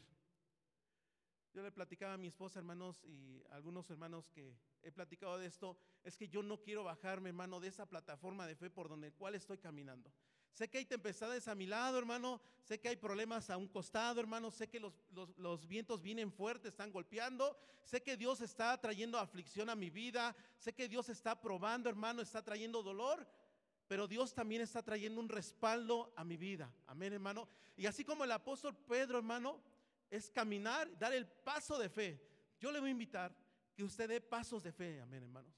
Yo 1.52 1.62
le 1.62 1.72
platicaba 1.72 2.14
a 2.14 2.18
mi 2.18 2.28
esposa, 2.28 2.60
hermanos, 2.60 3.02
y 3.04 3.42
a 3.50 3.56
algunos 3.56 3.90
hermanos 3.90 4.30
que 4.30 4.56
he 4.82 4.92
platicado 4.92 5.36
de 5.36 5.46
esto, 5.46 5.76
es 6.04 6.16
que 6.16 6.28
yo 6.28 6.42
no 6.42 6.62
quiero 6.62 6.84
bajarme, 6.84 7.30
hermano, 7.30 7.60
de 7.60 7.68
esa 7.68 7.86
plataforma 7.86 8.46
de 8.46 8.56
fe 8.56 8.70
por 8.70 8.88
donde 8.88 9.12
cual 9.12 9.34
estoy 9.34 9.58
caminando. 9.58 10.12
Sé 10.52 10.68
que 10.68 10.78
hay 10.78 10.84
tempestades 10.84 11.48
a 11.48 11.54
mi 11.54 11.66
lado, 11.66 11.98
hermano. 11.98 12.40
Sé 12.62 12.78
que 12.78 12.88
hay 12.88 12.96
problemas 12.96 13.50
a 13.50 13.56
un 13.56 13.68
costado, 13.68 14.20
hermano. 14.20 14.50
Sé 14.50 14.68
que 14.68 14.80
los, 14.80 15.66
vientos 15.66 16.02
vienen 16.02 16.32
fuertes, 16.32 16.72
están 16.72 16.92
golpeando. 16.92 17.56
Sé 17.84 18.02
que 18.02 18.16
Dios 18.16 18.40
está 18.40 18.78
trayendo 18.80 19.18
aflicción 19.18 19.70
a 19.70 19.74
mi 19.74 19.90
vida. 19.90 20.36
Sé 20.58 20.72
que 20.72 20.88
Dios 20.88 21.08
está 21.08 21.40
probando, 21.40 21.88
hermano, 21.88 22.22
está 22.22 22.42
trayendo 22.42 22.82
dolor. 22.82 23.26
Pero 23.88 24.06
Dios 24.06 24.34
también 24.34 24.62
está 24.62 24.82
trayendo 24.82 25.20
un 25.20 25.28
respaldo 25.28 26.12
a 26.16 26.24
mi 26.24 26.36
vida. 26.36 26.72
Amén, 26.86 27.12
hermano. 27.12 27.48
Y 27.76 27.86
así 27.86 28.04
como 28.04 28.24
el 28.24 28.32
apóstol 28.32 28.76
Pedro, 28.76 29.18
hermano, 29.18 29.60
es 30.10 30.30
caminar, 30.30 30.96
dar 30.98 31.12
el 31.12 31.26
paso 31.26 31.78
de 31.78 31.88
fe. 31.88 32.20
Yo 32.60 32.70
le 32.70 32.80
voy 32.80 32.90
a 32.90 32.92
invitar 32.92 33.34
que 33.74 33.82
usted 33.82 34.08
dé 34.08 34.20
pasos 34.20 34.62
de 34.62 34.72
fe. 34.72 35.00
Amén, 35.00 35.22
hermanos. 35.22 35.54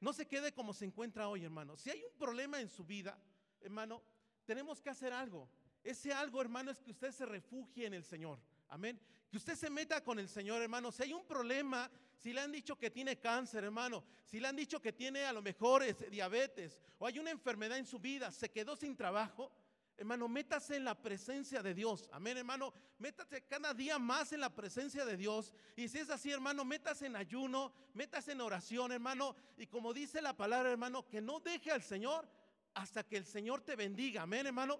No 0.00 0.12
se 0.12 0.26
quede 0.26 0.52
como 0.52 0.72
se 0.72 0.84
encuentra 0.84 1.28
hoy, 1.28 1.44
hermano. 1.44 1.76
Si 1.76 1.90
hay 1.90 2.02
un 2.04 2.16
problema 2.18 2.60
en 2.60 2.68
su 2.68 2.84
vida, 2.84 3.18
hermano, 3.60 4.02
tenemos 4.46 4.80
que 4.80 4.90
hacer 4.90 5.12
algo. 5.12 5.48
Ese 5.82 6.12
algo, 6.12 6.40
hermano, 6.40 6.70
es 6.70 6.80
que 6.80 6.90
usted 6.90 7.12
se 7.12 7.26
refugie 7.26 7.86
en 7.86 7.94
el 7.94 8.04
Señor. 8.04 8.40
Amén. 8.68 8.98
Que 9.28 9.36
usted 9.36 9.54
se 9.54 9.68
meta 9.68 10.02
con 10.02 10.18
el 10.18 10.28
Señor, 10.28 10.62
hermano. 10.62 10.90
Si 10.90 11.02
hay 11.02 11.12
un 11.12 11.24
problema, 11.26 11.90
si 12.16 12.32
le 12.32 12.40
han 12.40 12.52
dicho 12.52 12.76
que 12.76 12.90
tiene 12.90 13.18
cáncer, 13.18 13.64
hermano, 13.64 14.04
si 14.24 14.40
le 14.40 14.48
han 14.48 14.56
dicho 14.56 14.80
que 14.80 14.92
tiene 14.92 15.24
a 15.24 15.32
lo 15.32 15.42
mejor 15.42 15.84
diabetes 16.08 16.80
o 16.98 17.06
hay 17.06 17.18
una 17.18 17.30
enfermedad 17.30 17.78
en 17.78 17.86
su 17.86 17.98
vida, 17.98 18.30
se 18.30 18.50
quedó 18.50 18.74
sin 18.76 18.96
trabajo, 18.96 19.52
hermano, 19.96 20.28
métase 20.28 20.76
en 20.76 20.84
la 20.84 20.94
presencia 20.94 21.62
de 21.62 21.74
Dios. 21.74 22.08
Amén, 22.12 22.36
hermano. 22.36 22.72
Métase 22.98 23.42
cada 23.42 23.74
día 23.74 23.98
más 23.98 24.32
en 24.32 24.40
la 24.40 24.54
presencia 24.54 25.04
de 25.04 25.16
Dios. 25.16 25.52
Y 25.76 25.88
si 25.88 25.98
es 25.98 26.10
así, 26.10 26.30
hermano, 26.30 26.64
métase 26.64 27.06
en 27.06 27.16
ayuno, 27.16 27.72
métase 27.94 28.32
en 28.32 28.40
oración, 28.40 28.92
hermano. 28.92 29.36
Y 29.56 29.66
como 29.66 29.92
dice 29.92 30.20
la 30.20 30.36
palabra, 30.36 30.70
hermano, 30.70 31.08
que 31.08 31.20
no 31.20 31.40
deje 31.40 31.70
al 31.70 31.82
Señor 31.82 32.28
hasta 32.76 33.02
que 33.02 33.16
el 33.16 33.24
Señor 33.24 33.62
te 33.62 33.74
bendiga. 33.74 34.22
Amén, 34.22 34.46
hermano. 34.46 34.78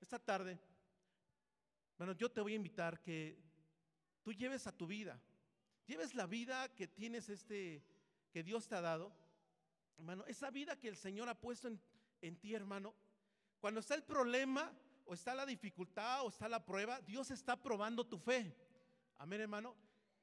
Esta 0.00 0.18
tarde, 0.18 0.60
bueno, 1.96 2.12
yo 2.14 2.30
te 2.30 2.40
voy 2.40 2.52
a 2.52 2.56
invitar 2.56 3.00
que 3.00 3.40
tú 4.22 4.32
lleves 4.32 4.66
a 4.66 4.76
tu 4.76 4.88
vida, 4.88 5.22
lleves 5.86 6.14
la 6.14 6.26
vida 6.26 6.68
que 6.74 6.88
tienes 6.88 7.28
este, 7.28 7.82
que 8.32 8.42
Dios 8.42 8.66
te 8.66 8.74
ha 8.74 8.80
dado, 8.80 9.14
hermano, 9.96 10.24
esa 10.26 10.50
vida 10.50 10.78
que 10.78 10.88
el 10.88 10.96
Señor 10.96 11.28
ha 11.28 11.40
puesto 11.40 11.68
en, 11.68 11.80
en 12.20 12.36
ti, 12.40 12.54
hermano. 12.54 12.92
Cuando 13.60 13.78
está 13.78 13.94
el 13.94 14.02
problema, 14.02 14.72
o 15.06 15.14
está 15.14 15.32
la 15.32 15.46
dificultad, 15.46 16.24
o 16.24 16.28
está 16.28 16.48
la 16.48 16.64
prueba, 16.64 17.00
Dios 17.02 17.30
está 17.30 17.62
probando 17.62 18.04
tu 18.04 18.18
fe. 18.18 18.52
Amén, 19.16 19.42
hermano. 19.42 19.76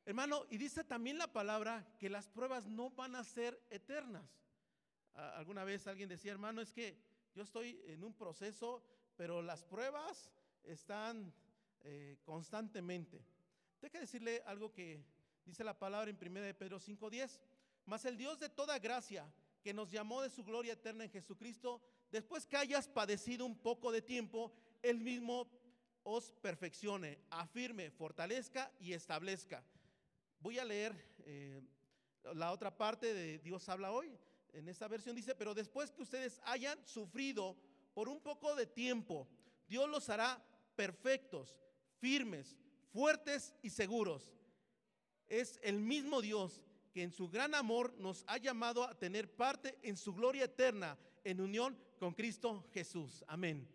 Hermano, 0.04 0.46
y 0.50 0.58
dice 0.58 0.84
también 0.84 1.18
la 1.18 1.32
palabra 1.32 1.96
que 1.98 2.10
las 2.10 2.28
pruebas 2.28 2.68
no 2.68 2.90
van 2.90 3.16
a 3.16 3.24
ser 3.24 3.58
eternas 3.70 4.42
alguna 5.16 5.64
vez 5.64 5.88
alguien 5.88 6.09
decía, 6.09 6.32
hermano, 6.32 6.62
es 6.62 6.72
que 6.72 6.97
yo 7.34 7.43
estoy 7.43 7.82
en 7.86 8.03
un 8.03 8.14
proceso, 8.14 8.84
pero 9.16 9.41
las 9.41 9.64
pruebas 9.64 10.32
están 10.64 11.34
eh, 11.82 12.18
constantemente. 12.24 13.24
Tengo 13.80 13.91
que 13.91 13.99
decirle 13.99 14.43
algo 14.45 14.72
que 14.72 15.03
dice 15.45 15.64
la 15.64 15.78
palabra 15.78 16.09
en 16.09 16.18
1 16.18 16.41
de 16.41 16.53
Pedro 16.53 16.80
5:10. 16.80 17.39
Mas 17.86 18.05
el 18.05 18.18
Dios 18.18 18.39
de 18.39 18.49
toda 18.49 18.80
gracia, 18.80 19.32
que 19.64 19.74
nos 19.74 19.91
llamó 19.91 20.22
de 20.22 20.30
su 20.30 20.43
gloria 20.43 20.74
eterna 20.74 21.03
en 21.03 21.09
Jesucristo, 21.09 21.82
después 22.12 22.45
que 22.45 22.57
hayas 22.57 22.88
padecido 22.88 23.45
un 23.45 23.57
poco 23.57 23.91
de 23.91 24.01
tiempo, 24.01 24.53
Él 24.82 24.99
mismo 24.99 25.47
os 26.03 26.32
perfeccione, 26.32 27.20
afirme, 27.30 27.91
fortalezca 27.91 28.72
y 28.80 28.93
establezca. 28.93 29.64
Voy 30.39 30.59
a 30.59 30.66
leer 30.66 30.93
eh, 31.26 31.62
la 32.34 32.51
otra 32.51 32.76
parte 32.76 33.14
de 33.14 33.39
Dios 33.39 33.68
habla 33.70 33.91
hoy 33.91 34.18
en 34.54 34.68
esta 34.68 34.88
versión 34.88 35.16
dice, 35.16 35.36
pero 35.36 35.54
después 35.54 35.91
que 35.91 36.04
ustedes 36.04 36.39
hayan 36.45 36.78
sufrido 36.86 37.56
por 37.93 38.10
un 38.10 38.20
poco 38.22 38.56
de 38.56 38.66
tiempo, 38.66 39.28
Dios 39.68 39.89
los 39.89 40.10
hará 40.10 40.43
perfectos, 40.76 41.58
firmes, 41.99 42.58
fuertes 42.91 43.54
y 43.62 43.70
seguros. 43.70 44.34
Es 45.28 45.60
el 45.64 45.80
mismo 45.80 46.22
Dios 46.22 46.62
que 46.93 47.04
en 47.04 47.12
su 47.12 47.30
gran 47.30 47.56
amor 47.56 47.93
nos 47.97 48.26
ha 48.28 48.38
llamado 48.38 48.84
a 48.84 48.97
tener 48.97 49.34
parte 49.34 49.78
en 49.82 49.95
su 49.95 50.14
gloria 50.14 50.45
eterna 50.45 50.97
en 51.24 51.39
unión 51.39 51.78
con 51.99 52.14
Cristo 52.14 52.68
Jesús. 52.74 53.24
Amén. 53.28 53.68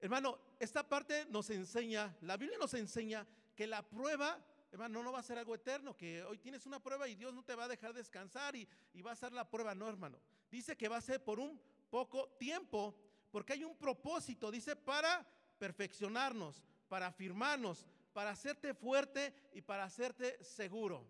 Hermano, 0.00 0.38
esta 0.58 0.88
parte 0.88 1.26
nos 1.26 1.50
enseña, 1.50 2.16
la 2.22 2.36
Biblia 2.36 2.58
nos 2.58 2.74
enseña 2.74 3.26
que 3.54 3.66
la 3.66 3.82
prueba 3.82 4.42
hermano, 4.76 5.02
no 5.02 5.10
va 5.10 5.20
a 5.20 5.22
ser 5.22 5.38
algo 5.38 5.54
eterno, 5.54 5.96
que 5.96 6.22
hoy 6.24 6.36
tienes 6.36 6.66
una 6.66 6.82
prueba 6.82 7.08
y 7.08 7.14
Dios 7.14 7.32
no 7.32 7.42
te 7.42 7.54
va 7.54 7.64
a 7.64 7.68
dejar 7.68 7.94
descansar 7.94 8.54
y, 8.54 8.68
va 9.00 9.12
a 9.12 9.16
ser 9.16 9.32
la 9.32 9.48
prueba, 9.48 9.74
no, 9.74 9.88
hermano. 9.88 10.20
Dice 10.50 10.76
que 10.76 10.88
va 10.88 10.98
a 10.98 11.00
ser 11.00 11.24
por 11.24 11.40
un 11.40 11.58
poco 11.88 12.28
tiempo, 12.38 12.94
porque 13.30 13.54
hay 13.54 13.64
un 13.64 13.74
propósito, 13.76 14.50
dice, 14.50 14.76
para 14.76 15.26
perfeccionarnos, 15.58 16.62
para 16.88 17.06
afirmarnos, 17.06 17.86
para 18.12 18.30
hacerte 18.30 18.74
fuerte 18.74 19.32
y 19.54 19.62
para 19.62 19.84
hacerte 19.84 20.44
seguro. 20.44 21.06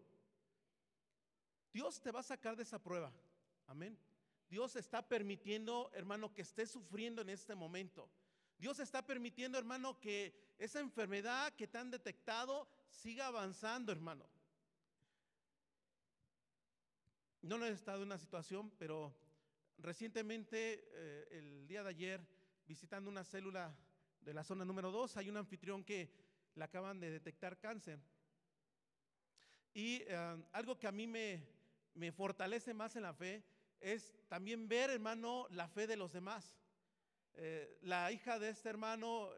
Dios 1.72 2.00
te 2.00 2.12
va 2.12 2.20
a 2.20 2.22
sacar 2.22 2.54
de 2.54 2.62
esa 2.62 2.80
prueba. 2.80 3.12
Amén. 3.66 3.98
Dios 4.48 4.76
está 4.76 5.06
permitiendo, 5.08 5.90
hermano, 5.92 6.32
que 6.32 6.42
estés 6.42 6.70
sufriendo 6.70 7.20
en 7.20 7.30
este 7.30 7.56
momento. 7.56 8.08
Dios 8.58 8.78
está 8.78 9.04
permitiendo, 9.04 9.58
hermano, 9.58 9.98
que 9.98 10.54
esa 10.56 10.78
enfermedad 10.78 11.52
que 11.54 11.66
te 11.66 11.78
han 11.78 11.90
detectado 11.90 12.68
siga 12.90 13.26
avanzando, 13.26 13.92
hermano. 13.92 14.26
No, 17.42 17.58
no 17.58 17.66
he 17.66 17.70
estado 17.70 17.98
en 17.98 18.08
una 18.08 18.18
situación, 18.18 18.72
pero 18.78 19.14
recientemente, 19.78 20.88
eh, 20.92 21.28
el 21.30 21.66
día 21.68 21.82
de 21.82 21.90
ayer, 21.90 22.20
visitando 22.66 23.08
una 23.08 23.24
célula 23.24 23.72
de 24.20 24.34
la 24.34 24.42
zona 24.42 24.64
número 24.64 24.90
2, 24.90 25.16
hay 25.16 25.28
un 25.28 25.36
anfitrión 25.36 25.84
que 25.84 26.10
le 26.54 26.64
acaban 26.64 26.98
de 26.98 27.10
detectar 27.10 27.58
cáncer. 27.58 28.00
Y 29.72 30.02
eh, 30.06 30.44
algo 30.52 30.78
que 30.78 30.88
a 30.88 30.92
mí 30.92 31.06
me, 31.06 31.46
me 31.94 32.10
fortalece 32.10 32.74
más 32.74 32.96
en 32.96 33.02
la 33.02 33.14
fe 33.14 33.44
es 33.80 34.12
también 34.28 34.66
ver, 34.66 34.90
hermano, 34.90 35.46
la 35.50 35.68
fe 35.68 35.86
de 35.86 35.96
los 35.96 36.12
demás. 36.12 36.58
Eh, 37.34 37.78
la 37.82 38.10
hija 38.10 38.38
de 38.38 38.48
este 38.48 38.70
hermano 38.70 39.30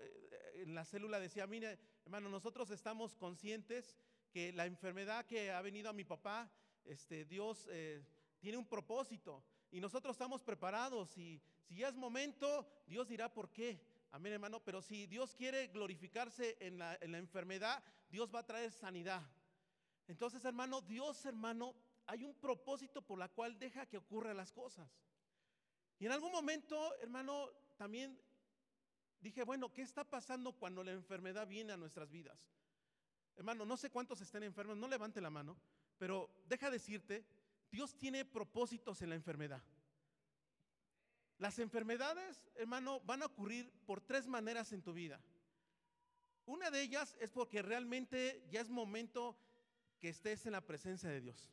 en 0.55 0.75
la 0.75 0.85
célula 0.85 1.21
decía, 1.21 1.47
mire, 1.47 1.79
Hermano, 2.09 2.31
nosotros 2.31 2.71
estamos 2.71 3.15
conscientes 3.17 3.95
que 4.31 4.51
la 4.55 4.65
enfermedad 4.65 5.27
que 5.27 5.51
ha 5.51 5.61
venido 5.61 5.91
a 5.91 5.93
mi 5.93 6.05
papá, 6.05 6.51
este, 6.87 7.27
Dios 7.27 7.69
eh, 7.71 8.03
tiene 8.39 8.57
un 8.57 8.67
propósito 8.67 9.45
y 9.71 9.79
nosotros 9.79 10.15
estamos 10.15 10.43
preparados 10.43 11.19
y 11.19 11.39
si 11.65 11.77
ya 11.77 11.89
es 11.89 11.97
momento, 11.97 12.67
Dios 12.87 13.09
dirá 13.09 13.31
por 13.31 13.51
qué. 13.51 13.79
Amén, 14.11 14.33
hermano. 14.33 14.59
Pero 14.65 14.81
si 14.81 15.07
Dios 15.07 15.35
quiere 15.35 15.67
glorificarse 15.67 16.57
en 16.61 16.79
la, 16.79 16.97
en 17.03 17.13
la 17.13 17.19
enfermedad, 17.19 17.85
Dios 18.09 18.35
va 18.35 18.39
a 18.39 18.47
traer 18.47 18.73
sanidad. 18.73 19.23
Entonces, 20.07 20.43
hermano, 20.47 20.81
Dios, 20.81 21.27
hermano, 21.27 21.75
hay 22.07 22.25
un 22.25 22.33
propósito 22.37 23.03
por 23.03 23.19
la 23.19 23.29
cual 23.29 23.59
deja 23.59 23.85
que 23.85 23.99
ocurran 23.99 24.39
las 24.39 24.51
cosas. 24.51 24.91
Y 25.99 26.07
en 26.07 26.13
algún 26.13 26.33
momento, 26.33 26.97
hermano, 27.03 27.51
también 27.77 28.19
Dije, 29.21 29.43
bueno, 29.43 29.73
¿qué 29.73 29.83
está 29.83 30.05
pasando 30.05 30.53
cuando 30.53 30.85
la 30.85 30.93
enfermedad 30.93 31.47
viene 31.47 31.73
a 31.73 31.77
nuestras 31.77 32.11
vidas? 32.11 32.39
Hermano, 33.37 33.65
no 33.65 33.77
sé 33.77 33.91
cuántos 33.91 34.21
estén 34.21 34.43
enfermos, 34.43 34.77
no 34.77 34.89
levante 34.89 35.21
la 35.21 35.31
mano, 35.31 35.57
pero 35.97 36.31
deja 36.47 36.71
decirte, 36.71 37.25
Dios 37.71 37.97
tiene 37.97 38.25
propósitos 38.25 39.03
en 39.03 39.11
la 39.11 39.15
enfermedad. 39.17 39.63
Las 41.39 41.59
enfermedades, 41.59 42.51
hermano, 42.57 43.01
van 43.01 43.23
a 43.23 43.27
ocurrir 43.27 43.73
por 43.87 44.01
tres 44.01 44.27
maneras 44.27 44.73
en 44.73 44.83
tu 44.83 44.93
vida. 44.93 45.21
Una 46.47 46.71
de 46.71 46.83
ellas 46.83 47.17
es 47.21 47.31
porque 47.31 47.63
realmente 47.63 48.45
ya 48.51 48.61
es 48.61 48.71
momento 48.71 49.39
que 50.01 50.09
estés 50.09 50.47
en 50.47 50.53
la 50.53 50.65
presencia 50.65 51.09
de 51.09 51.21
Dios. 51.21 51.53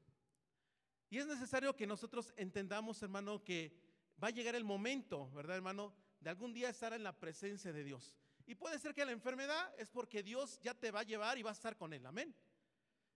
Y 1.09 1.20
es 1.20 1.28
necesario 1.28 1.76
que 1.76 1.86
nosotros 1.86 2.34
entendamos, 2.38 3.01
hermano, 3.03 3.43
que 3.43 3.78
va 4.24 4.30
a 4.30 4.32
llegar 4.32 4.55
el 4.55 4.63
momento, 4.63 5.30
¿verdad, 5.32 5.57
hermano? 5.57 5.93
De 6.26 6.32
algún 6.32 6.55
día 6.55 6.69
estar 6.69 6.91
en 6.91 7.03
la 7.03 7.13
presencia 7.13 7.71
de 7.71 7.84
Dios. 7.84 8.17
Y 8.47 8.55
puede 8.55 8.80
ser 8.80 8.95
que 8.95 9.05
la 9.05 9.11
enfermedad 9.11 9.71
es 9.78 9.91
porque 9.91 10.23
Dios 10.23 10.59
ya 10.59 10.73
te 10.73 10.89
va 10.89 11.01
a 11.01 11.03
llevar 11.03 11.38
y 11.38 11.43
va 11.43 11.51
a 11.51 11.53
estar 11.53 11.78
con 11.78 11.93
él. 11.93 12.03
Amén. 12.03 12.36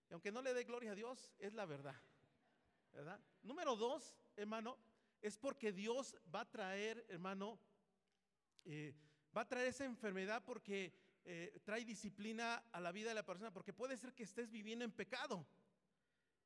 Y 0.08 0.12
aunque 0.12 0.30
no 0.30 0.40
le 0.40 0.54
dé 0.54 0.62
gloria 0.62 0.92
a 0.92 0.94
Dios, 0.94 1.34
es 1.40 1.52
la 1.52 1.66
verdad. 1.66 1.96
¿Verdad? 2.92 3.18
Número 3.42 3.74
dos, 3.74 4.14
hermano, 4.36 4.78
es 5.20 5.36
porque 5.36 5.72
Dios 5.72 6.16
va 6.32 6.42
a 6.42 6.50
traer, 6.52 7.04
hermano, 7.08 7.58
eh, 8.64 8.94
va 9.36 9.40
a 9.40 9.48
traer 9.48 9.66
esa 9.66 9.84
enfermedad 9.84 10.44
porque 10.44 10.94
eh, 11.24 11.60
trae 11.64 11.84
disciplina 11.84 12.62
a 12.70 12.80
la 12.80 12.92
vida 12.92 13.08
de 13.08 13.16
la 13.16 13.26
persona, 13.26 13.52
porque 13.52 13.72
puede 13.72 13.96
ser 13.96 14.14
que 14.14 14.22
estés 14.22 14.52
viviendo 14.52 14.84
en 14.84 14.92
pecado. 14.92 15.44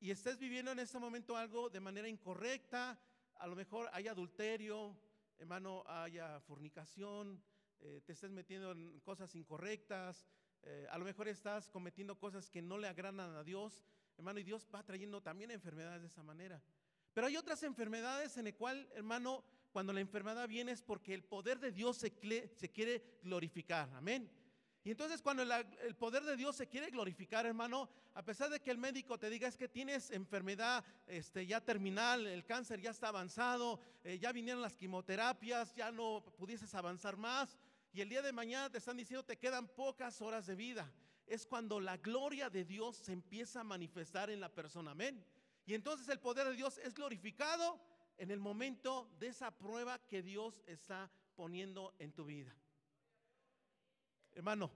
y 0.00 0.10
estés 0.10 0.38
viviendo 0.38 0.72
en 0.72 0.78
este 0.78 0.98
momento 0.98 1.36
algo 1.36 1.68
de 1.68 1.80
manera 1.80 2.08
incorrecta, 2.08 2.98
a 3.36 3.46
lo 3.46 3.54
mejor 3.54 3.90
hay 3.92 4.08
adulterio, 4.08 4.96
hermano, 5.38 5.84
haya 5.86 6.40
fornicación, 6.40 7.42
eh, 7.80 8.00
te 8.04 8.12
estés 8.12 8.30
metiendo 8.30 8.72
en 8.72 9.00
cosas 9.00 9.34
incorrectas, 9.34 10.26
eh, 10.62 10.86
a 10.90 10.98
lo 10.98 11.04
mejor 11.04 11.28
estás 11.28 11.68
cometiendo 11.68 12.18
cosas 12.18 12.48
que 12.48 12.62
no 12.62 12.78
le 12.78 12.88
agradan 12.88 13.34
a 13.36 13.44
Dios, 13.44 13.84
hermano, 14.16 14.38
y 14.38 14.44
Dios 14.44 14.66
va 14.74 14.84
trayendo 14.84 15.22
también 15.22 15.50
enfermedades 15.50 16.02
de 16.02 16.08
esa 16.08 16.22
manera. 16.22 16.62
Pero 17.12 17.26
hay 17.26 17.36
otras 17.36 17.62
enfermedades 17.62 18.36
en 18.38 18.46
el 18.46 18.54
cual, 18.54 18.88
hermano, 18.94 19.44
cuando 19.72 19.92
la 19.92 20.00
enfermedad 20.00 20.48
viene 20.48 20.72
es 20.72 20.82
porque 20.82 21.14
el 21.14 21.24
poder 21.24 21.58
de 21.60 21.72
Dios 21.72 21.96
se, 21.96 22.12
se 22.54 22.70
quiere 22.70 23.18
glorificar. 23.22 23.90
Amén. 23.94 24.30
Y 24.84 24.90
entonces 24.90 25.22
cuando 25.22 25.42
el 25.42 25.96
poder 25.96 26.24
de 26.24 26.36
Dios 26.36 26.56
se 26.56 26.68
quiere 26.68 26.90
glorificar, 26.90 27.46
hermano, 27.46 27.88
a 28.12 28.22
pesar 28.22 28.50
de 28.50 28.60
que 28.60 28.70
el 28.70 28.76
médico 28.76 29.18
te 29.18 29.30
diga 29.30 29.48
es 29.48 29.56
que 29.56 29.66
tienes 29.66 30.10
enfermedad 30.10 30.84
este, 31.06 31.46
ya 31.46 31.62
terminal, 31.62 32.26
el 32.26 32.44
cáncer 32.44 32.82
ya 32.82 32.90
está 32.90 33.08
avanzado, 33.08 33.80
eh, 34.02 34.18
ya 34.18 34.30
vinieron 34.30 34.60
las 34.60 34.76
quimioterapias, 34.76 35.74
ya 35.74 35.90
no 35.90 36.22
pudieses 36.36 36.74
avanzar 36.74 37.16
más, 37.16 37.58
y 37.94 38.02
el 38.02 38.10
día 38.10 38.20
de 38.20 38.32
mañana 38.32 38.68
te 38.68 38.76
están 38.76 38.98
diciendo 38.98 39.24
te 39.24 39.38
quedan 39.38 39.68
pocas 39.68 40.20
horas 40.20 40.46
de 40.46 40.54
vida. 40.54 40.92
Es 41.26 41.46
cuando 41.46 41.80
la 41.80 41.96
gloria 41.96 42.50
de 42.50 42.66
Dios 42.66 42.96
se 42.96 43.12
empieza 43.12 43.60
a 43.60 43.64
manifestar 43.64 44.28
en 44.28 44.40
la 44.40 44.50
persona. 44.50 44.90
Amén. 44.90 45.24
Y 45.64 45.72
entonces 45.72 46.06
el 46.10 46.20
poder 46.20 46.46
de 46.48 46.56
Dios 46.56 46.76
es 46.84 46.92
glorificado 46.92 47.80
en 48.18 48.30
el 48.30 48.38
momento 48.38 49.08
de 49.18 49.28
esa 49.28 49.50
prueba 49.50 49.98
que 50.06 50.22
Dios 50.22 50.62
está 50.66 51.10
poniendo 51.36 51.94
en 51.98 52.12
tu 52.12 52.26
vida. 52.26 52.54
Hermano, 54.34 54.70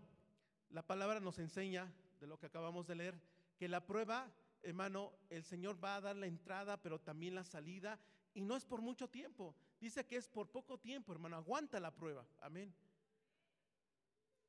la 0.70 0.86
palabra 0.86 1.20
nos 1.20 1.38
enseña 1.38 1.92
de 2.20 2.26
lo 2.26 2.38
que 2.38 2.46
acabamos 2.46 2.86
de 2.86 2.94
leer, 2.94 3.20
que 3.56 3.68
la 3.68 3.84
prueba, 3.84 4.30
hermano, 4.62 5.12
el 5.30 5.44
Señor 5.44 5.82
va 5.82 5.96
a 5.96 6.00
dar 6.00 6.16
la 6.16 6.26
entrada, 6.26 6.80
pero 6.80 7.00
también 7.00 7.34
la 7.34 7.44
salida, 7.44 7.98
y 8.34 8.40
no 8.40 8.56
es 8.56 8.64
por 8.64 8.80
mucho 8.80 9.08
tiempo. 9.08 9.54
Dice 9.80 10.06
que 10.06 10.16
es 10.16 10.28
por 10.28 10.48
poco 10.48 10.78
tiempo, 10.78 11.12
hermano, 11.12 11.36
aguanta 11.36 11.80
la 11.80 11.94
prueba. 11.94 12.24
Amén. 12.40 12.74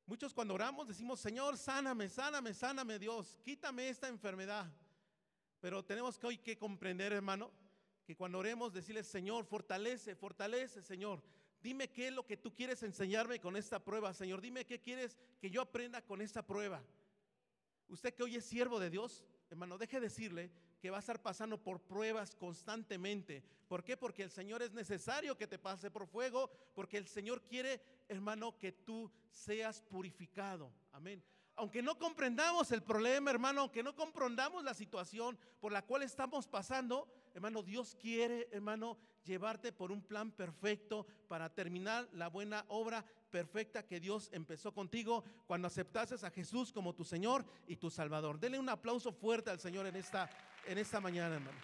Muchos 0.06 0.34
cuando 0.34 0.54
oramos 0.54 0.88
decimos, 0.88 1.20
Señor, 1.20 1.56
sáname, 1.56 2.08
sáname, 2.08 2.54
sáname 2.54 2.98
Dios, 2.98 3.38
quítame 3.44 3.88
esta 3.88 4.08
enfermedad. 4.08 4.70
Pero 5.60 5.84
tenemos 5.84 6.18
que 6.18 6.26
hoy 6.26 6.38
que 6.38 6.58
comprender, 6.58 7.12
hermano, 7.12 7.50
que 8.04 8.16
cuando 8.16 8.38
oremos 8.38 8.72
decirle, 8.72 9.04
Señor, 9.04 9.44
fortalece, 9.44 10.16
fortalece, 10.16 10.82
Señor. 10.82 11.22
Dime 11.62 11.88
qué 11.88 12.08
es 12.08 12.14
lo 12.14 12.26
que 12.26 12.36
tú 12.36 12.54
quieres 12.54 12.82
enseñarme 12.82 13.38
con 13.38 13.56
esta 13.56 13.82
prueba, 13.82 14.14
Señor. 14.14 14.40
Dime 14.40 14.64
qué 14.64 14.80
quieres 14.80 15.18
que 15.38 15.50
yo 15.50 15.60
aprenda 15.60 16.00
con 16.02 16.22
esta 16.22 16.46
prueba. 16.46 16.82
Usted 17.88 18.14
que 18.14 18.22
hoy 18.22 18.36
es 18.36 18.44
siervo 18.44 18.78
de 18.78 18.88
Dios, 18.88 19.24
hermano, 19.50 19.76
deje 19.76 20.00
decirle 20.00 20.50
que 20.80 20.90
va 20.90 20.96
a 20.96 21.00
estar 21.00 21.20
pasando 21.20 21.62
por 21.62 21.80
pruebas 21.80 22.34
constantemente. 22.34 23.42
¿Por 23.68 23.84
qué? 23.84 23.96
Porque 23.96 24.22
el 24.22 24.30
Señor 24.30 24.62
es 24.62 24.72
necesario 24.72 25.36
que 25.36 25.46
te 25.46 25.58
pase 25.58 25.90
por 25.90 26.06
fuego, 26.06 26.50
porque 26.74 26.96
el 26.96 27.06
Señor 27.06 27.42
quiere, 27.42 27.82
hermano, 28.08 28.56
que 28.58 28.72
tú 28.72 29.10
seas 29.30 29.82
purificado. 29.82 30.72
Amén. 30.92 31.22
Aunque 31.56 31.82
no 31.82 31.98
comprendamos 31.98 32.72
el 32.72 32.82
problema, 32.82 33.30
hermano, 33.30 33.60
aunque 33.60 33.82
no 33.82 33.94
comprendamos 33.94 34.64
la 34.64 34.72
situación 34.72 35.38
por 35.60 35.72
la 35.72 35.82
cual 35.82 36.02
estamos 36.02 36.48
pasando, 36.48 37.06
hermano, 37.34 37.62
Dios 37.62 37.96
quiere, 38.00 38.48
hermano, 38.52 38.98
llevarte 39.24 39.72
por 39.72 39.92
un 39.92 40.02
plan 40.02 40.30
perfecto 40.32 41.06
para 41.28 41.52
terminar 41.52 42.08
la 42.12 42.28
buena 42.28 42.64
obra 42.68 43.04
perfecta 43.30 43.86
que 43.86 44.00
Dios 44.00 44.28
empezó 44.32 44.72
contigo 44.72 45.24
cuando 45.46 45.68
aceptases 45.68 46.24
a 46.24 46.30
Jesús 46.30 46.72
como 46.72 46.94
tu 46.94 47.04
Señor 47.04 47.44
y 47.66 47.76
tu 47.76 47.90
Salvador. 47.90 48.38
Denle 48.38 48.58
un 48.58 48.68
aplauso 48.68 49.12
fuerte 49.12 49.50
al 49.50 49.60
Señor 49.60 49.86
en 49.86 49.96
esta, 49.96 50.28
en 50.66 50.78
esta 50.78 51.00
mañana, 51.00 51.36
hermano. 51.36 51.58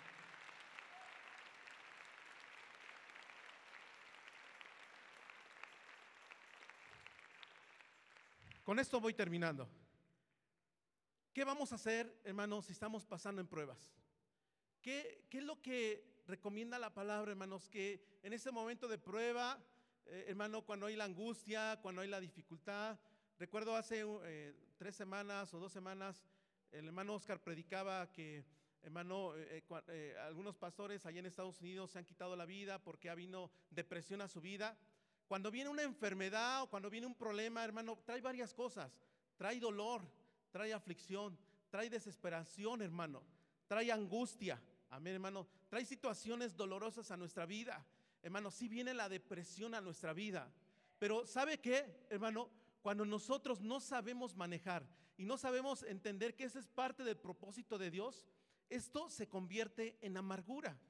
Con 8.64 8.80
esto 8.80 9.00
voy 9.00 9.14
terminando. 9.14 9.68
¿Qué 11.32 11.44
vamos 11.44 11.70
a 11.70 11.76
hacer, 11.76 12.20
hermanos, 12.24 12.66
si 12.66 12.72
estamos 12.72 13.04
pasando 13.04 13.40
en 13.40 13.46
pruebas? 13.46 13.92
¿Qué, 14.86 15.26
es 15.32 15.42
lo 15.42 15.60
que 15.60 16.22
recomienda 16.28 16.78
la 16.78 16.94
palabra, 16.94 17.32
hermanos? 17.32 17.68
Que 17.68 18.00
en 18.22 18.32
ese 18.32 18.52
momento 18.52 18.86
de 18.86 18.98
prueba, 18.98 19.60
eh, 20.04 20.26
hermano, 20.28 20.62
cuando 20.62 20.86
hay 20.86 20.94
la 20.94 21.02
angustia, 21.02 21.80
cuando 21.82 22.02
hay 22.02 22.08
la 22.08 22.20
dificultad, 22.20 22.96
recuerdo 23.36 23.74
hace 23.74 24.04
eh, 24.22 24.54
tres 24.76 24.94
semanas 24.94 25.52
o 25.52 25.58
dos 25.58 25.72
semanas, 25.72 26.24
el 26.70 26.86
hermano 26.86 27.14
Oscar 27.14 27.42
predicaba 27.42 28.12
que, 28.12 28.44
hermano, 28.80 29.32
eh, 29.36 30.14
algunos 30.20 30.56
pastores 30.56 31.04
allá 31.04 31.18
en 31.18 31.26
Estados 31.26 31.60
Unidos 31.60 31.90
se 31.90 31.98
han 31.98 32.04
quitado 32.04 32.36
la 32.36 32.46
vida 32.46 32.80
porque 32.80 33.08
ha 33.08 33.12
habido 33.12 33.50
depresión 33.70 34.20
a 34.20 34.28
su 34.28 34.40
vida. 34.40 34.78
Cuando 35.26 35.50
viene 35.50 35.68
una 35.68 35.82
enfermedad 35.82 36.62
o 36.62 36.70
cuando 36.70 36.90
viene 36.90 37.08
un 37.08 37.16
problema, 37.16 37.64
hermano, 37.64 37.98
trae 38.04 38.20
varias 38.20 38.54
cosas. 38.54 39.02
Trae 39.34 39.58
dolor, 39.58 40.08
trae 40.52 40.72
aflicción, 40.72 41.36
trae 41.70 41.90
desesperación, 41.90 42.82
hermano, 42.82 43.24
trae 43.66 43.90
angustia. 43.90 44.62
Amén, 44.96 45.12
hermano. 45.12 45.46
Trae 45.68 45.84
situaciones 45.84 46.56
dolorosas 46.56 47.10
a 47.10 47.18
nuestra 47.18 47.44
vida. 47.44 47.86
Hermano, 48.22 48.50
sí 48.50 48.66
viene 48.66 48.94
la 48.94 49.10
depresión 49.10 49.74
a 49.74 49.82
nuestra 49.82 50.14
vida. 50.14 50.50
Pero 50.98 51.26
¿sabe 51.26 51.58
qué, 51.58 52.06
hermano? 52.08 52.50
Cuando 52.80 53.04
nosotros 53.04 53.60
no 53.60 53.78
sabemos 53.78 54.34
manejar 54.34 54.88
y 55.18 55.26
no 55.26 55.36
sabemos 55.36 55.82
entender 55.82 56.34
que 56.34 56.44
ese 56.44 56.60
es 56.60 56.66
parte 56.66 57.04
del 57.04 57.18
propósito 57.18 57.76
de 57.76 57.90
Dios, 57.90 58.26
esto 58.70 59.10
se 59.10 59.28
convierte 59.28 59.98
en 60.00 60.16
amargura. 60.16 60.80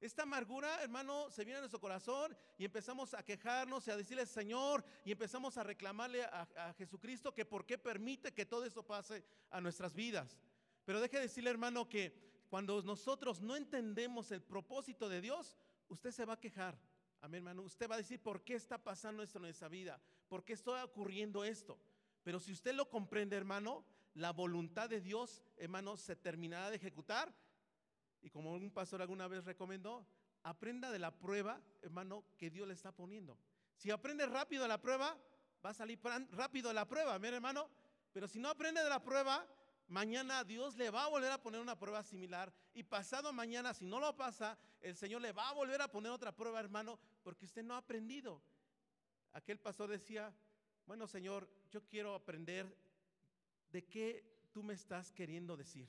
Esta 0.00 0.22
amargura, 0.22 0.80
hermano, 0.80 1.28
se 1.28 1.44
viene 1.44 1.58
a 1.58 1.62
nuestro 1.62 1.80
corazón 1.80 2.36
y 2.56 2.64
empezamos 2.64 3.14
a 3.14 3.24
quejarnos 3.24 3.84
y 3.88 3.90
a 3.90 3.96
decirle, 3.96 4.26
Señor, 4.26 4.84
y 5.04 5.10
empezamos 5.10 5.58
a 5.58 5.64
reclamarle 5.64 6.22
a, 6.22 6.48
a, 6.54 6.72
Jesucristo 6.74 7.34
que 7.34 7.44
por 7.44 7.66
qué 7.66 7.78
permite 7.78 8.32
que 8.32 8.46
todo 8.46 8.64
eso 8.64 8.86
pase 8.86 9.24
a 9.50 9.60
nuestras 9.60 9.92
vidas. 9.92 10.38
Pero 10.84 11.00
deje 11.00 11.18
decirle, 11.18 11.50
hermano, 11.50 11.88
que 11.88 12.27
cuando 12.48 12.82
nosotros 12.82 13.40
no 13.40 13.56
entendemos 13.56 14.30
el 14.32 14.42
propósito 14.42 15.08
de 15.08 15.20
Dios, 15.20 15.56
usted 15.88 16.10
se 16.10 16.24
va 16.24 16.34
a 16.34 16.40
quejar. 16.40 16.78
Amén, 17.20 17.38
hermano. 17.38 17.62
Usted 17.62 17.88
va 17.88 17.96
a 17.96 17.98
decir, 17.98 18.22
¿por 18.22 18.42
qué 18.42 18.54
está 18.54 18.78
pasando 18.78 19.22
esto 19.22 19.38
en 19.38 19.42
nuestra 19.42 19.68
vida? 19.68 20.00
¿Por 20.28 20.44
qué 20.44 20.52
está 20.52 20.84
ocurriendo 20.84 21.44
esto? 21.44 21.78
Pero 22.22 22.40
si 22.40 22.52
usted 22.52 22.74
lo 22.74 22.88
comprende, 22.88 23.36
hermano, 23.36 23.84
la 24.14 24.32
voluntad 24.32 24.88
de 24.88 25.00
Dios, 25.00 25.42
hermano, 25.56 25.96
se 25.96 26.16
terminará 26.16 26.70
de 26.70 26.76
ejecutar. 26.76 27.34
Y 28.20 28.30
como 28.30 28.52
un 28.52 28.70
pastor 28.70 29.02
alguna 29.02 29.28
vez 29.28 29.44
recomendó, 29.44 30.06
aprenda 30.42 30.90
de 30.90 30.98
la 30.98 31.10
prueba, 31.10 31.60
hermano, 31.82 32.24
que 32.36 32.50
Dios 32.50 32.66
le 32.66 32.74
está 32.74 32.92
poniendo. 32.92 33.38
Si 33.76 33.90
aprende 33.90 34.26
rápido 34.26 34.66
la 34.66 34.80
prueba, 34.80 35.16
va 35.64 35.70
a 35.70 35.74
salir 35.74 36.00
rápido 36.32 36.72
la 36.72 36.86
prueba, 36.86 37.14
amén, 37.14 37.34
hermano. 37.34 37.68
Pero 38.12 38.26
si 38.26 38.38
no 38.38 38.48
aprende 38.48 38.82
de 38.82 38.88
la 38.88 39.02
prueba, 39.02 39.46
Mañana 39.88 40.44
Dios 40.44 40.76
le 40.76 40.90
va 40.90 41.04
a 41.04 41.08
volver 41.08 41.32
a 41.32 41.42
poner 41.42 41.60
una 41.60 41.78
prueba 41.78 42.02
similar 42.02 42.52
y 42.74 42.82
pasado 42.82 43.32
mañana, 43.32 43.72
si 43.72 43.86
no 43.86 43.98
lo 43.98 44.14
pasa, 44.14 44.58
el 44.80 44.94
Señor 44.94 45.22
le 45.22 45.32
va 45.32 45.48
a 45.48 45.54
volver 45.54 45.80
a 45.80 45.90
poner 45.90 46.12
otra 46.12 46.30
prueba, 46.30 46.60
hermano, 46.60 46.98
porque 47.22 47.46
usted 47.46 47.62
no 47.62 47.74
ha 47.74 47.78
aprendido. 47.78 48.42
Aquel 49.32 49.58
pastor 49.58 49.88
decía, 49.88 50.34
bueno, 50.86 51.06
Señor, 51.06 51.48
yo 51.70 51.86
quiero 51.86 52.14
aprender 52.14 52.74
de 53.70 53.86
qué 53.86 54.48
tú 54.52 54.62
me 54.62 54.74
estás 54.74 55.10
queriendo 55.10 55.56
decir. 55.56 55.88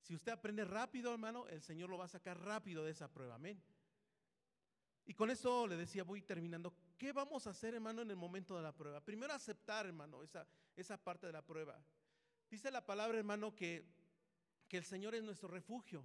Si 0.00 0.14
usted 0.14 0.30
aprende 0.30 0.64
rápido, 0.64 1.12
hermano, 1.12 1.48
el 1.48 1.60
Señor 1.60 1.90
lo 1.90 1.98
va 1.98 2.04
a 2.04 2.08
sacar 2.08 2.40
rápido 2.40 2.84
de 2.84 2.92
esa 2.92 3.10
prueba. 3.10 3.34
Amén. 3.34 3.60
Y 5.06 5.14
con 5.14 5.30
eso 5.30 5.66
le 5.66 5.76
decía, 5.76 6.04
voy 6.04 6.22
terminando. 6.22 6.72
¿Qué 6.96 7.12
vamos 7.12 7.46
a 7.46 7.50
hacer, 7.50 7.74
hermano, 7.74 8.02
en 8.02 8.10
el 8.10 8.16
momento 8.16 8.56
de 8.56 8.62
la 8.62 8.72
prueba? 8.72 9.00
Primero 9.00 9.32
aceptar, 9.32 9.86
hermano, 9.86 10.22
esa, 10.22 10.46
esa 10.76 10.96
parte 10.96 11.26
de 11.26 11.32
la 11.32 11.42
prueba. 11.42 11.82
Dice 12.50 12.70
la 12.70 12.84
palabra, 12.84 13.18
hermano, 13.18 13.54
que, 13.54 13.84
que 14.68 14.78
el 14.78 14.84
Señor 14.84 15.14
es 15.14 15.22
nuestro 15.22 15.48
refugio. 15.48 16.04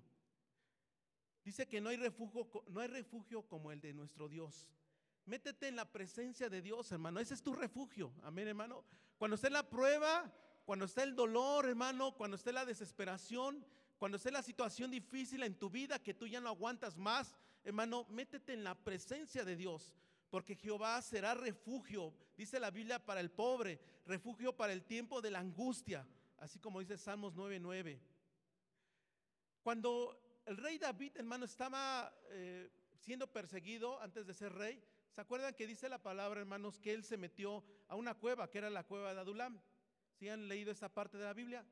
Dice 1.44 1.68
que 1.68 1.80
no 1.80 1.90
hay, 1.90 1.98
refugio, 1.98 2.48
no 2.68 2.82
hay 2.82 2.88
refugio 2.88 3.44
como 3.44 3.72
el 3.72 3.80
de 3.80 3.94
nuestro 3.94 4.28
Dios. 4.28 4.70
Métete 5.26 5.70
en 5.70 5.78
la 5.78 5.86
presencia 5.86 6.50
de 6.50 6.62
Dios, 6.62 6.92
hermano. 6.92 7.20
Ese 7.20 7.34
es 7.34 7.42
tu 7.42 7.54
refugio. 7.54 8.14
Amén, 8.24 8.48
hermano. 8.48 8.84
Cuando 9.18 9.36
esté 9.36 9.50
la 9.50 9.70
prueba, 9.70 10.34
cuando 10.66 10.86
esté 10.86 11.04
el 11.04 11.16
dolor, 11.16 11.66
hermano, 11.66 12.14
cuando 12.16 12.36
esté 12.36 12.52
la 12.52 12.66
desesperación, 12.66 13.66
cuando 13.98 14.18
esté 14.18 14.32
la 14.32 14.44
situación 14.44 14.92
difícil 14.92 15.44
en 15.44 15.56
tu 15.56 15.70
vida 15.70 16.04
que 16.04 16.14
tú 16.14 16.28
ya 16.28 16.42
no 16.42 16.50
aguantas 16.50 16.98
más, 16.98 17.38
hermano, 17.64 18.06
métete 18.10 18.52
en 18.52 18.66
la 18.66 18.76
presencia 18.76 19.46
de 19.46 19.56
Dios. 19.56 19.94
Porque 20.30 20.56
Jehová 20.56 21.02
será 21.02 21.36
refugio, 21.36 22.14
dice 22.36 22.60
la 22.60 22.72
Biblia, 22.72 23.00
para 23.06 23.22
el 23.22 23.32
pobre, 23.32 23.80
refugio 24.06 24.58
para 24.58 24.74
el 24.74 24.84
tiempo 24.84 25.22
de 25.22 25.32
la 25.32 25.40
angustia 25.40 26.06
así 26.44 26.60
como 26.60 26.82
dice 26.82 26.98
Salmos 26.98 27.36
9:9. 27.36 28.00
Cuando 29.62 30.42
el 30.46 30.58
rey 30.58 30.78
David, 30.78 31.14
hermano, 31.16 31.46
estaba 31.46 32.14
eh, 32.32 32.70
siendo 32.98 33.32
perseguido 33.32 34.02
antes 34.02 34.28
de 34.28 34.34
ser 34.34 34.52
rey, 34.52 34.84
¿se 35.10 35.22
acuerdan 35.22 35.54
que 35.54 35.66
dice 35.66 35.88
la 35.88 36.04
palabra, 36.04 36.42
hermanos, 36.42 36.82
que 36.82 36.92
él 36.92 37.06
se 37.06 37.16
metió 37.16 37.64
a 37.88 37.96
una 37.96 38.14
cueva, 38.14 38.50
que 38.50 38.58
era 38.58 38.70
la 38.70 38.84
cueva 38.84 39.14
de 39.14 39.22
Adulam? 39.22 39.58
¿Sí 40.12 40.28
han 40.28 40.50
leído 40.50 40.72
esta 40.74 40.90
parte 40.90 41.18
de 41.18 41.24
la 41.24 41.34
Biblia? 41.34 41.66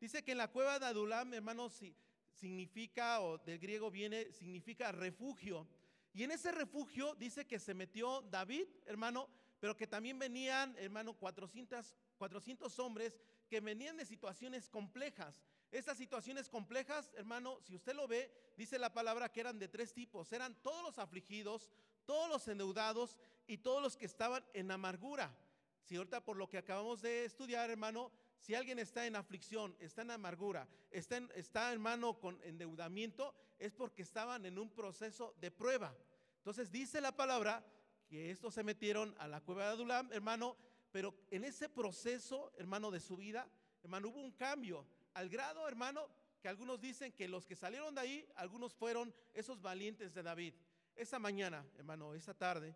Dice 0.00 0.24
que 0.24 0.32
en 0.32 0.38
la 0.38 0.50
cueva 0.50 0.80
de 0.80 0.86
Adulam, 0.86 1.32
hermanos, 1.32 1.74
si, 1.74 1.94
significa, 2.32 3.20
o 3.20 3.38
del 3.38 3.60
griego 3.60 3.92
viene, 3.92 4.32
significa 4.32 4.90
refugio. 4.90 5.68
Y 6.12 6.24
en 6.24 6.32
ese 6.32 6.50
refugio 6.50 7.14
dice 7.14 7.46
que 7.46 7.60
se 7.60 7.74
metió 7.74 8.22
David, 8.22 8.66
hermano, 8.86 9.28
pero 9.60 9.76
que 9.76 9.86
también 9.86 10.18
venían, 10.18 10.74
hermano, 10.78 11.14
400, 11.14 11.94
400 12.18 12.76
hombres 12.80 13.16
que 13.48 13.60
venían 13.60 13.96
de 13.96 14.06
situaciones 14.06 14.68
complejas. 14.68 15.42
Estas 15.70 15.98
situaciones 15.98 16.48
complejas, 16.48 17.10
hermano, 17.14 17.58
si 17.62 17.74
usted 17.74 17.94
lo 17.94 18.06
ve, 18.06 18.30
dice 18.56 18.78
la 18.78 18.92
palabra 18.92 19.30
que 19.30 19.40
eran 19.40 19.58
de 19.58 19.68
tres 19.68 19.92
tipos. 19.92 20.32
Eran 20.32 20.54
todos 20.62 20.82
los 20.82 20.98
afligidos, 20.98 21.70
todos 22.04 22.28
los 22.28 22.48
endeudados 22.48 23.18
y 23.46 23.58
todos 23.58 23.82
los 23.82 23.96
que 23.96 24.06
estaban 24.06 24.44
en 24.54 24.70
amargura. 24.70 25.36
Si 25.82 25.96
ahorita 25.96 26.24
por 26.24 26.36
lo 26.36 26.48
que 26.48 26.58
acabamos 26.58 27.02
de 27.02 27.24
estudiar, 27.24 27.70
hermano, 27.70 28.10
si 28.38 28.54
alguien 28.54 28.78
está 28.78 29.06
en 29.06 29.16
aflicción, 29.16 29.76
está 29.80 30.02
en 30.02 30.10
amargura, 30.10 30.68
está, 30.90 31.16
en, 31.16 31.30
está 31.34 31.72
hermano 31.72 32.18
con 32.18 32.40
endeudamiento, 32.42 33.34
es 33.58 33.72
porque 33.72 34.02
estaban 34.02 34.46
en 34.46 34.58
un 34.58 34.70
proceso 34.70 35.34
de 35.40 35.50
prueba. 35.50 35.96
Entonces 36.38 36.70
dice 36.70 37.00
la 37.00 37.16
palabra 37.16 37.64
que 38.08 38.30
estos 38.30 38.54
se 38.54 38.62
metieron 38.62 39.14
a 39.18 39.26
la 39.26 39.40
cueva 39.40 39.64
de 39.64 39.70
Adulam, 39.70 40.12
hermano, 40.12 40.56
pero 40.96 41.14
en 41.30 41.44
ese 41.44 41.68
proceso, 41.68 42.54
hermano, 42.56 42.90
de 42.90 43.00
su 43.00 43.18
vida, 43.18 43.46
hermano, 43.82 44.08
hubo 44.08 44.18
un 44.18 44.32
cambio. 44.32 44.86
Al 45.12 45.28
grado, 45.28 45.68
hermano, 45.68 46.08
que 46.40 46.48
algunos 46.48 46.80
dicen 46.80 47.12
que 47.12 47.28
los 47.28 47.44
que 47.44 47.54
salieron 47.54 47.94
de 47.94 48.00
ahí, 48.00 48.28
algunos 48.34 48.72
fueron 48.72 49.14
esos 49.34 49.60
valientes 49.60 50.14
de 50.14 50.22
David. 50.22 50.54
Esa 50.94 51.18
mañana, 51.18 51.66
hermano, 51.76 52.14
esa 52.14 52.32
tarde, 52.32 52.74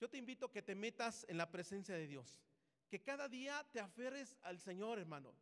yo 0.00 0.08
te 0.08 0.16
invito 0.16 0.46
a 0.46 0.50
que 0.50 0.62
te 0.62 0.74
metas 0.74 1.26
en 1.28 1.36
la 1.36 1.50
presencia 1.50 1.94
de 1.96 2.06
Dios. 2.06 2.40
Que 2.88 3.02
cada 3.02 3.28
día 3.28 3.62
te 3.72 3.80
aferres 3.80 4.38
al 4.40 4.58
Señor, 4.58 4.98
hermano. 4.98 5.34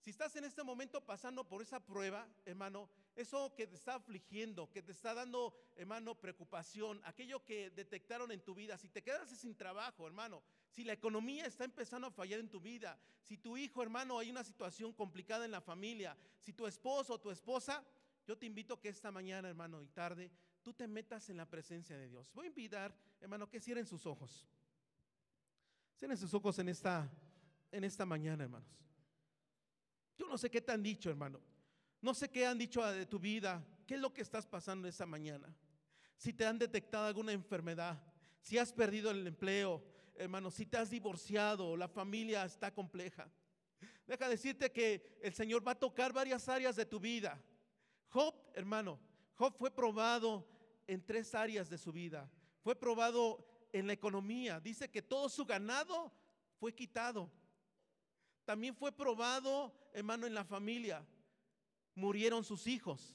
Si 0.00 0.10
estás 0.10 0.34
en 0.34 0.42
este 0.42 0.64
momento 0.64 1.06
pasando 1.06 1.46
por 1.46 1.62
esa 1.62 1.78
prueba, 1.78 2.26
hermano, 2.46 2.90
eso 3.14 3.54
que 3.54 3.68
te 3.68 3.76
está 3.76 3.94
afligiendo, 3.94 4.68
que 4.72 4.82
te 4.82 4.90
está 4.90 5.14
dando, 5.14 5.54
hermano, 5.76 6.16
preocupación, 6.16 7.00
aquello 7.04 7.44
que 7.44 7.70
detectaron 7.70 8.32
en 8.32 8.40
tu 8.40 8.56
vida, 8.56 8.76
si 8.76 8.88
te 8.88 9.04
quedas 9.04 9.28
sin 9.30 9.54
trabajo, 9.54 10.04
hermano, 10.04 10.42
si 10.70 10.84
la 10.84 10.92
economía 10.92 11.46
está 11.46 11.64
empezando 11.64 12.06
a 12.06 12.10
fallar 12.10 12.40
en 12.40 12.48
tu 12.48 12.60
vida, 12.60 12.98
si 13.22 13.36
tu 13.36 13.56
hijo, 13.56 13.82
hermano, 13.82 14.18
hay 14.18 14.30
una 14.30 14.44
situación 14.44 14.92
complicada 14.92 15.44
en 15.44 15.50
la 15.50 15.60
familia, 15.60 16.16
si 16.40 16.52
tu 16.52 16.66
esposo 16.66 17.14
o 17.14 17.20
tu 17.20 17.30
esposa, 17.30 17.84
yo 18.26 18.36
te 18.36 18.46
invito 18.46 18.80
que 18.80 18.88
esta 18.88 19.10
mañana, 19.10 19.48
hermano, 19.48 19.82
y 19.82 19.88
tarde, 19.88 20.30
tú 20.62 20.72
te 20.72 20.86
metas 20.86 21.30
en 21.30 21.38
la 21.38 21.46
presencia 21.46 21.96
de 21.96 22.08
Dios. 22.08 22.30
Voy 22.34 22.46
a 22.46 22.48
invitar, 22.48 22.94
hermano, 23.20 23.48
que 23.48 23.60
cierren 23.60 23.86
sus 23.86 24.06
ojos. 24.06 24.46
Cierren 25.98 26.16
sus 26.16 26.32
ojos 26.34 26.58
en 26.58 26.68
esta, 26.68 27.10
en 27.72 27.84
esta 27.84 28.04
mañana, 28.04 28.44
hermanos. 28.44 28.68
Yo 30.16 30.26
no 30.26 30.36
sé 30.36 30.50
qué 30.50 30.60
te 30.60 30.72
han 30.72 30.82
dicho, 30.82 31.08
hermano. 31.08 31.40
No 32.00 32.14
sé 32.14 32.28
qué 32.28 32.46
han 32.46 32.58
dicho 32.58 32.84
de 32.84 33.06
tu 33.06 33.18
vida. 33.18 33.64
¿Qué 33.86 33.94
es 33.94 34.00
lo 34.00 34.12
que 34.12 34.22
estás 34.22 34.46
pasando 34.46 34.86
esta 34.88 35.06
mañana? 35.06 35.54
Si 36.16 36.32
te 36.32 36.44
han 36.44 36.58
detectado 36.58 37.06
alguna 37.06 37.32
enfermedad, 37.32 38.02
si 38.40 38.58
has 38.58 38.72
perdido 38.72 39.10
el 39.10 39.26
empleo, 39.26 39.82
hermano, 40.18 40.50
si 40.50 40.66
te 40.66 40.76
has 40.76 40.90
divorciado, 40.90 41.76
la 41.76 41.88
familia 41.88 42.44
está 42.44 42.72
compleja. 42.72 43.30
Deja 44.06 44.28
decirte 44.28 44.72
que 44.72 45.18
el 45.22 45.32
Señor 45.32 45.66
va 45.66 45.72
a 45.72 45.78
tocar 45.78 46.12
varias 46.12 46.48
áreas 46.48 46.76
de 46.76 46.86
tu 46.86 46.98
vida. 46.98 47.40
Job, 48.08 48.34
hermano, 48.54 48.98
Job 49.34 49.54
fue 49.56 49.70
probado 49.70 50.46
en 50.86 51.04
tres 51.04 51.34
áreas 51.34 51.68
de 51.68 51.78
su 51.78 51.92
vida. 51.92 52.30
Fue 52.62 52.74
probado 52.74 53.46
en 53.72 53.86
la 53.86 53.92
economía. 53.92 54.60
Dice 54.60 54.90
que 54.90 55.02
todo 55.02 55.28
su 55.28 55.44
ganado 55.44 56.12
fue 56.58 56.74
quitado. 56.74 57.30
También 58.44 58.74
fue 58.74 58.90
probado, 58.90 59.72
hermano, 59.92 60.26
en 60.26 60.34
la 60.34 60.44
familia. 60.44 61.06
Murieron 61.94 62.42
sus 62.44 62.66
hijos. 62.66 63.14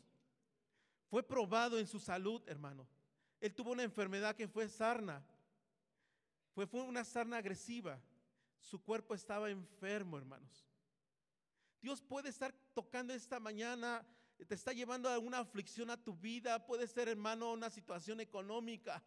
Fue 1.09 1.23
probado 1.23 1.79
en 1.79 1.87
su 1.87 1.99
salud, 1.99 2.41
hermano. 2.47 2.87
Él 3.41 3.53
tuvo 3.53 3.71
una 3.71 3.83
enfermedad 3.83 4.35
que 4.35 4.47
fue 4.47 4.69
sarna. 4.69 5.25
Fue, 6.53 6.67
una 6.81 7.03
sarna 7.03 7.37
agresiva. 7.37 7.99
Su 8.61 8.81
cuerpo 8.81 9.15
estaba 9.15 9.49
enfermo, 9.49 10.17
hermanos. 10.17 10.67
Dios 11.81 12.01
puede 12.01 12.29
estar 12.29 12.53
tocando 12.73 13.13
esta 13.13 13.39
mañana, 13.39 14.05
te 14.47 14.55
está 14.55 14.71
llevando 14.71 15.09
a 15.09 15.19
una 15.19 15.39
aflicción 15.39 15.89
a 15.89 16.01
tu 16.01 16.15
vida. 16.15 16.65
Puede 16.65 16.87
ser, 16.87 17.09
hermano, 17.09 17.51
una 17.51 17.69
situación 17.69 18.21
económica 18.21 19.03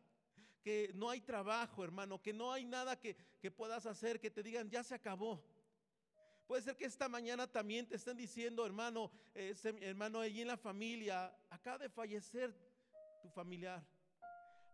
que 0.62 0.90
no 0.94 1.08
hay 1.08 1.20
trabajo, 1.20 1.84
hermano, 1.84 2.20
que 2.20 2.32
no 2.32 2.52
hay 2.52 2.64
nada 2.64 2.98
que, 2.98 3.16
puedas 3.56 3.86
hacer, 3.86 4.18
que 4.18 4.32
te 4.32 4.42
digan, 4.42 4.68
ya 4.68 4.82
se 4.82 4.94
acabó. 4.94 5.42
Puede 6.48 6.62
ser 6.62 6.76
que 6.76 6.84
esta 6.84 7.08
mañana 7.08 7.46
también 7.46 7.86
te 7.86 7.94
estén 7.94 8.16
diciendo, 8.16 8.66
hermano, 8.66 9.12
hermano, 9.34 10.20
allí 10.20 10.42
en 10.42 10.48
la 10.48 10.56
familia, 10.56 11.32
acaba 11.50 11.78
de 11.78 11.88
fallecer 11.88 12.52
tu 13.22 13.28
familiar. 13.28 13.86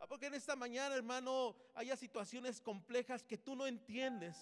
Porque 0.09 0.26
en 0.26 0.34
esta 0.34 0.57
mañana, 0.57 0.94
hermano, 0.94 1.55
haya 1.74 1.96
situaciones 1.96 2.61
complejas 2.61 3.22
que 3.22 3.38
tú 3.38 3.55
no 3.55 3.66
entiendes. 3.66 4.36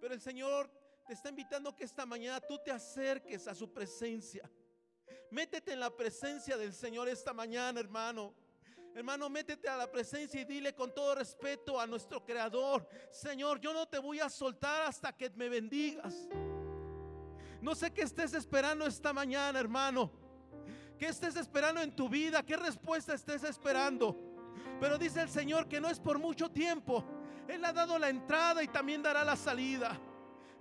Pero 0.00 0.14
el 0.14 0.20
Señor 0.20 0.70
te 1.06 1.14
está 1.14 1.28
invitando 1.28 1.74
que 1.74 1.84
esta 1.84 2.06
mañana 2.06 2.40
tú 2.40 2.58
te 2.64 2.70
acerques 2.70 3.46
a 3.48 3.54
su 3.54 3.72
presencia. 3.72 4.50
Métete 5.30 5.72
en 5.72 5.80
la 5.80 5.90
presencia 5.90 6.56
del 6.56 6.72
Señor 6.72 7.08
esta 7.08 7.32
mañana, 7.32 7.80
hermano. 7.80 8.34
Hermano, 8.94 9.28
métete 9.28 9.68
a 9.68 9.76
la 9.76 9.90
presencia 9.90 10.40
y 10.40 10.44
dile 10.44 10.74
con 10.74 10.94
todo 10.94 11.14
respeto 11.14 11.78
a 11.78 11.86
nuestro 11.86 12.24
Creador, 12.24 12.88
Señor, 13.10 13.60
yo 13.60 13.74
no 13.74 13.86
te 13.86 13.98
voy 13.98 14.20
a 14.20 14.30
soltar 14.30 14.86
hasta 14.86 15.12
que 15.12 15.28
me 15.30 15.50
bendigas. 15.50 16.28
No 17.60 17.74
sé 17.74 17.92
qué 17.92 18.02
estés 18.02 18.32
esperando 18.32 18.86
esta 18.86 19.12
mañana, 19.12 19.60
hermano. 19.60 20.10
¿Qué 20.98 21.08
estés 21.08 21.36
esperando 21.36 21.82
en 21.82 21.94
tu 21.94 22.08
vida? 22.08 22.42
¿Qué 22.42 22.56
respuesta 22.56 23.12
estés 23.12 23.44
esperando? 23.44 24.35
Pero 24.80 24.98
dice 24.98 25.22
el 25.22 25.28
Señor 25.28 25.68
que 25.68 25.80
no 25.80 25.88
es 25.88 25.98
por 25.98 26.18
mucho 26.18 26.50
tiempo. 26.50 27.04
Él 27.48 27.64
ha 27.64 27.72
dado 27.72 27.98
la 27.98 28.08
entrada 28.08 28.62
y 28.62 28.68
también 28.68 29.02
dará 29.02 29.24
la 29.24 29.36
salida. 29.36 29.98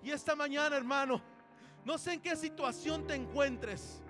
Y 0.03 0.11
esta 0.11 0.35
mañana, 0.35 0.75
hermano, 0.75 1.21
no 1.83 1.97
sé 1.97 2.13
en 2.13 2.21
qué 2.21 2.35
situación 2.35 3.05
te 3.07 3.15
encuentres. 3.15 4.01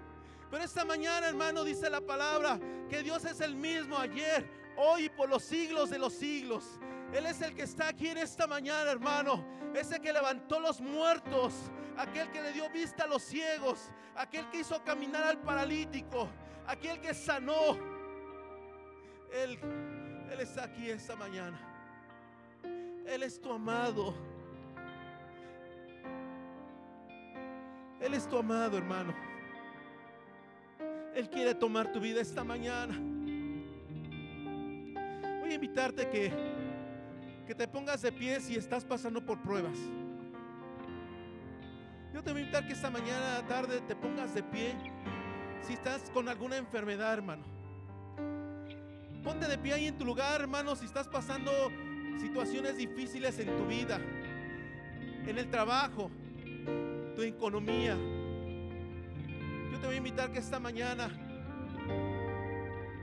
Pero 0.51 0.63
esta 0.63 0.85
mañana, 0.85 1.27
hermano, 1.27 1.63
dice 1.63 1.89
la 1.89 2.01
palabra 2.01 2.59
que 2.89 3.01
Dios 3.01 3.25
es 3.25 3.41
el 3.41 3.55
mismo 3.55 3.97
ayer, 3.97 4.49
hoy 4.77 5.05
y 5.05 5.09
por 5.09 5.29
los 5.29 5.43
siglos 5.43 5.89
de 5.89 5.97
los 5.97 6.13
siglos. 6.13 6.79
Él 7.13 7.25
es 7.25 7.41
el 7.41 7.55
que 7.55 7.63
está 7.63 7.89
aquí 7.89 8.09
en 8.09 8.17
esta 8.17 8.47
mañana, 8.47 8.91
hermano. 8.91 9.45
Ese 9.73 9.99
que 9.99 10.13
levantó 10.13 10.59
los 10.59 10.81
muertos, 10.81 11.53
aquel 11.97 12.29
que 12.31 12.41
le 12.41 12.51
dio 12.51 12.69
vista 12.69 13.03
a 13.03 13.07
los 13.07 13.23
ciegos, 13.23 13.89
aquel 14.15 14.49
que 14.49 14.59
hizo 14.59 14.83
caminar 14.83 15.23
al 15.23 15.39
paralítico, 15.39 16.29
aquel 16.67 16.99
que 16.99 17.13
sanó. 17.13 17.94
Él, 19.43 19.59
Él 20.31 20.39
está 20.39 20.63
aquí 20.63 20.89
esta 20.89 21.15
mañana. 21.15 21.59
Él 23.05 23.23
es 23.23 23.39
tu 23.39 23.51
amado. 23.51 24.15
Él 27.99 28.13
es 28.13 28.27
tu 28.27 28.37
amado, 28.37 28.77
hermano. 28.77 29.13
Él 31.13 31.29
quiere 31.29 31.53
tomar 31.53 31.91
tu 31.91 31.99
vida 31.99 32.21
esta 32.21 32.43
mañana. 32.43 32.95
Voy 35.41 35.51
a 35.51 35.53
invitarte 35.53 36.09
que, 36.09 36.33
que 37.45 37.55
te 37.55 37.67
pongas 37.67 38.01
de 38.01 38.11
pie 38.11 38.39
si 38.39 38.55
estás 38.55 38.85
pasando 38.85 39.25
por 39.25 39.41
pruebas. 39.41 39.77
Yo 42.13 42.23
te 42.23 42.31
voy 42.31 42.41
a 42.41 42.43
invitar 42.43 42.65
que 42.65 42.73
esta 42.73 42.89
mañana, 42.89 43.45
tarde, 43.47 43.81
te 43.81 43.95
pongas 43.95 44.33
de 44.33 44.43
pie 44.43 44.75
si 45.61 45.73
estás 45.73 46.09
con 46.11 46.29
alguna 46.29 46.57
enfermedad, 46.57 47.13
hermano. 47.13 47.54
Ponte 49.25 49.47
de 49.47 49.57
pie 49.57 49.73
ahí 49.73 49.87
en 49.87 49.97
tu 49.97 50.05
lugar, 50.05 50.39
hermano, 50.39 50.75
si 50.77 50.85
estás 50.85 51.09
pasando 51.09 51.51
situaciones 52.21 52.77
difíciles 52.77 53.37
en 53.39 53.47
tu 53.57 53.65
vida, 53.65 53.99
en 55.27 55.37
el 55.37 55.49
trabajo, 55.49 56.09
tu 57.15 57.21
economía 57.21 57.97
yo 59.75 59.81
te 59.81 59.87
voy 59.87 59.95
a 59.95 59.97
invitar 59.97 60.31
que 60.31 60.39
esta 60.39 60.57
mañana 60.57 61.09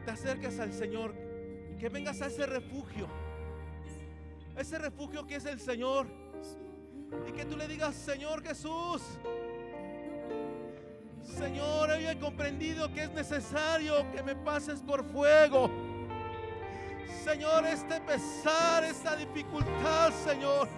te 0.07 0.11
acerques 0.11 0.59
al 0.59 0.73
Señor, 0.73 1.15
que 1.79 1.91
vengas 1.91 2.23
a 2.23 2.29
ese 2.29 2.47
refugio, 2.47 3.07
ese 4.57 4.79
refugio 4.79 5.27
que 5.27 5.37
es 5.37 5.45
el 5.45 5.61
Señor, 5.61 6.07
y 7.29 7.33
que 7.33 7.45
tú 7.45 7.59
le 7.59 7.69
digas, 7.69 7.95
Señor 7.95 8.43
Jesús, 8.43 9.03
Señor, 11.23 11.91
hoy 11.91 12.07
he 12.07 12.19
comprendido 12.19 12.91
que 12.91 13.03
es 13.03 13.13
necesario 13.13 14.11
que 14.11 14.23
me 14.23 14.35
pases 14.35 14.81
por 14.81 15.05
fuego. 15.05 15.71
Señor, 17.25 17.67
este 17.67 18.01
pesar, 18.01 18.85
esta 18.85 19.17
dificultad, 19.17 20.13
Señor. 20.25 20.69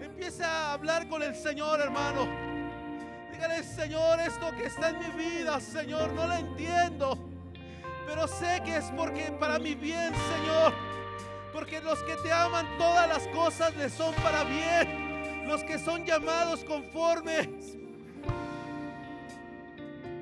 Empieza 0.00 0.46
a 0.46 0.72
hablar 0.74 1.08
con 1.08 1.22
el 1.22 1.34
Señor, 1.34 1.80
hermano. 1.80 2.50
Señor, 3.62 4.20
esto 4.20 4.50
que 4.56 4.66
está 4.66 4.90
en 4.90 4.98
mi 4.98 5.24
vida, 5.24 5.60
Señor, 5.60 6.12
no 6.12 6.26
lo 6.26 6.34
entiendo. 6.34 7.18
Pero 8.06 8.28
sé 8.28 8.60
que 8.64 8.76
es 8.76 8.84
porque 8.96 9.32
para 9.38 9.58
mi 9.58 9.74
bien, 9.74 10.12
Señor. 10.14 10.72
Porque 11.52 11.80
los 11.80 11.98
que 12.02 12.16
te 12.16 12.32
aman, 12.32 12.66
todas 12.78 13.08
las 13.08 13.26
cosas 13.28 13.74
les 13.76 13.92
son 13.92 14.14
para 14.16 14.44
bien. 14.44 15.46
Los 15.46 15.64
que 15.64 15.78
son 15.78 16.04
llamados 16.04 16.64
conforme 16.64 17.50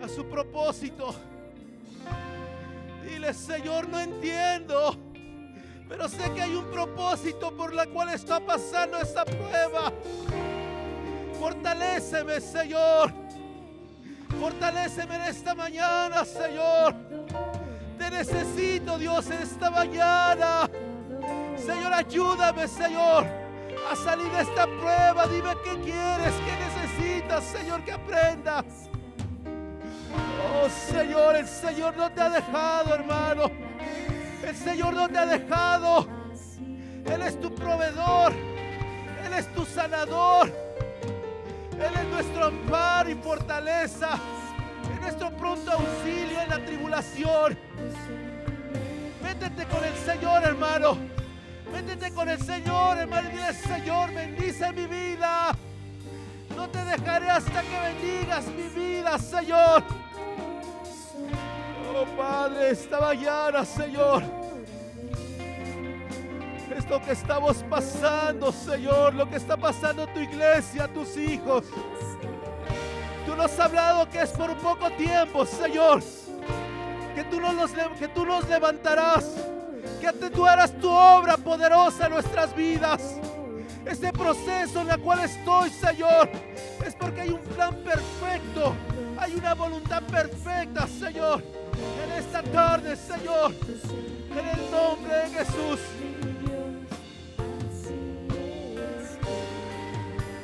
a 0.02 0.08
su 0.08 0.24
propósito. 0.26 1.14
Dile, 3.18 3.34
Señor, 3.34 3.88
no 3.88 3.98
entiendo, 3.98 4.96
pero 5.88 6.08
sé 6.08 6.32
que 6.34 6.40
hay 6.40 6.54
un 6.54 6.66
propósito 6.66 7.50
por 7.50 7.74
la 7.74 7.84
cual 7.86 8.10
está 8.10 8.38
pasando 8.38 8.96
esta 8.96 9.24
prueba. 9.24 9.92
Fortaléceme, 11.40 12.40
Señor. 12.40 13.12
Fortaléceme 14.38 15.16
en 15.16 15.22
esta 15.22 15.52
mañana, 15.56 16.24
Señor. 16.24 16.94
Te 17.98 18.08
necesito, 18.08 18.96
Dios, 18.96 19.28
en 19.30 19.42
esta 19.42 19.68
mañana. 19.68 20.70
Señor, 21.56 21.92
ayúdame, 21.92 22.68
Señor, 22.68 23.26
a 23.90 23.96
salir 23.96 24.30
de 24.30 24.42
esta 24.42 24.64
prueba. 24.64 25.26
Dime 25.26 25.56
qué 25.64 25.76
quieres, 25.80 26.34
qué 26.46 27.02
necesitas, 27.02 27.42
Señor, 27.42 27.84
que 27.84 27.90
aprendas. 27.90 28.88
Oh, 30.40 30.68
Señor, 30.68 31.36
el 31.36 31.48
Señor 31.48 31.96
no 31.96 32.10
te 32.10 32.20
ha 32.20 32.30
dejado, 32.30 32.94
hermano. 32.94 33.50
El 34.44 34.56
Señor 34.56 34.94
no 34.94 35.08
te 35.08 35.18
ha 35.18 35.26
dejado. 35.26 36.06
Él 37.04 37.22
es 37.22 37.40
tu 37.40 37.54
proveedor. 37.54 38.32
Él 39.24 39.32
es 39.32 39.52
tu 39.54 39.64
sanador. 39.64 40.48
Él 40.48 41.92
es 41.94 42.04
nuestro 42.08 42.46
amparo 42.46 43.10
y 43.10 43.14
fortaleza. 43.14 44.18
Es 44.94 45.00
nuestro 45.00 45.30
pronto 45.36 45.72
auxilio 45.72 46.40
en 46.40 46.48
la 46.48 46.64
tribulación. 46.64 47.58
Métete 49.22 49.64
con 49.66 49.84
el 49.84 49.94
Señor, 49.94 50.42
hermano. 50.44 50.98
Métete 51.72 52.12
con 52.12 52.28
el 52.28 52.40
Señor, 52.40 52.98
hermano. 52.98 53.28
Y 53.28 53.32
dile, 53.32 53.52
Señor, 53.54 54.12
bendice 54.12 54.72
mi 54.72 54.86
vida. 54.86 55.56
No 56.56 56.68
te 56.68 56.84
dejaré 56.84 57.30
hasta 57.30 57.62
que 57.62 57.80
bendigas 57.80 58.46
mi 58.46 58.68
vida, 58.68 59.18
Señor. 59.18 59.84
Oh, 61.90 62.04
Padre, 62.16 62.70
esta 62.70 63.00
mañana, 63.00 63.64
Señor. 63.64 64.22
Esto 66.76 67.00
que 67.02 67.12
estamos 67.12 67.64
pasando, 67.68 68.52
Señor, 68.52 69.14
lo 69.14 69.28
que 69.28 69.36
está 69.36 69.56
pasando 69.56 70.04
en 70.04 70.12
tu 70.12 70.20
iglesia, 70.20 70.86
tus 70.88 71.16
hijos. 71.16 71.64
Tú 73.24 73.34
nos 73.34 73.52
has 73.52 73.60
hablado 73.60 74.08
que 74.10 74.20
es 74.20 74.30
por 74.30 74.54
poco 74.58 74.90
tiempo, 74.92 75.46
Señor. 75.46 76.02
Que 77.14 77.24
tú 77.24 77.40
nos, 77.40 77.70
que 77.98 78.08
tú 78.08 78.26
nos 78.26 78.48
levantarás. 78.48 79.24
Que 80.00 80.12
tú 80.12 80.30
tu 80.80 80.90
obra 80.90 81.36
poderosa 81.36 82.06
en 82.06 82.12
nuestras 82.12 82.54
vidas. 82.54 83.16
Este 83.84 84.12
proceso 84.12 84.82
en 84.82 84.90
el 84.90 85.00
cual 85.00 85.20
estoy, 85.20 85.70
Señor, 85.70 86.28
es 86.86 86.94
porque 86.94 87.22
hay 87.22 87.30
un 87.30 87.40
plan 87.40 87.74
perfecto. 87.76 88.74
Hay 89.18 89.34
una 89.34 89.54
voluntad 89.54 90.02
perfecta, 90.04 90.86
Señor. 90.86 91.42
En 92.04 92.12
esta 92.18 92.42
tarde, 92.42 92.96
Señor. 92.96 93.52
En 94.30 94.48
el 94.48 94.70
nombre 94.70 95.14
de 95.14 95.30
Jesús. 95.30 95.80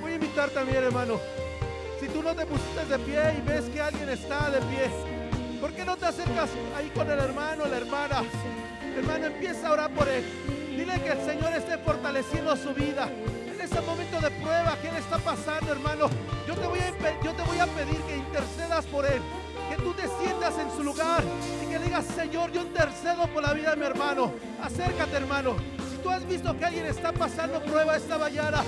Voy 0.00 0.12
a 0.12 0.14
invitar 0.14 0.50
también, 0.50 0.82
hermano. 0.82 1.20
Si 2.00 2.08
tú 2.08 2.22
no 2.22 2.34
te 2.34 2.44
pusiste 2.44 2.84
de 2.86 2.98
pie 2.98 3.38
y 3.38 3.48
ves 3.48 3.64
que 3.66 3.80
alguien 3.80 4.08
está 4.08 4.50
de 4.50 4.58
pie, 4.62 4.90
¿por 5.60 5.72
qué 5.72 5.84
no 5.84 5.96
te 5.96 6.06
acercas 6.06 6.50
ahí 6.76 6.90
con 6.90 7.08
el 7.08 7.18
hermano, 7.18 7.66
la 7.66 7.76
hermana? 7.76 8.24
Hermano, 8.96 9.26
empieza 9.26 9.68
a 9.68 9.72
orar 9.72 9.90
por 9.90 10.08
él. 10.08 10.24
Dile 10.70 11.00
que 11.00 11.12
el 11.12 11.24
Señor 11.24 11.52
esté 11.54 11.78
fortaleciendo 11.78 12.56
su 12.56 12.74
vida. 12.74 13.08
Ese 13.64 13.80
momento 13.80 14.20
de 14.20 14.30
prueba 14.30 14.76
que 14.76 14.88
él 14.88 14.96
está 14.96 15.16
pasando, 15.16 15.72
hermano, 15.72 16.10
yo 16.46 16.54
te 16.54 16.66
voy 16.66 16.80
a, 16.80 17.22
yo 17.22 17.32
te 17.32 17.42
voy 17.44 17.58
a 17.58 17.66
pedir 17.66 17.98
que 18.02 18.18
intercedas 18.18 18.84
por 18.84 19.06
él. 19.06 19.22
Que 19.70 19.76
tú 19.76 19.94
te 19.94 20.02
sientas 20.02 20.58
en 20.58 20.70
su 20.76 20.84
lugar 20.84 21.24
y 21.62 21.70
que 21.70 21.78
digas, 21.78 22.04
Señor, 22.14 22.52
yo 22.52 22.60
intercedo 22.60 23.26
por 23.28 23.42
la 23.42 23.54
vida 23.54 23.70
de 23.70 23.76
mi 23.76 23.86
hermano. 23.86 24.34
Acércate, 24.62 25.16
hermano. 25.16 25.56
Si 25.90 25.96
tú 25.96 26.10
has 26.10 26.28
visto 26.28 26.54
que 26.58 26.62
alguien 26.62 26.84
está 26.84 27.10
pasando 27.12 27.58
prueba 27.62 27.96
esta 27.96 28.18
mañana, 28.18 28.62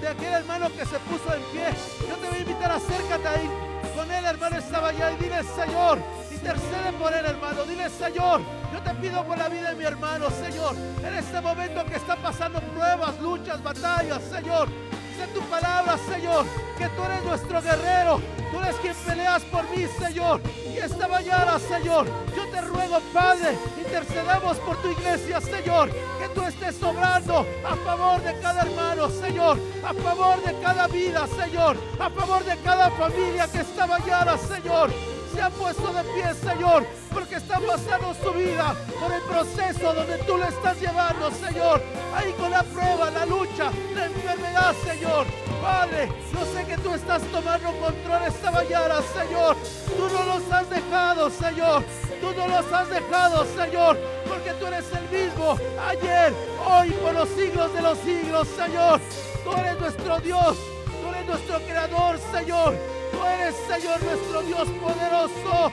de, 0.00 0.08
aquel 0.08 0.32
hermano 0.32 0.68
que 0.68 0.86
se 0.86 0.98
puso 1.00 1.34
en 1.34 1.42
pie, 1.52 1.68
yo 2.08 2.16
te 2.16 2.28
voy 2.28 2.38
a 2.38 2.40
invitar, 2.40 2.70
acércate 2.72 3.28
ahí 3.28 3.50
con 3.94 4.10
él, 4.10 4.24
hermano, 4.24 4.56
esta 4.56 4.80
mañana 4.80 5.12
y 5.12 5.24
dile, 5.24 5.42
Señor, 5.44 5.98
intercede 6.32 6.92
por 6.98 7.12
él, 7.12 7.26
hermano. 7.26 7.64
Dile, 7.64 7.90
Señor, 7.90 8.40
yo 8.72 8.80
te 8.80 8.94
pido 8.94 9.22
por 9.26 9.36
la 9.36 9.50
vida 9.50 9.68
de 9.68 9.76
mi 9.76 9.84
hermano, 9.84 10.30
Señor. 10.30 10.74
En 11.06 11.14
este 11.14 11.38
momento 11.42 11.84
que 11.84 11.96
está 11.96 12.16
pasando 12.16 12.61
pruebas, 12.82 13.20
luchas, 13.20 13.62
batallas, 13.62 14.20
Señor. 14.24 14.68
Sé 15.16 15.26
tu 15.32 15.40
palabra, 15.42 15.96
Señor, 15.98 16.44
que 16.76 16.88
tú 16.88 17.04
eres 17.04 17.24
nuestro 17.24 17.62
guerrero. 17.62 18.20
Tú 18.50 18.58
eres 18.58 18.74
quien 18.76 18.94
peleas 19.06 19.42
por 19.44 19.62
mí, 19.70 19.86
Señor. 19.98 20.40
Y 20.74 20.78
esta 20.78 21.06
mañana, 21.06 21.60
Señor, 21.60 22.06
yo 22.36 22.44
te 22.48 22.60
ruego, 22.60 23.00
Padre, 23.12 23.56
intercedamos 23.78 24.56
por 24.58 24.76
tu 24.82 24.88
iglesia, 24.88 25.40
Señor. 25.40 25.90
Que 25.90 26.28
tú 26.34 26.42
estés 26.42 26.74
sobrando 26.74 27.46
a 27.64 27.76
favor 27.76 28.20
de 28.22 28.34
cada 28.40 28.62
hermano, 28.62 29.08
Señor. 29.10 29.58
A 29.84 29.94
favor 29.94 30.42
de 30.42 30.60
cada 30.60 30.88
vida, 30.88 31.26
Señor. 31.40 31.76
A 32.00 32.10
favor 32.10 32.44
de 32.44 32.56
cada 32.58 32.90
familia 32.90 33.46
que 33.46 33.60
esta 33.60 33.86
mañana, 33.86 34.36
Señor 34.36 34.90
se 35.32 35.40
ha 35.40 35.50
puesto 35.50 35.92
de 35.92 36.04
pie, 36.04 36.34
Señor, 36.34 36.86
porque 37.12 37.36
está 37.36 37.58
pasando 37.58 38.14
su 38.22 38.32
vida 38.32 38.74
por 39.00 39.12
el 39.12 39.22
proceso 39.22 39.94
donde 39.94 40.18
tú 40.18 40.36
le 40.36 40.48
estás 40.48 40.80
llevando, 40.80 41.30
Señor. 41.30 41.82
Ahí 42.14 42.32
con 42.32 42.50
la 42.50 42.62
prueba, 42.62 43.10
la 43.10 43.26
lucha, 43.26 43.70
la 43.94 44.06
enfermedad, 44.06 44.74
Señor. 44.84 45.26
Padre, 45.62 46.08
yo 46.32 46.44
sé 46.52 46.64
que 46.66 46.76
tú 46.78 46.92
estás 46.94 47.22
tomando 47.30 47.72
control 47.78 48.22
esta 48.26 48.50
mañana, 48.50 48.96
Señor. 49.14 49.56
Tú 49.96 50.08
no 50.12 50.24
los 50.24 50.52
has 50.52 50.68
dejado, 50.68 51.30
Señor. 51.30 51.84
Tú 52.20 52.32
no 52.36 52.48
los 52.48 52.72
has 52.72 52.88
dejado, 52.88 53.44
Señor, 53.56 53.98
porque 54.28 54.52
tú 54.52 54.66
eres 54.66 54.84
el 54.92 55.18
mismo 55.18 55.58
ayer, 55.88 56.32
hoy, 56.64 56.90
por 56.90 57.14
los 57.14 57.28
siglos 57.30 57.72
de 57.74 57.82
los 57.82 57.98
siglos, 57.98 58.48
Señor. 58.56 59.00
Tú 59.44 59.52
eres 59.56 59.80
nuestro 59.80 60.20
Dios, 60.20 60.56
tú 60.86 61.08
eres 61.08 61.26
nuestro 61.26 61.58
creador, 61.60 62.18
Señor. 62.32 63.01
Eres, 63.26 63.54
Señor, 63.68 64.02
nuestro 64.02 64.42
Dios 64.42 64.68
poderoso. 64.80 65.72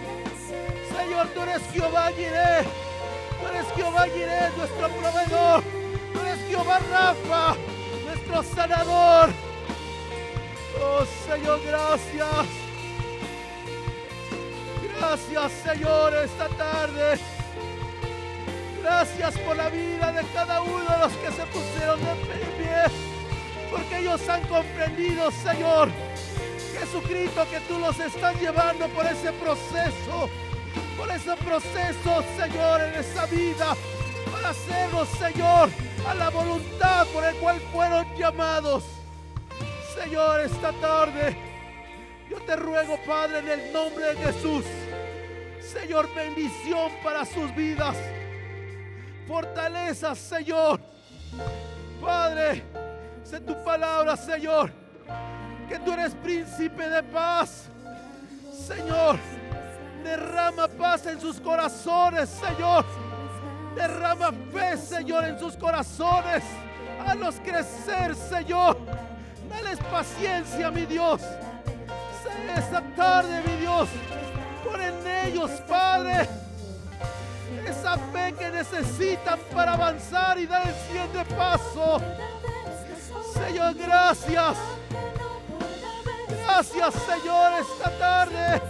Señor, 0.98 1.28
tú 1.30 1.42
eres 1.42 1.62
Jehová 1.74 2.12
Jireh. 2.12 2.64
Tú 3.40 3.48
eres 3.48 3.66
Jehová 3.76 4.06
Jireh, 4.06 4.50
nuestro 4.58 4.90
proveedor. 4.90 5.64
Tú 6.14 6.20
eres 6.20 6.40
Jehová 6.48 6.80
Rafa, 6.92 7.56
nuestro 8.06 8.44
sanador. 8.44 9.30
Oh, 10.82 11.04
Señor, 11.28 11.60
gracias. 11.66 12.46
Gracias, 14.98 15.52
Señor, 15.64 16.14
esta 16.16 16.48
tarde. 16.50 17.20
Gracias 18.82 19.38
por 19.40 19.56
la 19.58 19.70
vida 19.70 20.12
de 20.12 20.24
cada 20.34 20.62
uno 20.62 20.80
de 20.80 20.98
los 20.98 21.14
que 21.14 21.32
se 21.32 21.46
pusieron 21.48 22.00
de 22.00 22.16
pie. 22.58 22.84
Porque 23.72 24.00
ellos 24.00 24.28
han 24.30 24.42
comprendido, 24.48 25.32
Señor 25.32 25.90
Jesucristo, 26.80 27.46
que 27.50 27.60
tú 27.62 27.78
los 27.78 28.00
estás 28.00 28.40
llevando 28.40 28.88
por 28.90 29.06
ese 29.06 29.32
proceso, 29.34 30.30
por 30.98 31.10
ese 31.12 31.36
proceso, 31.38 32.24
Señor, 32.38 32.82
en 32.82 32.94
esa 32.96 33.26
vida, 33.26 33.76
para 34.32 34.50
hacerlos, 34.50 35.10
Señor, 35.10 35.70
a 36.08 36.14
la 36.14 36.30
voluntad 36.30 37.06
por 37.08 37.24
el 37.26 37.36
cual 37.36 37.60
fueron 37.72 38.06
llamados. 38.16 38.86
Señor, 39.94 40.40
esta 40.42 40.72
tarde, 40.74 41.38
yo 42.30 42.40
te 42.42 42.56
ruego, 42.56 42.98
Padre, 43.06 43.40
en 43.40 43.50
el 43.50 43.74
nombre 43.74 44.14
de 44.14 44.16
Jesús, 44.16 44.64
Señor, 45.62 46.10
bendición 46.16 46.92
para 47.04 47.26
sus 47.26 47.54
vidas. 47.56 47.98
Fortaleza, 49.28 50.16
Señor. 50.16 50.80
Padre, 52.02 52.64
sé 53.24 53.42
tu 53.42 53.64
palabra, 53.64 54.16
Señor 54.16 54.72
que 55.70 55.80
tú 55.80 55.94
eres 55.94 56.16
príncipe 56.16 56.90
de 56.90 57.04
paz. 57.04 57.66
Señor, 58.68 59.18
derrama 60.04 60.68
paz 60.68 61.06
en 61.06 61.22
sus 61.22 61.40
corazones, 61.40 62.30
Señor. 62.30 62.84
Derrama 63.76 64.32
fe, 64.52 64.78
Señor, 64.78 65.26
en 65.26 65.40
sus 65.40 65.56
corazones. 65.56 66.44
Hazlos 67.06 67.36
crecer, 67.44 68.16
Señor. 68.16 68.78
Dales 69.48 69.80
paciencia, 69.92 70.72
mi 70.72 70.86
Dios. 70.86 71.22
Esta 72.56 72.82
tarde, 72.96 73.42
mi 73.46 73.56
Dios, 73.58 73.88
pon 74.66 74.82
en 74.82 75.28
ellos, 75.28 75.52
Padre, 75.68 76.28
esa 77.66 77.98
fe 78.12 78.34
que 78.38 78.50
necesitan 78.50 79.40
para 79.54 79.74
avanzar 79.74 80.38
y 80.40 80.46
dar 80.46 80.68
el 80.68 80.74
siguiente 80.88 81.24
paso. 81.36 82.02
Señor, 83.34 83.76
gracias. 83.76 84.58
Gracias, 86.52 86.96
Señor, 87.06 87.52
esta 87.62 87.98
tarde. 88.00 88.62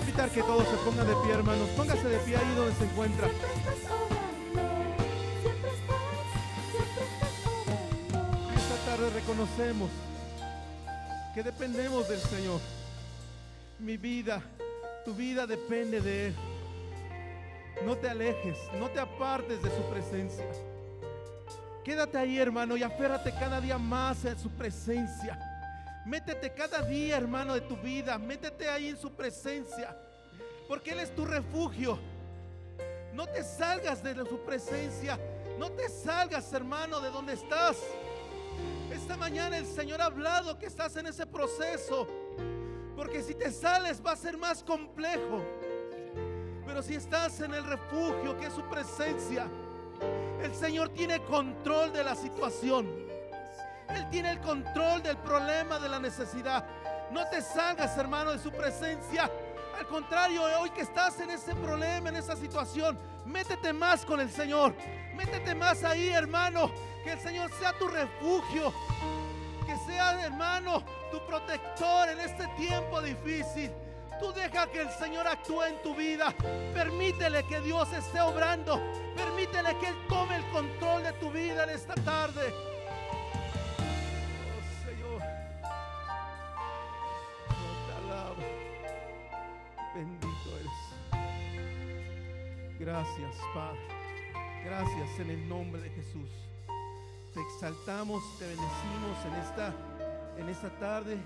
Invitar 0.00 0.30
que 0.30 0.42
todos 0.42 0.66
se 0.66 0.76
pongan 0.78 1.06
de 1.06 1.14
pie, 1.22 1.32
hermanos. 1.34 1.68
Póngase 1.76 2.08
de 2.08 2.18
pie 2.18 2.36
ahí 2.36 2.54
donde 2.56 2.74
se 2.74 2.84
encuentra. 2.84 3.28
Esta 8.56 8.90
tarde 8.90 9.10
reconocemos 9.10 9.88
que 11.32 11.42
dependemos 11.44 12.08
del 12.08 12.20
Señor. 12.20 12.60
Mi 13.78 13.96
vida 13.96 14.42
tu 15.04 15.14
vida 15.14 15.46
depende 15.46 16.00
de 16.00 16.28
Él. 16.28 16.34
No 17.84 17.96
te 17.96 18.08
alejes, 18.08 18.58
no 18.78 18.88
te 18.90 19.00
apartes 19.00 19.62
de 19.62 19.70
su 19.70 19.82
presencia. 19.90 20.44
Quédate 21.84 22.16
ahí, 22.16 22.38
hermano, 22.38 22.76
y 22.76 22.82
aférrate 22.82 23.32
cada 23.32 23.60
día 23.60 23.76
más 23.76 24.24
en 24.24 24.38
su 24.38 24.50
presencia. 24.50 25.38
Métete 26.04 26.52
cada 26.52 26.82
día, 26.82 27.16
hermano, 27.16 27.54
de 27.54 27.60
tu 27.62 27.76
vida. 27.76 28.18
Métete 28.18 28.68
ahí 28.68 28.88
en 28.88 28.96
su 28.96 29.10
presencia. 29.10 29.96
Porque 30.68 30.92
Él 30.92 31.00
es 31.00 31.14
tu 31.14 31.24
refugio. 31.24 31.98
No 33.12 33.26
te 33.26 33.42
salgas 33.42 34.02
de 34.02 34.14
su 34.14 34.38
presencia. 34.44 35.18
No 35.58 35.70
te 35.70 35.88
salgas, 35.88 36.52
hermano, 36.52 37.00
de 37.00 37.10
donde 37.10 37.32
estás. 37.32 37.76
Esta 38.92 39.16
mañana 39.16 39.58
el 39.58 39.66
Señor 39.66 40.00
ha 40.00 40.06
hablado 40.06 40.58
que 40.58 40.66
estás 40.66 40.96
en 40.96 41.06
ese 41.06 41.26
proceso. 41.26 42.06
Porque 43.02 43.20
si 43.20 43.34
te 43.34 43.50
sales 43.50 44.00
va 44.00 44.12
a 44.12 44.16
ser 44.16 44.38
más 44.38 44.62
complejo. 44.62 45.42
Pero 46.64 46.84
si 46.84 46.94
estás 46.94 47.40
en 47.40 47.52
el 47.52 47.64
refugio 47.64 48.38
que 48.38 48.46
es 48.46 48.52
su 48.52 48.62
presencia, 48.62 49.48
el 50.40 50.54
Señor 50.54 50.90
tiene 50.90 51.20
control 51.24 51.92
de 51.92 52.04
la 52.04 52.14
situación. 52.14 52.88
Él 53.88 54.08
tiene 54.08 54.30
el 54.30 54.40
control 54.40 55.02
del 55.02 55.16
problema, 55.16 55.80
de 55.80 55.88
la 55.88 55.98
necesidad. 55.98 56.64
No 57.10 57.28
te 57.28 57.42
salgas, 57.42 57.98
hermano, 57.98 58.30
de 58.30 58.38
su 58.38 58.52
presencia. 58.52 59.28
Al 59.76 59.86
contrario, 59.88 60.44
hoy 60.60 60.70
que 60.70 60.82
estás 60.82 61.18
en 61.18 61.30
ese 61.30 61.56
problema, 61.56 62.08
en 62.08 62.14
esa 62.14 62.36
situación, 62.36 62.96
métete 63.26 63.72
más 63.72 64.06
con 64.06 64.20
el 64.20 64.30
Señor. 64.30 64.76
Métete 65.16 65.56
más 65.56 65.82
ahí, 65.82 66.10
hermano. 66.10 66.70
Que 67.02 67.10
el 67.10 67.20
Señor 67.20 67.50
sea 67.58 67.76
tu 67.76 67.88
refugio. 67.88 68.72
Que 69.92 69.98
sea, 69.98 70.26
hermano, 70.26 70.82
tu 71.10 71.20
protector 71.26 72.08
en 72.08 72.20
este 72.20 72.46
tiempo 72.56 73.02
difícil. 73.02 73.70
Tú 74.18 74.32
deja 74.32 74.66
que 74.68 74.80
el 74.80 74.90
Señor 74.90 75.26
actúe 75.26 75.62
en 75.64 75.82
tu 75.82 75.94
vida. 75.94 76.34
Permítele 76.72 77.44
que 77.44 77.60
Dios 77.60 77.92
esté 77.92 78.20
obrando. 78.20 78.80
Permítele 79.16 79.76
que 79.78 79.88
Él 79.88 79.94
tome 80.08 80.36
el 80.36 80.48
control 80.50 81.02
de 81.02 81.12
tu 81.14 81.30
vida 81.30 81.64
en 81.64 81.70
esta 81.70 81.94
tarde. 81.94 82.54
Oh 84.48 84.62
Señor. 84.86 85.22
Oh, 87.50 87.74
te 87.86 87.92
alabo. 88.06 88.42
Bendito 89.94 90.58
eres. 90.58 90.80
Gracias, 92.78 93.36
Padre. 93.54 93.80
Gracias 94.64 95.18
en 95.18 95.30
el 95.30 95.48
nombre 95.48 95.82
de 95.82 95.90
Jesús. 95.90 96.51
Te 97.34 97.40
exaltamos, 97.40 98.22
te 98.38 98.46
bendecimos 98.46 99.24
en 99.26 99.34
esta, 99.34 99.74
en 100.36 100.48
esta 100.50 100.68
tarde, 100.78 101.16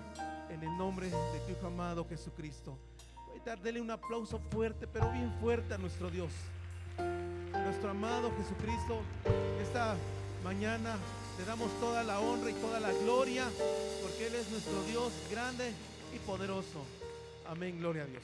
en 0.48 0.62
el 0.62 0.76
nombre 0.78 1.06
de 1.06 1.40
tu 1.46 1.52
Hijo 1.52 1.66
amado 1.66 2.06
Jesucristo. 2.08 2.78
Voy 3.26 3.40
a 3.40 3.56
darle 3.56 3.80
un 3.80 3.90
aplauso 3.90 4.38
fuerte, 4.50 4.86
pero 4.86 5.10
bien 5.10 5.34
fuerte 5.40 5.74
a 5.74 5.78
nuestro 5.78 6.08
Dios. 6.08 6.30
Nuestro 7.52 7.90
amado 7.90 8.30
Jesucristo, 8.36 9.00
esta 9.60 9.96
mañana 10.44 10.96
le 11.38 11.44
damos 11.44 11.72
toda 11.80 12.04
la 12.04 12.20
honra 12.20 12.50
y 12.50 12.54
toda 12.54 12.78
la 12.78 12.92
gloria, 12.92 13.44
porque 14.02 14.28
Él 14.28 14.36
es 14.36 14.48
nuestro 14.50 14.80
Dios 14.84 15.12
grande 15.28 15.72
y 16.14 16.18
poderoso. 16.20 16.84
Amén, 17.48 17.80
gloria 17.80 18.04
a 18.04 18.06
Dios. 18.06 18.22